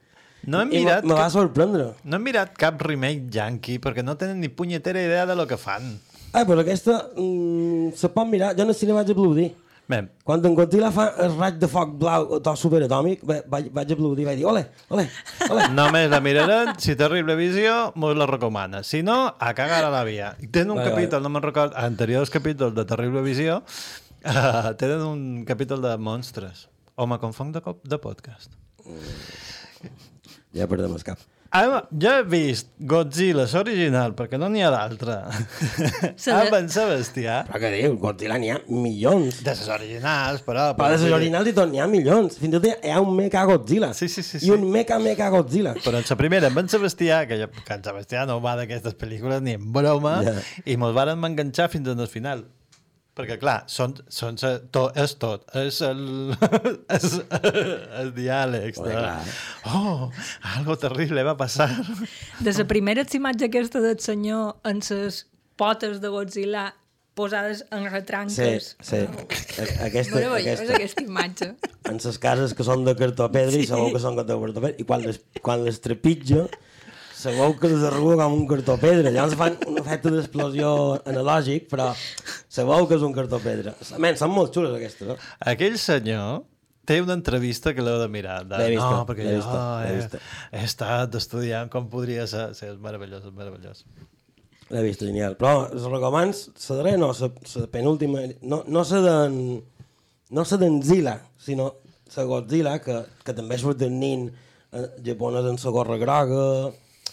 No 0.43 0.59
hem 0.59 0.73
mirat... 0.73 1.05
me 1.07 1.15
va 1.15 1.29
sorprendre. 1.31 1.93
No 2.03 2.19
hem 2.19 2.25
mirat 2.27 2.55
cap 2.59 2.81
remake 2.83 3.29
yankee 3.31 3.79
perquè 3.79 4.03
no 4.03 4.17
tenen 4.19 4.41
ni 4.43 4.49
punyetera 4.51 4.99
idea 4.99 5.25
de 5.25 5.35
lo 5.39 5.47
que 5.47 5.57
fan. 5.57 5.93
Ah, 6.33 6.43
però 6.43 6.63
aquesta 6.65 6.97
mm, 7.15 7.93
se 7.95 8.09
pot 8.11 8.27
mirar. 8.27 8.51
Jo 8.57 8.65
en 8.65 8.73
el 8.73 8.75
cine 8.75 8.95
vaig 8.97 9.11
aplaudir. 9.13 9.51
Bé, 9.83 9.97
Quan 10.23 10.39
en 10.47 10.53
Godzilla 10.55 10.89
fa 10.95 11.09
el 11.19 11.33
raig 11.35 11.57
de 11.59 11.67
foc 11.67 11.89
blau 11.99 12.37
tot 12.39 12.55
superatòmic, 12.55 13.19
va- 13.27 13.41
vaig, 13.51 13.65
vaig 13.75 13.89
aplaudir 13.91 14.23
i 14.23 14.27
vaig 14.29 14.37
dir, 14.39 14.45
ole, 14.47 14.61
ole, 14.95 15.03
ole. 15.51 15.65
només 15.79 16.07
la 16.07 16.21
miraran, 16.23 16.71
si 16.79 16.95
té 16.95 17.03
horrible 17.03 17.35
visió, 17.35 17.91
mos 17.99 18.15
la 18.15 18.27
recomana. 18.29 18.79
Si 18.87 19.01
no, 19.03 19.17
a 19.35 19.51
cagar 19.53 19.81
a 19.83 19.91
la 19.91 20.05
via. 20.07 20.29
Tenen 20.39 20.71
un 20.77 20.79
capítol, 20.79 21.19
no 21.21 21.33
me'n 21.35 21.43
record, 21.43 21.75
anteriors 21.75 22.31
capítols 22.31 22.71
de 22.77 22.87
Terrible 22.87 23.25
Visió, 23.27 23.59
uh, 24.25 24.71
tenen 24.81 25.03
un 25.05 25.43
capítol 25.47 25.83
de 25.85 25.95
monstres. 25.97 26.67
O 26.95 27.07
me 27.09 27.17
confong 27.21 27.53
de, 27.55 27.61
cop 27.65 27.81
de 27.89 27.97
podcast. 28.01 28.53
Ja 30.53 30.67
perdem 30.69 30.93
el 30.93 31.05
cap. 31.05 31.21
Ah, 31.53 31.83
jo 32.01 32.09
he 32.09 32.21
vist 32.25 32.71
Godzilla, 32.89 33.43
l'original, 33.45 34.15
perquè 34.17 34.39
no 34.41 34.47
n'hi 34.49 34.63
ha 34.65 34.71
d'altre. 34.73 35.19
Amb 36.33 36.55
en 36.57 36.69
Sebastià. 36.73 37.35
Però 37.45 37.59
què 37.61 37.69
dius? 37.75 37.99
Godzilla 38.01 38.39
n'hi 38.41 38.49
ha 38.49 38.55
milions. 38.73 39.43
De 39.45 39.53
les 39.53 39.69
originals, 39.75 40.41
però... 40.47 40.71
Però 40.79 40.87
de 40.89 40.97
les 40.97 41.13
originals 41.13 41.51
i 41.51 41.53
tot 41.59 41.69
n'hi 41.69 41.83
ha 41.83 41.85
milions. 41.91 42.39
Fins 42.41 42.57
i 42.57 42.57
tot 42.57 42.65
hi 42.71 42.89
ha 42.89 43.03
un 43.05 43.13
Mecha 43.19 43.45
Godzilla. 43.45 43.91
Sí, 43.93 44.09
sí, 44.09 44.25
sí. 44.25 44.41
I 44.47 44.49
un 44.55 44.65
Mecha 44.73 44.97
Mecha 44.97 45.29
Godzilla. 45.29 45.75
Però 45.85 46.01
en 46.01 46.09
la 46.09 46.17
primera, 46.23 46.49
amb 46.49 46.63
en 46.63 46.73
Sebastià, 46.73 47.21
que, 47.29 47.37
jo, 47.43 47.51
que 47.53 47.77
en 47.77 47.85
Sebastià 47.85 48.25
no 48.29 48.39
va 48.41 48.55
d'aquestes 48.57 48.97
pel·lícules 48.97 49.45
ni 49.45 49.53
en 49.59 49.69
broma, 49.77 50.15
Ja. 50.25 50.33
i 50.65 50.79
mos 50.81 50.97
varen 50.97 51.21
enganxar 51.21 51.69
fins 51.69 51.93
al 51.93 52.07
final. 52.09 52.47
Perquè, 53.13 53.35
clar, 53.37 53.59
són, 53.69 53.91
són, 54.09 54.37
to, 54.73 54.87
és 54.97 55.11
tot. 55.21 55.43
És 55.61 55.81
el, 55.85 55.99
és, 56.97 57.03
els 58.01 58.13
diàlegs. 58.15 58.79
De, 58.81 58.95
oh, 59.69 60.07
algo 60.55 60.77
terrible 60.81 61.21
va 61.27 61.35
passar. 61.37 61.67
De 62.41 62.53
la 62.57 62.65
primera 62.65 63.05
imatge 63.13 63.45
aquesta 63.51 63.83
del 63.85 63.99
senyor 64.01 64.55
en 64.65 64.81
ses 64.81 65.27
potes 65.61 66.01
de 66.01 66.09
Godzilla 66.09 66.71
posades 67.13 67.61
en 67.69 67.83
Sí, 67.85 67.89
retranques. 67.93 68.71
sí. 68.81 69.03
A- 69.05 69.85
Aquesta, 69.85 70.15
Meravellosa 70.15 70.63
aquesta. 70.63 70.75
aquesta 70.79 71.03
imatge. 71.05 71.51
En 71.85 71.99
les 72.01 72.17
cases 72.17 72.55
que 72.57 72.65
són 72.65 72.81
de 72.87 72.95
cartó 72.97 73.27
pedra 73.31 73.53
i 73.53 73.61
Sí. 73.61 73.67
sabeu 73.69 73.93
que 73.93 74.01
són 74.01 74.17
de 74.17 74.25
cartó 74.25 74.57
pedra. 74.59 74.73
I 74.81 74.83
quan 74.89 75.05
les, 75.05 75.21
quan 75.45 75.61
les 75.63 75.77
trepitja, 75.85 76.47
sabeu 77.23 77.55
que 77.59 77.71
les 77.71 77.83
arruga 77.87 78.23
com 78.23 78.37
un 78.41 78.47
cartó 78.49 78.77
pedra. 78.81 79.11
Llavors 79.13 79.35
fan 79.39 79.59
un 79.69 79.79
efecte 79.81 80.11
d'explosió 80.13 80.71
analògic, 81.09 81.69
però 81.71 81.91
sabeu 82.51 82.87
que 82.89 82.97
és 82.99 83.05
un 83.05 83.13
cartó 83.15 83.39
pedra. 83.43 83.75
Men, 84.03 84.17
són 84.19 84.33
molt 84.35 84.55
xules 84.55 84.75
aquestes, 84.77 85.13
no? 85.13 85.17
Aquell 85.53 85.77
senyor 85.81 86.43
té 86.89 86.99
una 87.01 87.15
entrevista 87.15 87.73
que 87.75 87.83
l'heu 87.83 87.99
de 88.01 88.09
mirar. 88.11 88.41
De, 88.47 88.59
L'he 88.59 88.73
vista, 88.75 88.89
no, 88.91 89.03
perquè 89.07 89.25
l'he 89.25 89.37
jo 89.37 89.43
vista, 89.43 89.59
l'he 89.83 89.91
he, 89.91 89.99
vista. 90.01 90.23
he 90.51 90.63
estat 90.67 91.19
estudiant 91.19 91.71
com 91.71 91.87
podria 91.91 92.25
ser. 92.29 92.49
Sí, 92.57 92.67
és 92.67 92.81
meravellós, 92.83 93.23
és 93.29 93.35
meravellós. 93.37 93.85
L'he 94.73 94.83
vist, 94.87 95.03
genial. 95.05 95.37
Però 95.39 95.67
els 95.69 95.87
recomans, 95.87 96.47
la 96.67 96.79
darrera 96.81 96.99
no, 96.99 97.13
la, 97.13 97.67
penúltima, 97.71 98.27
no, 98.41 98.63
no 98.67 98.83
la 98.89 99.05
d'en... 99.07 99.39
No 100.33 100.43
la 100.49 100.57
d'en 100.57 100.79
Zilla, 100.81 101.19
sinó 101.37 101.67
la 102.15 102.23
Godzilla, 102.25 102.79
que, 102.81 103.03
que 103.25 103.35
també 103.37 103.57
surt 103.61 103.83
el 103.85 103.93
nin 103.93 104.25
eh, 104.73 104.87
japonès 105.05 105.45
en 105.49 105.59
la 105.61 105.73
gorra 105.75 105.97
groga, 106.01 106.45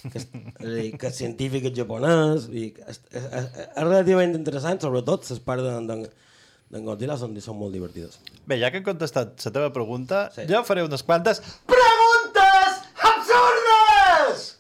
que 0.01 0.93
que 0.99 1.07
és 1.11 1.17
científic 1.19 1.67
és 1.71 1.77
japonès, 1.77 2.47
i 2.53 2.71
és, 2.87 3.01
és, 3.13 3.25
és, 3.25 3.47
és 3.67 3.83
relativament 3.83 4.35
interessant, 4.39 4.81
sobretot 4.81 5.29
les 5.31 5.41
parts 5.45 5.63
d'en 5.67 5.87
d'en- 5.91 6.07
d'en 6.71 6.85
Godzilla 6.87 7.17
són, 7.19 7.35
són 7.43 7.59
molt 7.59 7.73
divertides. 7.75 8.21
Bé, 8.47 8.57
ja 8.63 8.71
que 8.71 8.79
he 8.79 8.87
contestat 8.87 9.35
la 9.45 9.51
teva 9.57 9.73
pregunta, 9.75 10.31
Sí. 10.35 10.47
jo 10.49 10.63
faré 10.65 10.85
unes 10.87 11.03
quantes 11.03 11.43
preguntes 11.67 12.81
absurdes! 13.11 14.57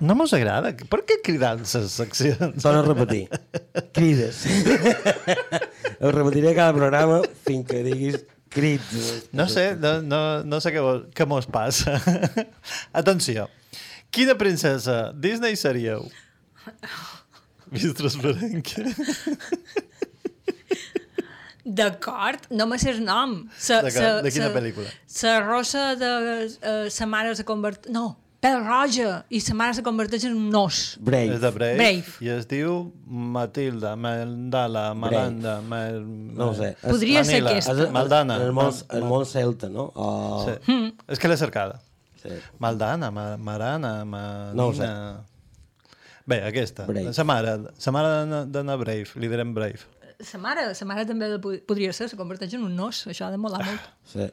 No 0.00 0.14
mos 0.18 0.32
agrada. 0.34 0.72
Per 0.90 1.00
què 1.06 1.20
cridant 1.22 1.60
les 1.62 1.90
seccions? 1.92 2.62
Torna 2.62 2.80
a 2.80 2.86
repetir. 2.86 3.28
Crides. 3.94 4.44
Ho 6.00 6.10
repetiré 6.14 6.54
cada 6.54 6.72
programa 6.74 7.20
fins 7.46 7.66
que 7.68 7.82
diguis 7.86 8.18
crits. 8.50 9.28
No 9.32 9.46
sé, 9.50 9.76
no, 9.78 10.00
no, 10.02 10.20
no 10.46 10.60
sé 10.62 10.72
què, 10.74 10.82
què 11.14 11.26
mos 11.30 11.46
passa. 11.50 11.98
Atenció. 12.92 13.46
Quina 14.14 14.34
princesa 14.40 15.12
Disney 15.14 15.56
seríeu? 15.56 16.06
Vist 17.70 17.96
transparent. 18.00 18.64
D'acord, 21.68 22.46
no 22.50 22.64
me 22.66 22.78
sé 22.80 22.94
el 22.94 23.02
nom. 23.04 23.42
Sa, 23.60 23.82
D'acord, 23.84 24.22
de 24.24 24.30
quina 24.32 24.48
pel·lícula? 24.54 24.88
La 25.26 25.34
rosa 25.44 25.90
de 26.00 26.08
uh, 26.48 26.86
sa 26.90 27.04
mare 27.10 27.34
se 27.36 27.44
converteix... 27.44 27.92
No, 27.92 28.14
pèl 28.40 28.56
roja, 28.64 29.18
i 29.34 29.40
sa 29.44 29.52
mare 29.58 29.74
se 29.76 29.82
converteix 29.84 30.24
en 30.30 30.38
un 30.38 30.54
os. 30.56 30.78
Brave. 31.04 31.34
És 31.36 31.42
de 31.44 31.50
Brave. 31.52 31.76
Brave. 31.76 32.14
I 32.24 32.30
es 32.38 32.48
diu 32.48 32.78
Matilda, 33.04 33.92
Mandala, 34.00 34.86
Malanda, 34.96 35.58
Mal... 35.60 36.00
No 36.06 36.54
ho 36.54 36.56
sé. 36.56 36.70
Podria 36.86 37.20
ser 37.26 37.42
Manila, 37.42 37.52
aquesta. 37.58 37.76
És- 37.84 37.92
Maldana. 37.98 38.38
El 38.46 38.54
món, 38.56 38.72
el 38.96 39.04
món 39.10 39.28
celta, 39.28 39.68
no? 39.68 39.90
O... 39.92 40.08
Sí. 40.48 40.56
Mm. 40.72 40.94
És 41.12 41.20
que 41.20 41.28
l'he 41.28 41.36
cercada. 41.36 41.82
Sí. 42.22 42.34
Maldana, 42.58 43.10
ma, 43.14 43.36
Marana, 43.36 43.92
ma... 44.04 44.22
No 44.54 44.68
ho 44.70 44.74
sé. 44.74 44.88
Bé, 46.28 46.42
aquesta. 46.44 46.84
Brave. 46.88 47.12
Sa 47.16 47.24
mare, 47.24 47.54
sa 47.78 47.90
mare 47.94 48.44
d'Anna 48.52 48.76
Brave, 48.76 49.14
li 49.16 49.30
direm 49.32 49.54
Brave. 49.56 49.80
Sa 50.20 50.36
mare, 50.42 50.74
sa 50.74 50.84
mare 50.84 51.06
també 51.06 51.30
pod- 51.40 51.62
podria 51.68 51.92
ser, 51.94 52.08
se 52.10 52.16
converteix 52.18 52.56
en 52.58 52.64
un 52.66 52.80
os. 52.84 53.04
Això 53.08 53.28
ha 53.28 53.32
de 53.32 53.38
molar 53.40 53.62
molt. 53.64 53.88
Sí. 54.12 54.26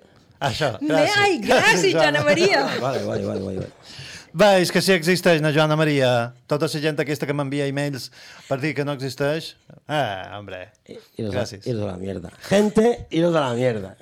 Això, 0.45 0.73
gràcies. 0.81 1.13
ai, 1.23 1.37
gràcies, 1.39 1.93
Joana 1.95 2.19
Maria. 2.25 2.65
Vale, 2.81 3.05
vale, 3.07 3.23
vale, 3.23 3.39
vale. 3.45 3.61
vale. 3.61 3.69
Va, 4.35 4.49
és 4.59 4.67
que 4.67 4.81
si 4.83 4.91
existeix 4.91 5.39
na 5.39 5.53
Joana 5.55 5.77
Maria, 5.79 6.09
tota 6.51 6.67
la 6.67 6.81
gent 6.83 6.99
aquesta 6.99 7.23
que 7.29 7.31
m'envia 7.33 7.69
e-mails 7.71 8.09
per 8.49 8.57
dir 8.59 8.73
que 8.75 8.83
no 8.83 8.91
existeix, 8.97 9.53
ah, 9.87 10.35
hombre, 10.35 10.65
Iros 11.15 11.31
a, 11.31 11.37
gràcies. 11.37 11.63
iros 11.71 11.85
a 11.87 11.93
la 11.93 11.95
mierda. 12.01 12.33
Gente, 12.49 13.07
iros 13.15 13.31
a 13.33 13.45
la 13.45 13.53
mierda. 13.55 13.95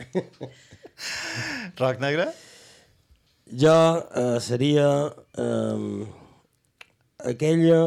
Roc 1.78 2.02
negre? 2.02 2.32
Jo 3.60 3.78
eh, 4.16 4.40
seria 4.42 4.88
eh, 5.38 6.06
aquella 7.30 7.82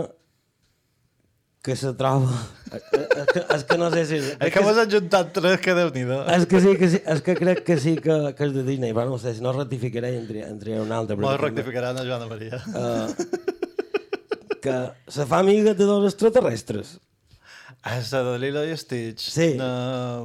que 1.66 1.74
se 1.74 1.90
troba... 1.98 2.30
És 2.70 2.84
que, 3.32 3.40
és 3.42 3.64
que 3.66 3.78
no 3.80 3.88
sé 3.90 4.04
si... 4.06 4.20
És 4.22 4.52
que 4.54 4.62
m'has 4.62 4.78
ajuntat 4.84 5.32
tres 5.34 5.58
que 5.64 5.74
déu 5.74 5.90
nhi 5.94 6.04
És 6.36 6.46
que 6.46 6.60
sí, 6.62 6.76
que 6.78 6.90
sí, 6.92 7.00
és 7.02 7.22
que 7.26 7.34
crec 7.38 7.64
que 7.66 7.78
sí 7.82 7.96
que, 7.98 8.18
que 8.38 8.46
és 8.46 8.54
de 8.54 8.62
Disney, 8.68 8.94
però 8.94 9.10
no 9.10 9.18
sé, 9.18 9.34
si 9.34 9.42
no 9.42 9.54
rectificaré 9.56 10.12
i 10.14 10.20
entre, 10.20 10.44
entre 10.46 10.78
un 10.82 10.94
altre. 10.94 11.18
Molt 11.18 11.40
perquè 11.40 11.50
rectificarà 11.50 11.90
na 11.96 12.06
Joana 12.06 12.30
Maria. 12.30 12.62
també, 12.70 13.42
que 14.66 14.76
se 15.18 15.26
fa 15.26 15.42
amiga 15.42 15.74
de 15.74 15.90
dos 15.90 16.06
extraterrestres. 16.12 16.96
Ah, 17.86 17.98
és 18.00 18.10
de 18.10 18.38
Lilo 18.42 18.64
i 18.66 18.74
Stitch. 18.78 19.28
Sí. 19.30 19.52
No, 19.58 20.22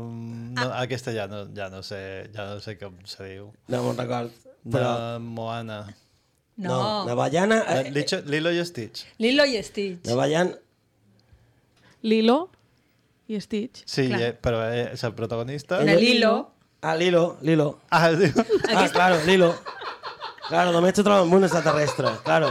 no, 0.58 0.70
aquesta 0.82 1.14
ja 1.14 1.28
no, 1.30 1.44
ja 1.58 1.70
no 1.74 1.84
sé, 1.86 2.30
ja 2.34 2.48
no 2.50 2.62
sé 2.62 2.78
com 2.80 2.96
se 3.06 3.28
diu. 3.28 3.52
No 3.70 3.84
me'n 3.86 4.00
record. 4.02 4.51
De 4.64 4.78
Però, 4.78 5.20
Moana. 5.20 5.80
No. 6.62 7.06
la 7.08 7.16
Ballana... 7.16 7.62
Eh, 7.82 7.92
Eh, 7.96 8.24
Lilo 8.28 8.52
i 8.52 8.64
Stitch. 8.66 9.06
Lilo 9.18 9.46
i 9.46 9.62
Stitch. 9.64 10.06
la 10.06 10.16
Ballana... 10.16 10.52
Lilo 12.02 12.50
i 13.28 13.40
Stitch. 13.40 13.84
Sí, 13.86 14.08
Clar. 14.10 14.22
eh, 14.22 14.34
però 14.34 14.62
eh, 14.70 14.92
és 14.94 15.04
el 15.04 15.14
protagonista. 15.14 15.80
Una 15.82 15.96
Lilo. 15.96 16.52
Ah, 16.82 16.96
Lilo, 16.96 17.38
Lilo. 17.42 17.80
Ah, 17.90 18.10
diu... 18.12 18.34
Ah, 18.76 18.88
claro, 18.92 19.20
Lilo. 19.26 19.54
Claro, 20.50 20.72
només 20.76 20.96
se 20.98 21.04
troba 21.06 21.22
amb 21.24 21.34
un 21.38 21.46
extraterrestre, 21.48 22.10
claro. 22.26 22.50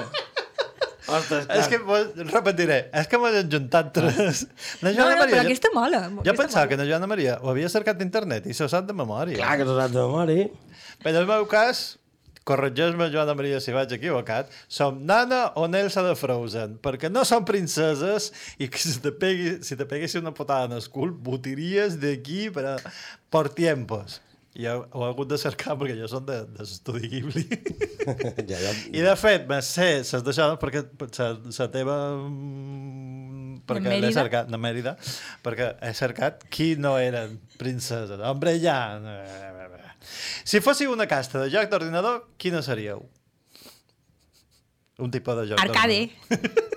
Ostres, 1.11 1.47
clar. 1.49 1.57
És 1.59 1.67
que, 1.69 1.81
mos- 1.83 2.13
repetiré, 2.31 2.77
és 2.95 3.09
que 3.11 3.19
m'han 3.19 3.49
juntat 3.51 3.91
tres. 3.93 4.45
No, 4.81 4.93
Joana 4.95 5.17
no, 5.17 5.19
Maria, 5.25 5.35
però 5.35 5.43
aquesta 5.43 5.73
mola. 5.75 6.01
Jo 6.25 6.35
pensava 6.39 6.69
que 6.71 6.79
na 6.79 6.87
Joana 6.87 7.09
Maria 7.11 7.41
ho 7.43 7.51
havia 7.51 7.69
cercat 7.73 7.99
d'internet 7.99 8.47
i 8.47 8.55
s'ho 8.55 8.69
sap 8.71 8.87
de 8.87 8.95
memòria. 8.95 9.37
Clar 9.43 9.57
que 9.59 9.67
s'ho 9.67 9.75
sap 9.77 9.91
de 9.91 9.99
memòria. 10.07 10.47
Però 11.03 11.11
en 11.17 11.19
el 11.25 11.27
meu 11.29 11.49
cas, 11.51 11.99
corregeix-me, 12.49 13.11
Joana 13.12 13.34
Maria, 13.38 13.61
si 13.62 13.74
vaig 13.74 13.93
equivocat, 13.97 14.51
som 14.68 15.03
Nana 15.07 15.51
o 15.61 15.66
Nelsa 15.70 16.03
de 16.07 16.14
Frozen, 16.18 16.78
perquè 16.82 17.11
no 17.12 17.24
som 17.28 17.45
princeses 17.47 18.30
i 18.59 18.70
que 18.72 18.80
si 18.80 18.97
te, 19.03 19.12
pegui, 19.12 19.59
si 19.66 19.78
te 19.78 19.86
peguessi 19.88 20.18
una 20.22 20.34
potada 20.36 20.70
en 20.70 20.78
el 20.78 20.88
cul, 20.93 21.12
botiries 21.12 22.01
d'aquí 22.01 22.49
per, 22.55 22.66
a, 22.74 22.76
por 23.30 23.53
tiempos. 23.55 24.20
I 24.59 24.66
ho, 24.66 24.80
ho 24.91 25.05
he 25.07 25.09
hagut 25.12 25.28
de 25.30 25.36
cercar 25.38 25.76
perquè 25.78 25.95
jo 25.95 26.09
som 26.11 26.24
de, 26.26 26.41
de 26.51 26.64
l'estudi 26.64 27.07
Ghibli. 27.12 27.45
ja, 28.51 28.59
ja. 28.59 28.72
I 28.91 29.05
de 29.07 29.12
fet, 29.20 29.47
me 29.49 29.61
sé 29.62 30.03
ses 30.07 30.24
d'això 30.26 30.51
perquè 30.59 30.82
la, 30.99 31.68
teva... 31.70 32.01
mm, 32.18 33.61
Perquè 33.70 34.01
l'he 34.03 34.11
cercat, 34.16 34.49
de 34.51 34.59
Mèrida, 34.59 34.97
perquè 35.45 35.76
he 35.86 35.93
cercat 35.95 36.43
qui 36.51 36.72
no 36.80 36.97
eren 36.99 37.38
princeses. 37.61 38.18
Hombre, 38.26 38.57
ja... 38.59 38.80
Si 40.45 40.61
fóssiu 40.65 40.93
una 40.95 41.07
casta 41.11 41.43
de 41.45 41.51
joc 41.53 41.71
d'ordinador, 41.71 42.23
quina 42.41 42.63
seríeu? 42.65 43.05
Un 45.01 45.11
tipus 45.13 45.37
de 45.41 45.47
joc 45.53 45.63
Arcade. 45.63 46.11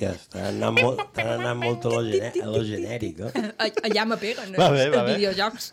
Hòstia, 0.00 0.14
t'han 0.32 0.46
anat 0.62 0.78
molt, 0.80 1.00
t'han 1.12 1.28
anat 1.34 1.58
molt 1.60 1.84
a 1.84 1.90
lo, 1.92 2.00
a 2.00 2.46
lo 2.48 2.60
genèric, 2.64 3.18
eh? 3.20 3.50
Allà 3.88 4.06
me 4.08 4.16
peguen, 4.16 4.54
Va 4.56 4.70
bé, 4.72 4.86
els 4.86 4.94
va 4.96 5.02
bé. 5.04 5.16
videojocs. 5.18 5.72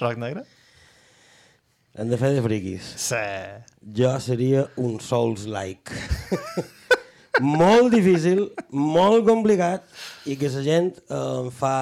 Roc 0.00 0.16
negre? 0.22 0.46
Hem 2.00 2.08
de 2.08 2.16
fer 2.16 2.30
de 2.32 2.40
friquis. 2.44 2.86
Sí. 3.02 3.20
Jo 3.98 4.14
seria 4.24 4.62
un 4.80 4.96
Souls-like. 5.04 5.92
molt 7.62 7.92
difícil, 7.92 8.46
molt 8.72 9.26
complicat, 9.28 9.84
i 10.24 10.38
que 10.40 10.48
la 10.54 10.64
gent 10.64 10.94
eh, 11.10 11.50
fa... 11.60 11.74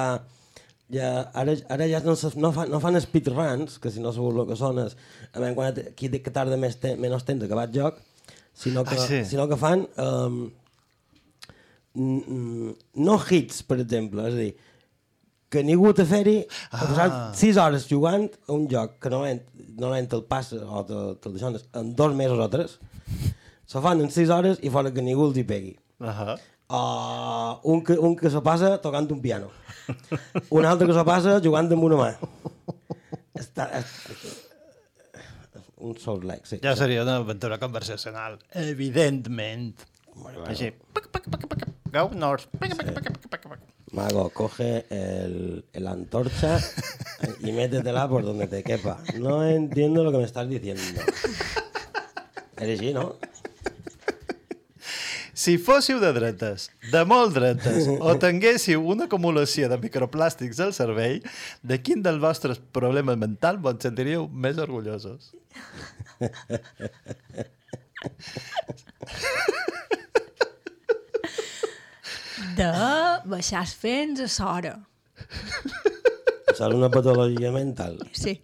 Ja, 0.89 1.29
ara, 1.37 1.53
ara 1.69 1.85
ja 1.85 1.99
no, 2.01 2.15
no, 2.41 2.51
fan, 2.55 2.71
no 2.71 2.79
fan 2.81 2.97
speedruns, 3.01 3.77
que 3.81 3.91
si 3.93 4.01
no 4.01 4.13
sabeu 4.13 4.41
el 4.41 4.47
que 4.49 4.57
són 4.57 4.79
és... 4.81 4.95
A 5.33 5.41
veure, 5.41 5.55
quan, 5.57 5.81
qui 5.97 6.09
que 6.09 6.33
tarda 6.33 6.57
més 6.57 6.79
te, 6.81 6.95
menys 6.97 7.27
temps 7.27 7.43
a 7.43 7.45
acabar 7.45 7.67
el 7.69 7.75
joc, 7.75 7.99
sinó 8.57 8.83
que, 8.87 8.97
Ah, 8.97 9.05
sí? 9.05 9.21
sinó 9.29 9.45
que 9.49 9.59
fan... 9.59 9.85
Um, 10.01 10.47
no 11.93 13.19
hits, 13.29 13.61
per 13.67 13.79
exemple, 13.81 14.25
és 14.29 14.35
a 14.35 14.39
dir, 14.39 14.51
que 15.49 15.63
ningú 15.65 15.91
te 15.97 16.05
passat 16.05 17.11
Ah. 17.11 17.31
6 17.35 17.57
hores 17.57 17.87
jugant 17.89 18.27
a 18.47 18.53
un 18.53 18.67
joc 18.69 18.99
que 19.01 19.09
normalment, 19.09 19.41
normalment 19.75 20.09
te'l 20.11 20.23
passa 20.29 20.59
o 20.61 20.83
te, 20.85 20.99
te'l 21.21 21.33
deixen 21.33 21.57
en 21.73 21.95
dos 21.97 22.13
mesos 22.15 22.39
o 22.39 22.49
tres, 22.49 22.77
se 23.65 23.81
fan 23.81 24.01
en 24.01 24.09
6 24.13 24.29
hores 24.29 24.61
i 24.61 24.69
fora 24.69 24.93
que 24.93 25.01
ningú 25.05 25.25
els 25.29 25.37
hi 25.37 25.43
pegui. 25.43 25.75
Uh 25.99 26.07
-huh. 26.07 26.39
Uh, 26.69 27.57
un, 27.63 27.81
que, 27.83 27.97
un 27.97 28.13
que 28.15 28.29
se 28.29 28.41
passa 28.45 28.75
tocant 28.81 29.09
un 29.11 29.21
piano. 29.23 29.49
Un 30.53 30.67
altre 30.69 30.85
que 30.85 30.93
se 30.93 31.01
passa 31.01 31.39
jugant 31.41 31.71
amb 31.73 31.85
una 31.87 31.97
mà. 31.97 32.09
Està, 33.41 33.65
és, 33.79 33.87
un 35.79 35.95
sol 35.97 36.21
like, 36.27 36.45
sí. 36.45 36.59
Ja 36.61 36.75
seria 36.77 37.01
una 37.01 37.15
aventura 37.23 37.57
conversacional, 37.57 38.37
evidentment. 38.53 39.81
Bueno, 40.13 40.43
Així. 40.45 40.73
Go 41.89 42.09
north. 42.13 42.45
Mago, 43.91 44.29
coge 44.29 44.85
el, 44.93 45.65
el 45.73 45.87
antorcha 45.87 46.59
y 47.39 47.51
métetela 47.51 48.07
por 48.07 48.23
donde 48.23 48.47
te 48.47 48.61
quepa. 48.61 48.99
No 49.17 49.43
entiendo 49.43 50.03
lo 50.03 50.11
que 50.11 50.19
me 50.19 50.25
estás 50.25 50.47
diciendo. 50.47 51.01
Eres 52.59 52.79
així, 52.79 52.93
no? 52.93 53.15
Si 55.39 55.53
fóssiu 55.55 56.01
de 56.03 56.09
dretes, 56.11 56.65
de 56.91 57.01
molt 57.07 57.31
dretes, 57.37 57.85
o 58.03 58.11
tinguéssiu 58.19 58.81
una 58.91 59.05
acumulació 59.07 59.69
de 59.71 59.77
microplàstics 59.79 60.59
al 60.65 60.73
cervell, 60.75 61.21
de 61.63 61.77
quin 61.79 62.01
dels 62.03 62.19
vostres 62.19 62.59
problemes 62.75 63.15
mentals 63.21 63.61
vos 63.63 63.79
sentiríeu 63.79 64.27
més 64.27 64.59
orgullosos? 64.59 65.31
De 72.59 72.71
baixar 73.31 73.63
els 73.63 73.75
fens 73.79 74.19
a 74.19 74.27
s'hora. 74.35 74.75
Això 76.51 76.67
és 76.67 76.75
una 76.81 76.91
patologia 76.91 77.55
mental. 77.55 77.95
Sí. 78.11 78.35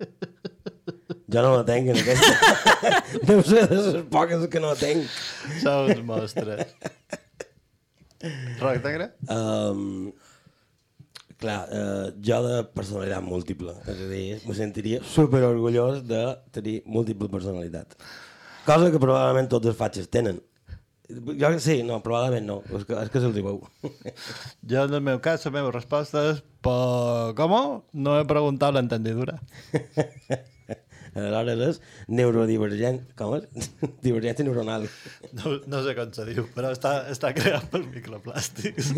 Jo 1.36 1.41
no 1.43 1.55
la 1.57 1.63
tenc 1.67 1.89
en 1.91 1.97
aquesta. 1.99 2.75
Deu 3.27 3.41
ser 3.43 3.65
de 3.67 3.79
les 3.81 4.03
poques 4.11 4.45
que 4.51 4.61
no 4.63 4.71
tenc. 4.79 5.09
Sou 5.59 5.89
uns 5.91 6.05
mostres. 6.07 6.69
Roc 8.61 8.79
negre? 8.86 9.09
Um, 9.27 10.13
clar, 11.41 11.57
uh, 11.67 12.05
jo 12.23 12.39
de 12.45 12.61
personalitat 12.77 13.25
múltiple. 13.25 13.75
És 13.83 13.99
a 14.07 14.09
dir, 14.13 14.23
me 14.47 14.55
sentiria 14.55 15.01
super 15.11 15.43
orgullós 15.49 16.05
de 16.07 16.23
tenir 16.55 16.77
múltiple 16.88 17.27
personalitat. 17.36 17.99
Cosa 18.65 18.89
que 18.93 19.01
probablement 19.01 19.51
tots 19.51 19.73
els 19.73 19.77
fatxes 19.77 20.07
tenen. 20.07 20.39
Jo 21.11 21.51
sí, 21.59 21.81
no, 21.86 21.99
probablement 22.01 22.47
no. 22.47 22.61
És 22.79 22.88
que, 22.88 22.95
és 22.95 23.11
que 23.11 23.21
se'ls 23.21 23.36
diu. 23.36 23.59
Jo, 24.71 24.88
en 24.88 24.95
el 24.95 25.03
meu 25.11 25.19
cas, 25.21 25.43
la 25.45 25.57
meva 25.59 25.75
resposta 25.75 26.29
és 26.31 26.41
per... 26.65 27.36
Com? 27.38 27.59
No 27.93 28.15
he 28.17 28.25
preguntat 28.25 28.73
l'entendidura. 28.73 29.41
Aleshores 31.16 31.78
és 31.78 31.80
neurodivergent. 32.11 32.99
Com 33.20 33.38
és? 33.39 33.72
Divergència 34.05 34.45
neuronal. 34.47 34.89
No, 35.38 35.55
no 35.72 35.82
sé 35.86 35.95
com 35.97 36.11
se 36.16 36.28
diu, 36.28 36.45
però 36.55 36.74
està, 36.76 36.97
està 37.11 37.32
creat 37.36 37.70
per 37.72 37.82
microplàstics. 37.88 38.91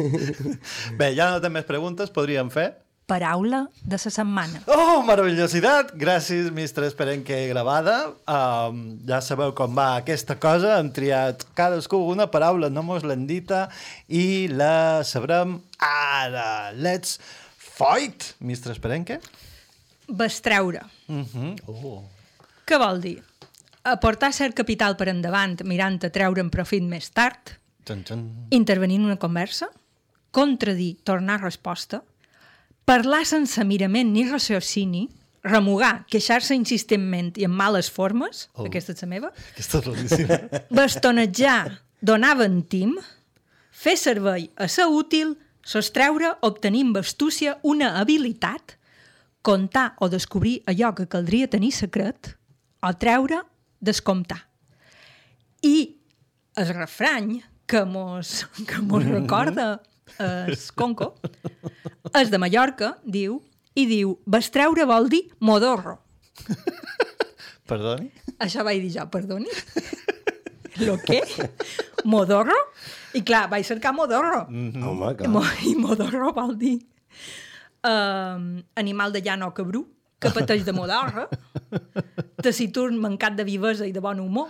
Bé, 0.99 1.13
ja 1.18 1.32
no 1.32 1.41
té 1.43 1.53
més 1.53 1.68
preguntes, 1.70 2.13
podríem 2.13 2.49
fer? 2.53 2.72
Paraula 3.07 3.61
de 3.88 3.95
la 3.95 4.11
setmana. 4.11 4.59
Oh, 4.68 4.99
meravellositat! 5.07 5.93
Gràcies, 5.95 6.49
mistre 6.51 6.89
Esperenque 6.89 7.38
gravada. 7.47 8.09
Um, 8.28 8.82
ja 9.07 9.22
sabeu 9.24 9.53
com 9.55 9.78
va 9.78 9.93
aquesta 10.01 10.36
cosa. 10.36 10.74
Hem 10.82 10.89
triat 10.91 11.45
cadascú 11.55 12.01
una 12.11 12.28
paraula, 12.34 12.68
no 12.68 12.84
mos 12.84 13.07
l'hem 13.07 13.24
dita, 13.30 13.70
i 14.11 14.49
la 14.51 15.05
sabrem 15.07 15.55
ara. 15.80 16.74
Let's 16.76 17.15
fight, 17.55 18.34
mistre 18.43 18.76
Esperenque. 18.76 19.22
Bestreure. 20.08 20.82
Uh 21.08 21.24
-huh. 21.26 21.55
oh. 21.68 22.03
Què 22.66 22.78
vol 22.80 23.01
dir? 23.01 23.24
Aportar 23.84 24.34
cert 24.34 24.53
capital 24.55 24.95
per 24.95 25.08
endavant 25.10 25.62
mirant 25.64 26.03
a 26.03 26.10
treure'n 26.10 26.49
profit 26.49 26.84
més 26.84 27.10
tard, 27.12 27.53
Txan, 27.86 28.03
txan. 28.03 28.47
intervenir 28.49 28.95
en 28.97 29.05
una 29.05 29.16
conversa, 29.18 29.70
contradir, 30.32 30.97
tornar 31.03 31.41
resposta, 31.41 32.03
parlar 32.86 33.26
sense 33.26 33.64
mirament 33.64 34.12
ni 34.12 34.30
raciocini, 34.30 35.10
remugar, 35.43 36.05
queixar-se 36.10 36.55
insistentment 36.55 37.38
i 37.38 37.45
en 37.45 37.51
males 37.51 37.89
formes, 37.89 38.49
Oh. 38.55 38.66
aquesta 38.66 38.91
és 38.91 39.01
la 39.01 39.08
meva, 39.08 39.32
Aquesta 39.53 39.80
és 39.80 40.62
bastonejar, 40.70 41.80
donar 42.01 42.38
ventim, 42.38 42.95
fer 43.72 43.97
servei 43.97 44.49
a 44.58 44.68
ser 44.68 44.86
útil, 44.88 45.38
sostreure, 45.64 46.36
obtenir 46.41 46.84
amb 46.84 46.97
astúcia 46.97 47.58
una 47.64 47.99
habilitat, 47.99 48.76
contar 49.47 49.95
o 50.03 50.09
descobrir 50.11 50.59
allò 50.67 50.91
que 50.91 51.07
caldria 51.07 51.47
tenir 51.47 51.71
secret, 51.71 52.33
o 52.83 52.91
treure, 52.99 53.39
descomptar. 53.79 54.41
I 55.63 55.95
el 56.59 56.73
refrany 56.75 57.37
que 57.65 57.85
mos, 57.87 58.43
que 58.67 58.81
mos 58.83 59.05
recorda 59.17 59.79
es 60.51 60.67
Conco, 60.75 61.13
és 62.11 62.27
de 62.27 62.41
Mallorca, 62.43 62.97
diu, 63.07 63.39
i 63.77 63.87
diu, 63.87 64.17
bestreure 64.27 64.83
vol 64.89 65.07
dir 65.07 65.23
modorro. 65.39 65.95
Perdoni? 67.71 68.11
Això 68.43 68.67
vaig 68.67 68.83
dir 68.83 68.93
jo, 68.99 69.07
perdoni. 69.11 69.47
Lo 70.83 70.99
què? 71.01 71.21
Modorro? 72.03 72.55
I 73.15 73.23
clar, 73.23 73.47
vaig 73.51 73.65
cercar 73.67 73.95
modorro. 73.95 74.43
Mm. 74.51 74.83
Home, 74.83 75.15
I, 75.23 75.31
mo 75.31 75.43
I 75.63 75.75
modorro 75.79 76.35
vol 76.35 76.55
dir 76.59 76.77
um, 77.84 78.63
animal 78.75 79.13
de 79.13 79.21
llano 79.21 79.53
cabrú, 79.53 79.86
que 80.19 80.32
pateix 80.34 80.65
de 80.65 80.73
modorra, 80.73 81.28
taciturn 82.41 82.97
mancat 82.97 83.38
de 83.38 83.45
vivesa 83.45 83.86
i 83.86 83.93
de 83.93 84.01
bon 84.01 84.19
humor, 84.23 84.49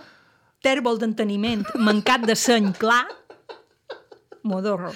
tèrbol 0.64 0.98
d'enteniment 0.98 1.66
mancat 1.76 2.24
de 2.26 2.34
seny 2.38 2.72
clar, 2.78 3.04
modorro. 4.48 4.92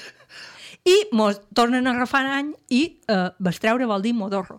I 0.88 0.96
mos 1.14 1.38
tornen 1.54 1.86
a 1.86 1.94
refar 1.94 2.24
any 2.26 2.54
i 2.74 2.82
uh, 3.12 3.30
bestreure 3.38 3.86
vol 3.86 4.02
dir 4.02 4.14
modorro. 4.18 4.58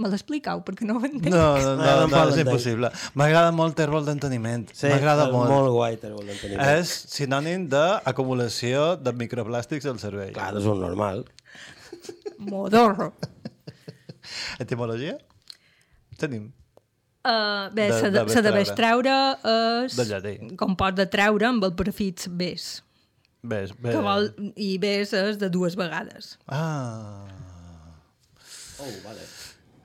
Me 0.00 0.08
l'expliqueu, 0.08 0.62
perquè 0.64 0.86
no 0.88 0.96
ho 0.96 1.02
entenc. 1.04 1.28
No, 1.34 1.42
no, 1.60 1.74
no, 1.76 1.82
no, 1.82 2.06
tampoc 2.06 2.30
és 2.32 2.38
impossible. 2.46 2.88
M'agrada 3.20 3.50
molt 3.52 3.76
tèrbol 3.76 4.06
d'enteniment. 4.06 4.64
Sí, 4.72 4.88
M'agrada 4.88 5.26
és 5.28 5.34
molt. 5.34 5.52
molt 5.52 5.68
guai 5.74 5.98
tèrbol 6.00 6.30
d'enteniment. 6.30 6.64
És 6.80 6.94
sinònim 7.12 7.66
d'acumulació 7.70 8.94
de 8.96 9.12
microplàstics 9.20 9.90
al 9.92 10.00
cervell. 10.00 10.32
Clar, 10.32 10.54
és 10.56 10.70
un 10.72 10.80
normal. 10.80 11.26
Modorro. 12.38 13.12
Etimologia? 14.60 15.18
Tenim. 16.18 16.50
Uh, 17.22 17.68
bé, 17.74 17.86
De- 17.86 17.98
s'ha 18.00 18.08
de 18.10 18.18
de, 18.18 18.32
s'ha 18.32 18.42
de 18.42 18.50
bestreure. 18.50 19.12
bestreure 19.12 19.84
és 19.86 19.96
De 19.96 20.04
llatí. 20.08 20.56
com 20.58 20.74
pot 20.78 20.94
de 20.98 21.06
treure 21.06 21.46
amb 21.46 21.62
el 21.68 21.74
prefix 21.78 22.26
bes. 22.28 22.82
Ves, 23.42 23.72
ves. 23.78 23.94
Que 23.94 24.00
vol, 24.02 24.28
I 24.56 24.76
bes 24.82 25.12
és 25.18 25.38
de 25.38 25.48
dues 25.50 25.74
vegades. 25.78 26.36
Ah. 26.46 27.26
Oh, 28.82 28.90
vale. 29.04 29.22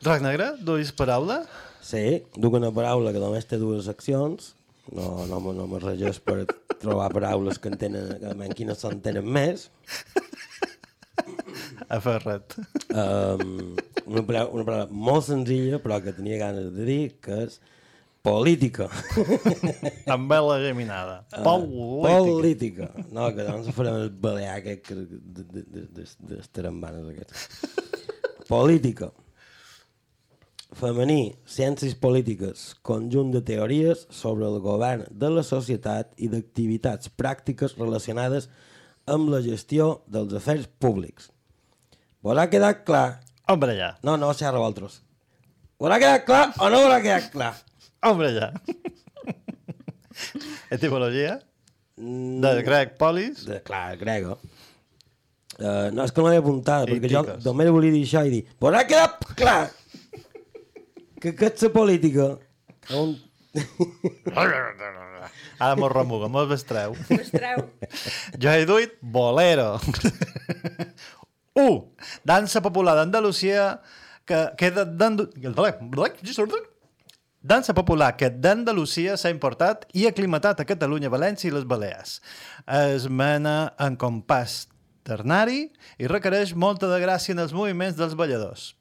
Drac 0.01 0.21
negre, 0.25 0.51
duis 0.61 0.91
paraula? 0.93 1.43
Sí, 1.81 2.23
duc 2.35 2.53
una 2.57 2.71
paraula 2.73 3.13
que 3.13 3.21
només 3.21 3.45
té 3.49 3.57
dues 3.61 3.85
seccions. 3.85 4.53
No, 4.91 5.25
no, 5.27 5.39
me- 5.43 5.53
no 5.57 5.65
me 5.67 5.79
regeix 5.83 6.19
per 6.23 6.45
trobar 6.79 7.09
paraules 7.13 7.57
que 7.59 7.69
entenen, 7.69 8.13
que 8.21 8.33
en 8.45 8.53
quines 8.53 8.77
s'entenen 8.81 9.25
més. 9.25 9.69
Aferra't. 11.89 12.57
Um, 12.91 13.75
una, 14.05 14.23
paraula, 14.25 14.49
una 14.55 14.65
paraula 14.67 14.87
molt 14.91 15.27
senzilla, 15.27 15.79
però 15.83 15.99
que 16.03 16.13
tenia 16.17 16.39
ganes 16.41 16.71
de 16.75 16.87
dir, 16.87 17.01
que 17.23 17.43
és 17.45 17.59
política. 18.27 18.89
Amb 20.13 20.31
vela 20.31 20.57
geminada. 20.63 21.21
Ah, 21.31 21.43
Política. 21.45 22.25
política. 22.25 22.89
No, 23.13 23.29
que 23.35 23.45
doncs 23.47 23.69
farem 23.77 24.01
el 24.01 24.09
balear 24.25 24.57
aquest 24.59 24.83
que, 24.89 24.97
de, 24.97 25.45
de, 25.45 25.63
de, 25.63 25.85
de, 26.01 26.09
de 26.33 26.41
tarambanes 26.51 27.07
aquests. 27.13 27.47
Política. 28.49 29.11
Femení, 30.77 31.37
ciències 31.47 31.95
polítiques, 31.95 32.73
conjunt 32.83 33.31
de 33.31 33.39
teories 33.47 34.03
sobre 34.11 34.49
el 34.49 34.59
govern 34.59 35.05
de 35.09 35.29
la 35.31 35.43
societat 35.47 36.11
i 36.19 36.27
d'activitats 36.27 37.07
pràctiques 37.15 37.77
relacionades 37.79 38.49
amb 39.07 39.31
la 39.31 39.39
gestió 39.45 40.01
dels 40.11 40.35
afers 40.35 40.67
públics. 40.83 41.31
Vos 42.23 42.37
ha 42.37 42.47
quedat 42.49 42.83
clar? 42.87 43.19
Hombre, 43.47 43.75
ja. 43.77 43.93
No, 44.03 44.17
no, 44.19 44.33
xerra 44.35 44.59
vosaltres. 44.59 45.01
Haurà 45.79 45.99
quedat 46.01 46.25
clar 46.25 46.45
o 46.57 46.69
no 46.73 46.81
haurà 46.83 46.97
quedat 47.03 47.29
clar? 47.33 47.53
Hombre, 48.07 48.31
ja. 48.35 48.51
Etimologia? 50.73 51.37
De 51.97 52.51
grec 52.65 52.97
polis? 52.97 53.45
De, 53.47 53.59
clar, 53.65 53.95
grego. 53.97 54.37
Uh, 55.57 55.89
no, 55.93 56.03
és 56.05 56.11
que 56.13 56.21
no 56.21 56.29
l'he 56.29 56.37
apuntada, 56.37 56.85
I 56.85 56.97
perquè 56.99 57.09
jo 57.09 57.21
piques. 57.25 57.45
només 57.47 57.69
volia 57.73 57.93
dir 57.95 58.03
això 58.05 58.21
i 58.27 58.29
dir 58.29 58.41
però 58.61 58.77
ha 58.77 58.83
quedat 58.85 59.23
clar 59.39 59.61
que 61.17 61.31
aquesta 61.31 61.71
política 61.73 62.27
on... 62.93 63.15
Ara 64.37 65.73
mos 65.79 65.89
remuga, 65.89 66.27
mos 66.29 66.45
vestreu. 66.45 66.93
Vestreu. 67.09 67.63
Jo 68.37 68.53
he 68.53 68.67
duit 68.69 68.93
bolero. 69.01 69.79
1. 71.57 71.77
Dansa 72.27 72.61
popular 72.61 72.95
d'Andalusia 72.99 73.79
que 74.27 74.45
queda 74.59 74.85
d'Andu... 74.85 75.29
Dansa 77.47 77.73
popular 77.77 78.11
que 78.19 78.29
d'Andalusia 78.29 79.15
s'ha 79.17 79.31
importat 79.31 79.85
i 79.95 80.07
aclimatat 80.09 80.59
a 80.59 80.65
Catalunya, 80.67 81.11
València 81.13 81.47
i 81.47 81.53
les 81.55 81.67
Balears. 81.69 82.17
Es 82.67 83.07
mena 83.07 83.73
en 83.79 83.95
compàs 83.99 84.65
ternari 85.07 85.69
i 86.01 86.09
requereix 86.11 86.51
molta 86.59 86.89
de 86.91 86.97
gràcia 86.99 87.35
en 87.35 87.45
els 87.45 87.55
moviments 87.55 87.95
dels 87.99 88.17
balladors. 88.19 88.73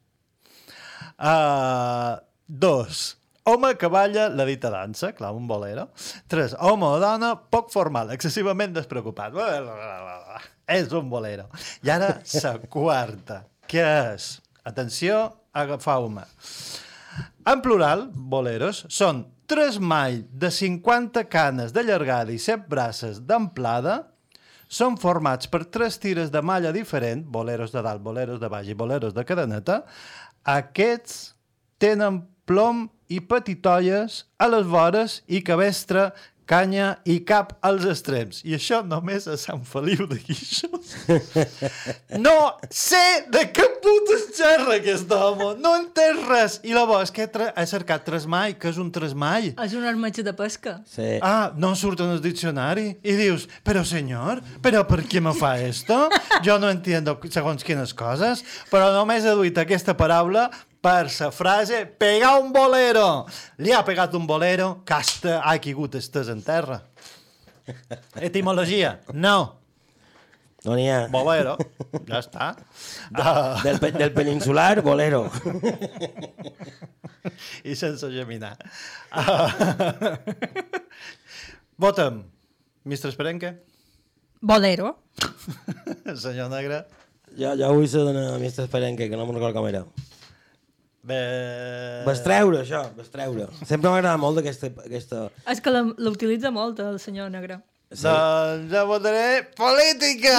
Uh, 1.15 2.19
dos. 2.47 3.15
Home 3.47 3.71
que 3.79 3.87
balla 3.87 4.27
la 4.27 4.43
dita 4.43 4.69
dansa, 4.73 5.13
clar, 5.15 5.31
un 5.31 5.47
bolero. 5.47 5.87
Tres. 6.27 6.57
Home 6.59 6.91
o 6.91 6.99
dona 6.99 7.37
poc 7.39 7.71
formal, 7.71 8.11
excessivament 8.17 8.75
despreocupat. 8.75 9.39
És 10.67 10.91
un 10.91 11.07
bolero. 11.09 11.47
I 11.85 11.93
ara, 11.93 12.17
la 12.43 12.53
quarta, 12.67 13.41
que 13.67 13.83
és, 13.83 14.35
atenció, 14.67 15.21
agafau-me. 15.55 16.25
En 17.47 17.63
plural, 17.63 18.09
boleros, 18.11 18.83
són 18.91 19.23
tres 19.47 19.79
mall 19.79 20.25
de 20.27 20.51
50 20.51 21.23
canes 21.31 21.71
de 21.73 21.85
llargada 21.87 22.33
i 22.35 22.39
set 22.41 22.67
braces 22.67 23.21
d'amplada, 23.23 24.01
són 24.67 24.97
formats 24.99 25.47
per 25.47 25.63
tres 25.71 25.95
tires 26.03 26.31
de 26.33 26.41
malla 26.43 26.73
diferent, 26.75 27.23
boleros 27.23 27.71
de 27.71 27.81
dalt, 27.85 28.03
boleros 28.03 28.41
de 28.41 28.49
baix 28.51 28.67
i 28.67 28.75
boleros 28.75 29.15
de 29.15 29.23
cadeneta. 29.23 29.81
Aquests 30.43 31.37
tenen 31.79 32.25
plom 32.47 32.89
i 33.07 33.21
petitolles 33.23 34.25
a 34.35 34.49
les 34.51 34.67
vores 34.67 35.21
i 35.31 35.39
cabestre, 35.47 36.09
canya 36.49 36.93
i 37.05 37.19
cap 37.27 37.53
als 37.65 37.85
extrems. 37.91 38.41
I 38.47 38.55
això 38.57 38.79
només 38.87 39.27
a 39.27 39.35
Sant 39.39 39.63
Feliu 39.67 40.07
de 40.09 40.17
Guíxols. 40.23 40.95
No 42.17 42.33
sé 42.73 43.01
de 43.31 43.43
què 43.53 43.65
putes 43.83 44.27
xerra 44.37 44.77
aquest 44.77 45.11
home. 45.13 45.49
No 45.61 45.73
entès 45.77 46.19
res. 46.27 46.57
I 46.67 46.73
llavors, 46.75 47.11
que 47.13 47.25
he, 47.25 47.29
tra- 47.31 47.49
he 47.57 47.65
cercat 47.69 48.05
tresmall, 48.07 48.55
que 48.59 48.71
és 48.71 48.79
un 48.81 48.89
tresmall. 48.95 49.49
És 49.63 49.75
un 49.77 49.85
armetge 49.87 50.23
de 50.25 50.33
pesca. 50.37 50.77
Sí. 50.89 51.17
Ah, 51.21 51.51
no 51.59 51.73
surt 51.79 52.01
en 52.05 52.13
el 52.15 52.21
diccionari. 52.23 52.87
I 53.03 53.17
dius, 53.19 53.47
però 53.67 53.83
senyor, 53.87 54.41
però 54.63 54.83
per 54.89 55.01
què 55.09 55.21
me 55.23 55.33
fa 55.37 55.55
esto? 55.61 56.07
Jo 56.45 56.57
no 56.61 56.71
entiendo 56.73 57.17
segons 57.31 57.65
quines 57.67 57.93
coses, 57.97 58.43
però 58.71 58.89
només 58.95 59.25
he 59.27 59.35
duit 59.37 59.57
aquesta 59.61 59.95
paraula 59.99 60.47
per 60.81 61.09
la 61.19 61.31
frase 61.31 61.85
pegar 61.85 62.37
un 62.39 62.51
bolero. 62.53 63.25
Li 63.57 63.71
ha 63.73 63.83
pegat 63.85 64.13
un 64.15 64.25
bolero 64.27 64.83
que 64.85 64.93
hasta 64.93 65.41
ha 65.43 65.57
caigut 65.59 65.95
estès 65.99 66.29
en 66.29 66.41
terra. 66.45 66.81
Etimologia, 68.29 68.99
no. 69.13 69.55
No 70.65 70.75
n'hi 70.75 70.87
ha. 70.89 71.05
Bolero, 71.11 71.55
ja 72.09 72.19
està. 72.19 72.49
De, 73.13 73.23
del, 73.63 73.77
pe- 73.79 73.91
del 73.95 74.11
peninsular, 74.15 74.81
bolero. 74.83 75.27
I 77.67 77.75
sense 77.75 78.07
geminar. 78.11 78.55
Uh, 79.11 80.15
Votem. 81.77 82.23
Mistre 82.87 83.09
Esperenque? 83.11 83.51
Bolero. 84.41 84.95
Senyor 86.15 86.49
Negre? 86.51 86.85
Jo, 87.37 87.51
jo 87.59 87.71
vull 87.75 87.87
ser 87.91 88.03
d'una 88.07 88.23
Mr. 88.39 88.63
Esperenque, 88.65 89.09
que 89.11 89.17
no 89.19 89.25
me'n 89.27 89.35
recordo 89.37 89.59
com 89.59 89.67
era. 89.69 89.83
Bé... 91.03 92.03
Vas 92.05 92.21
treure, 92.23 92.61
això, 92.63 92.81
vas 92.97 93.09
treure. 93.13 93.47
Sempre 93.65 93.89
m'agrada 93.89 94.17
molt 94.19 94.39
aquesta... 94.41 94.67
aquesta... 94.83 95.27
És 95.47 95.61
que 95.63 95.71
la- 95.71 95.85
l'utilitza 95.97 96.51
molt, 96.51 96.79
el 96.83 96.99
senyor 96.99 97.29
Negre. 97.31 97.59
Sí. 97.91 98.03
Doncs 98.03 98.67
jo 98.73 98.81
votaré 98.89 99.43
política! 99.55 100.33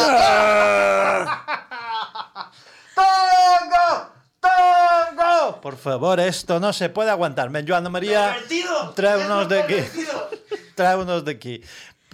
¡Tongo! 2.94 4.10
¡Tongo! 4.40 5.60
Por 5.60 5.76
favor, 5.76 6.20
esto 6.20 6.60
no 6.60 6.72
se 6.72 6.88
puede 6.90 7.10
aguantar. 7.10 7.50
Men, 7.50 7.66
Joana 7.66 7.88
Maria, 7.88 8.36
treu-nos 8.94 9.48
d'aquí. 9.48 9.80
Treu-nos 10.76 11.24
d'aquí. 11.24 11.62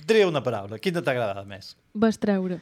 Tria 0.07 0.29
una 0.29 0.43
paraula. 0.45 0.79
Quina 0.79 1.01
t'ha 1.03 1.15
agradat 1.17 1.47
més? 1.49 1.75
Vas 1.97 2.19
treure. 2.21 2.61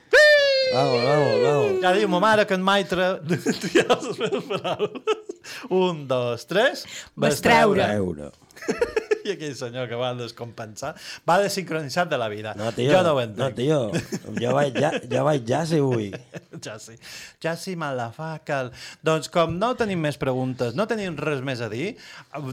Vamos, 0.72 1.04
vamos, 1.04 1.42
vamos. 1.42 1.72
Ja 1.82 1.92
diu 1.92 2.08
ma 2.08 2.18
mare 2.22 2.46
que 2.48 2.56
en 2.56 2.62
mai 2.64 2.86
tre... 2.88 3.18
triar 3.66 3.98
les 4.00 4.16
meves 4.16 4.46
paraules. 4.48 5.28
Un, 5.68 6.06
dos, 6.08 6.46
tres. 6.48 6.86
Vas 7.14 7.42
treure. 7.44 7.84
Treure. 7.84 8.30
I 9.26 9.34
aquell 9.36 9.52
senyor 9.54 9.86
que 9.90 9.98
va 10.00 10.08
descompensar 10.18 10.94
va 11.28 11.36
desincronitzar 11.42 12.08
de 12.08 12.18
la 12.18 12.30
vida. 12.32 12.56
No, 12.58 12.72
tio. 12.74 12.88
Jo 12.90 13.04
no 13.04 13.12
ho 13.14 13.20
entenc. 13.20 13.38
No, 13.38 13.50
tio. 13.54 14.32
Jo 14.40 14.56
vaig 14.56 14.80
ja, 14.80 14.94
jo 15.12 15.28
vaig 15.28 15.44
ja 15.46 15.60
si 15.68 15.78
vull. 15.82 16.16
ja 16.64 16.78
sí. 16.82 16.96
Ja 17.44 17.54
sí, 17.60 17.76
me 17.76 17.92
la 17.94 18.08
fa 18.16 18.32
cal. 18.46 18.72
Doncs 19.04 19.30
com 19.34 19.54
no 19.60 19.74
tenim 19.78 20.00
més 20.02 20.18
preguntes, 20.18 20.74
no 20.78 20.88
tenim 20.90 21.20
res 21.20 21.44
més 21.44 21.62
a 21.62 21.68
dir, 21.70 21.92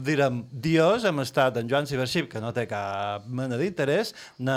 direm 0.04 0.44
dios, 0.52 1.08
hem 1.08 1.24
estat 1.24 1.58
en 1.58 1.72
Joan 1.72 1.88
Cibership, 1.88 2.28
que 2.30 2.44
no 2.44 2.52
té 2.52 2.68
cap 2.70 3.24
mena 3.26 3.58
d'interès, 3.60 4.12
na... 4.38 4.56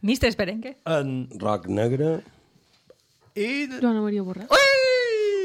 Mister 0.00 0.32
Esperenque. 0.32 0.78
En... 0.88 1.26
Roc 1.38 1.68
negre. 1.70 2.16
I... 3.34 3.68
Joana 3.80 4.02
Maria 4.04 4.24
Borràs. 4.26 4.50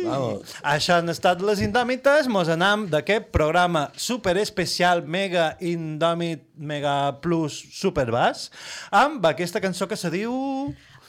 Vamos. 0.07 0.53
Això 0.63 0.99
han 0.99 1.09
estat 1.11 1.41
les 1.43 1.61
Indòmites, 1.65 2.27
mos 2.31 2.49
anam 2.53 2.85
d'aquest 2.91 3.31
programa 3.33 3.87
super 3.97 4.37
especial, 4.39 5.01
mega 5.03 5.55
indòmit, 5.59 6.43
mega 6.55 7.15
plus 7.23 7.57
superbàs, 7.73 8.47
amb 8.93 9.25
aquesta 9.27 9.63
cançó 9.63 9.89
que 9.89 9.97
se 9.99 10.13
diu... 10.13 10.35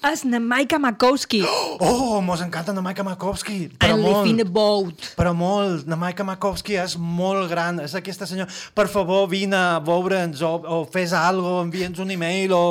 És 0.06 0.22
na 0.22 0.38
Maika 0.38 0.78
Makowski. 0.78 1.40
Oh, 1.82 2.20
mos 2.22 2.38
encanta 2.44 2.70
na 2.70 2.82
Maika 2.86 3.02
Makowski. 3.02 3.56
I 3.66 3.78
Però 3.82 3.96
live 3.98 4.12
molt. 4.14 4.28
in 4.30 4.42
a 4.44 4.46
boat. 4.46 5.08
Però 5.18 5.32
molt. 5.34 5.88
Na 5.90 5.98
Maika 5.98 6.22
Makowski 6.22 6.76
és 6.78 6.94
molt 6.94 7.48
gran. 7.50 7.80
És 7.82 7.96
aquesta 7.98 8.28
senyora. 8.30 8.46
Per 8.78 8.86
favor, 8.86 9.26
vine 9.26 9.58
a 9.58 9.80
veure'ns 9.82 10.38
o, 10.46 10.52
o 10.62 10.78
fes 10.86 11.10
algo, 11.18 11.56
envia'ns 11.64 11.98
un 11.98 12.14
e-mail 12.14 12.54
o... 12.54 12.62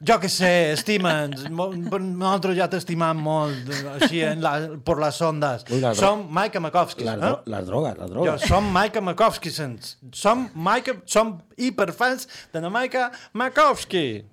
Jo 0.00 0.16
que 0.16 0.30
sé, 0.32 0.72
estima'ns. 0.72 1.42
Nosaltres 1.52 2.56
ja 2.56 2.66
t'estimam 2.72 3.18
molt, 3.20 3.68
així, 3.98 4.22
en 4.24 4.40
la, 4.40 4.54
per 4.80 4.94
les 5.02 5.18
sondes. 5.20 5.66
Ui, 5.68 5.80
la 5.82 5.90
Som 5.94 6.22
Maika 6.32 6.60
Makowski. 6.60 7.04
Les, 7.04 7.20
Eh? 7.20 7.34
les 7.52 7.66
drogues, 7.68 7.98
les 7.98 8.08
Jo, 8.08 8.14
drogues. 8.14 8.46
som 8.48 8.64
Maika 8.72 9.02
Makowski. 9.04 9.50
sens. 9.50 9.98
Som 10.12 10.48
Maika... 10.54 10.94
Som 11.04 11.42
hiperfans 11.58 12.26
de 12.52 12.60
na 12.64 12.70
Maika 12.70 13.10
Makowski. 13.34 14.24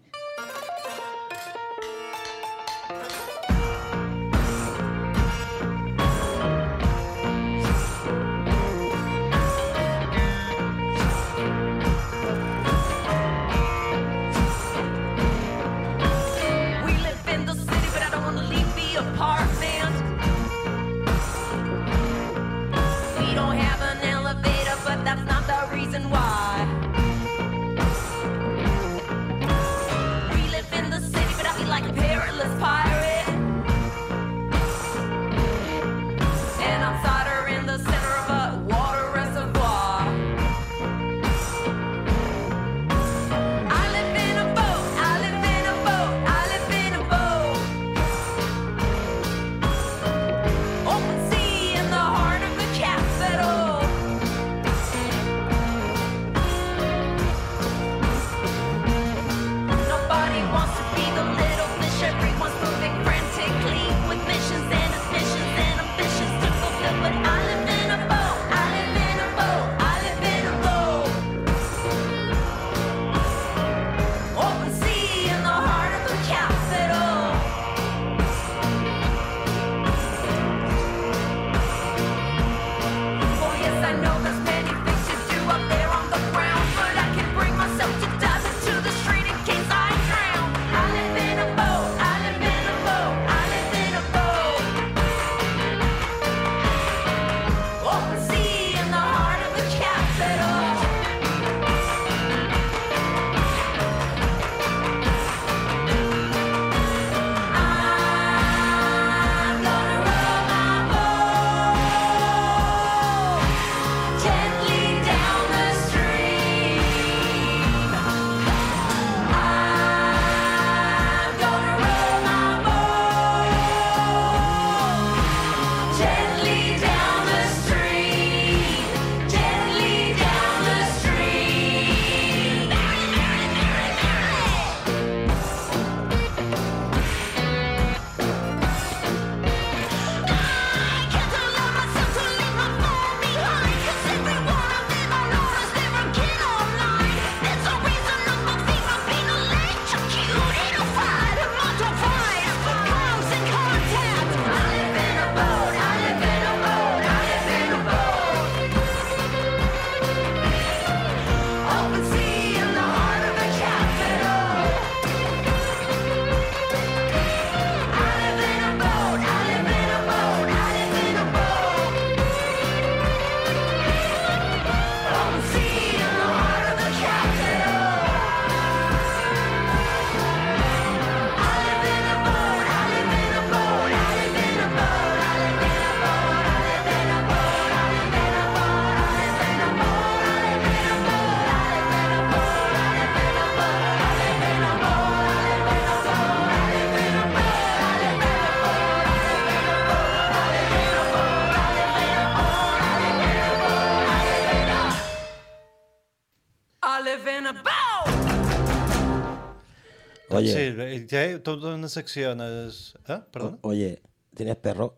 Té 211.07 211.39
tota 211.39 211.73
una 211.75 211.89
secció 211.89 212.33
en 212.35 212.41
es... 212.45 212.95
Eh? 213.07 213.19
Perdona? 213.31 213.59
Oye, 213.61 214.01
¿tienes 214.35 214.57
perro? 214.57 214.95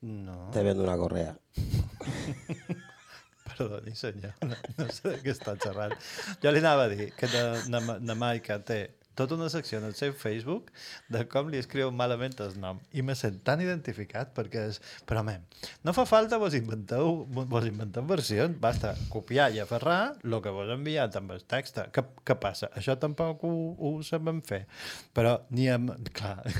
No. 0.00 0.50
Te 0.52 0.62
vendo 0.62 0.84
una 0.84 0.96
correa. 0.96 1.36
Perdoni, 3.50 3.94
senyor. 3.94 4.32
No, 4.40 4.56
no 4.78 4.86
sé 4.88 5.08
de 5.10 5.18
què 5.20 5.34
està 5.34 5.56
xerrant. 5.60 5.92
Jo 6.40 6.52
li 6.54 6.62
anava 6.62 6.86
a 6.88 6.92
dir 6.92 7.10
que 7.16 7.28
na, 7.34 7.44
na, 7.68 7.98
na 8.00 8.16
Maica 8.16 8.56
té 8.64 8.80
tota 9.20 9.36
una 9.36 9.50
secció 9.52 9.78
en 9.78 9.86
el 9.88 9.94
seu 9.98 10.14
Facebook 10.16 10.70
de 11.12 11.26
com 11.28 11.50
li 11.52 11.60
escriu 11.60 11.90
malament 11.92 12.38
el 12.40 12.56
nom. 12.60 12.80
I 12.96 13.04
me 13.04 13.16
sent 13.18 13.40
tan 13.46 13.60
identificat 13.64 14.32
perquè 14.36 14.64
és... 14.70 14.80
Però, 15.08 15.20
home, 15.20 15.36
no 15.84 15.94
fa 15.96 16.06
falta 16.08 16.40
vos 16.40 16.56
inventeu, 16.56 17.24
vos 17.28 17.68
inventeu 17.68 18.06
versions. 18.08 18.56
Basta 18.62 18.94
copiar 19.12 19.50
i 19.54 19.60
aferrar 19.62 20.16
el 20.24 20.38
que 20.40 20.54
vos 20.56 20.70
ha 20.70 20.78
enviat 20.78 21.20
amb 21.20 21.36
el 21.36 21.44
text. 21.50 21.82
Què, 21.94 22.06
què 22.26 22.38
passa? 22.40 22.70
Això 22.80 22.96
tampoc 23.00 23.44
ho, 23.48 23.54
ho 23.76 23.92
sabem 24.06 24.40
fer. 24.46 24.64
Però 25.16 25.36
ni 25.52 25.68
amb... 25.72 25.92
Clar... 26.16 26.38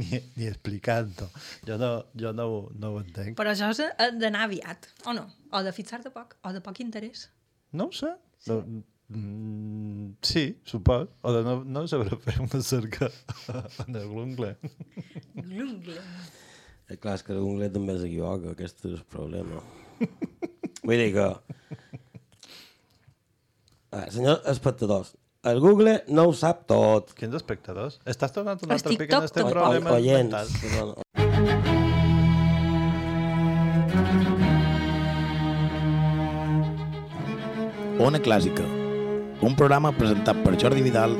ni, 0.00 0.20
ni 0.36 0.48
explicant-ho. 0.48 1.28
Jo, 1.68 1.78
no, 1.80 1.90
jo 2.18 2.32
no, 2.36 2.48
no 2.80 2.92
ho 2.94 3.00
entenc. 3.02 3.36
Però 3.38 3.52
això 3.52 3.70
és 3.74 3.84
eh, 3.86 4.10
d'anar 4.16 4.46
aviat, 4.48 4.90
o 5.06 5.16
no? 5.16 5.28
O 5.52 5.62
de 5.66 5.72
fixar-te 5.76 6.12
poc, 6.14 6.38
o 6.46 6.52
de 6.56 6.62
poc 6.64 6.80
interès. 6.84 7.28
No 7.76 7.90
ho 7.90 7.96
sé. 7.96 8.12
Sí. 8.42 8.52
No, 8.52 8.84
mm, 9.08 10.16
sí, 10.22 10.60
supos. 10.64 11.08
O 11.22 11.32
de 11.32 11.42
no, 11.46 11.58
no 11.64 11.86
saber 11.88 12.16
fer 12.24 12.40
una 12.40 12.62
cerca 12.62 13.10
en 13.86 13.96
el 13.96 14.08
Google. 14.08 14.56
L'ungle. 15.42 16.00
Eh, 16.86 16.96
clar, 16.96 17.16
és 17.18 17.26
que 17.26 17.34
l'ungle 17.34 17.70
també 17.74 17.98
s'equivoca, 17.98 18.54
aquest 18.54 18.84
és 18.86 18.92
el 18.94 19.04
problema. 19.10 19.62
Vull 20.86 21.02
dir 21.02 21.12
que... 21.16 21.28
Ah, 23.96 24.06
senyors 24.12 24.42
espectadors, 24.50 25.14
el 25.46 25.60
Google 25.62 26.02
no 26.08 26.24
ho 26.28 26.32
sap 26.34 26.64
tot. 26.66 27.12
Quins 27.18 27.34
espectadors? 27.38 28.00
Estàs 28.06 28.32
tornant 28.34 28.58
un 28.66 28.72
altre 28.74 28.96
pic 28.98 29.12
en 29.14 29.26
este 29.28 29.44
problema 29.46 29.92
oients, 29.94 30.56
mental. 30.62 30.94
Ona 38.06 38.18
Clàssica, 38.20 38.66
un 39.40 39.54
programa 39.54 39.92
presentat 39.92 40.38
per 40.44 40.56
Jordi 40.60 40.84
Vidal 40.84 41.16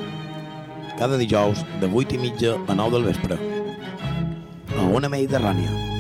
cada 0.97 1.19
dijous 1.21 1.65
de 1.81 1.91
8 1.93 2.17
i 2.17 2.19
mitja 2.19 2.57
a 2.67 2.75
9 2.75 2.97
del 2.97 3.05
vespre. 3.11 3.37
A 4.77 4.89
Ona 4.97 5.13
Mediterrània. 5.13 5.96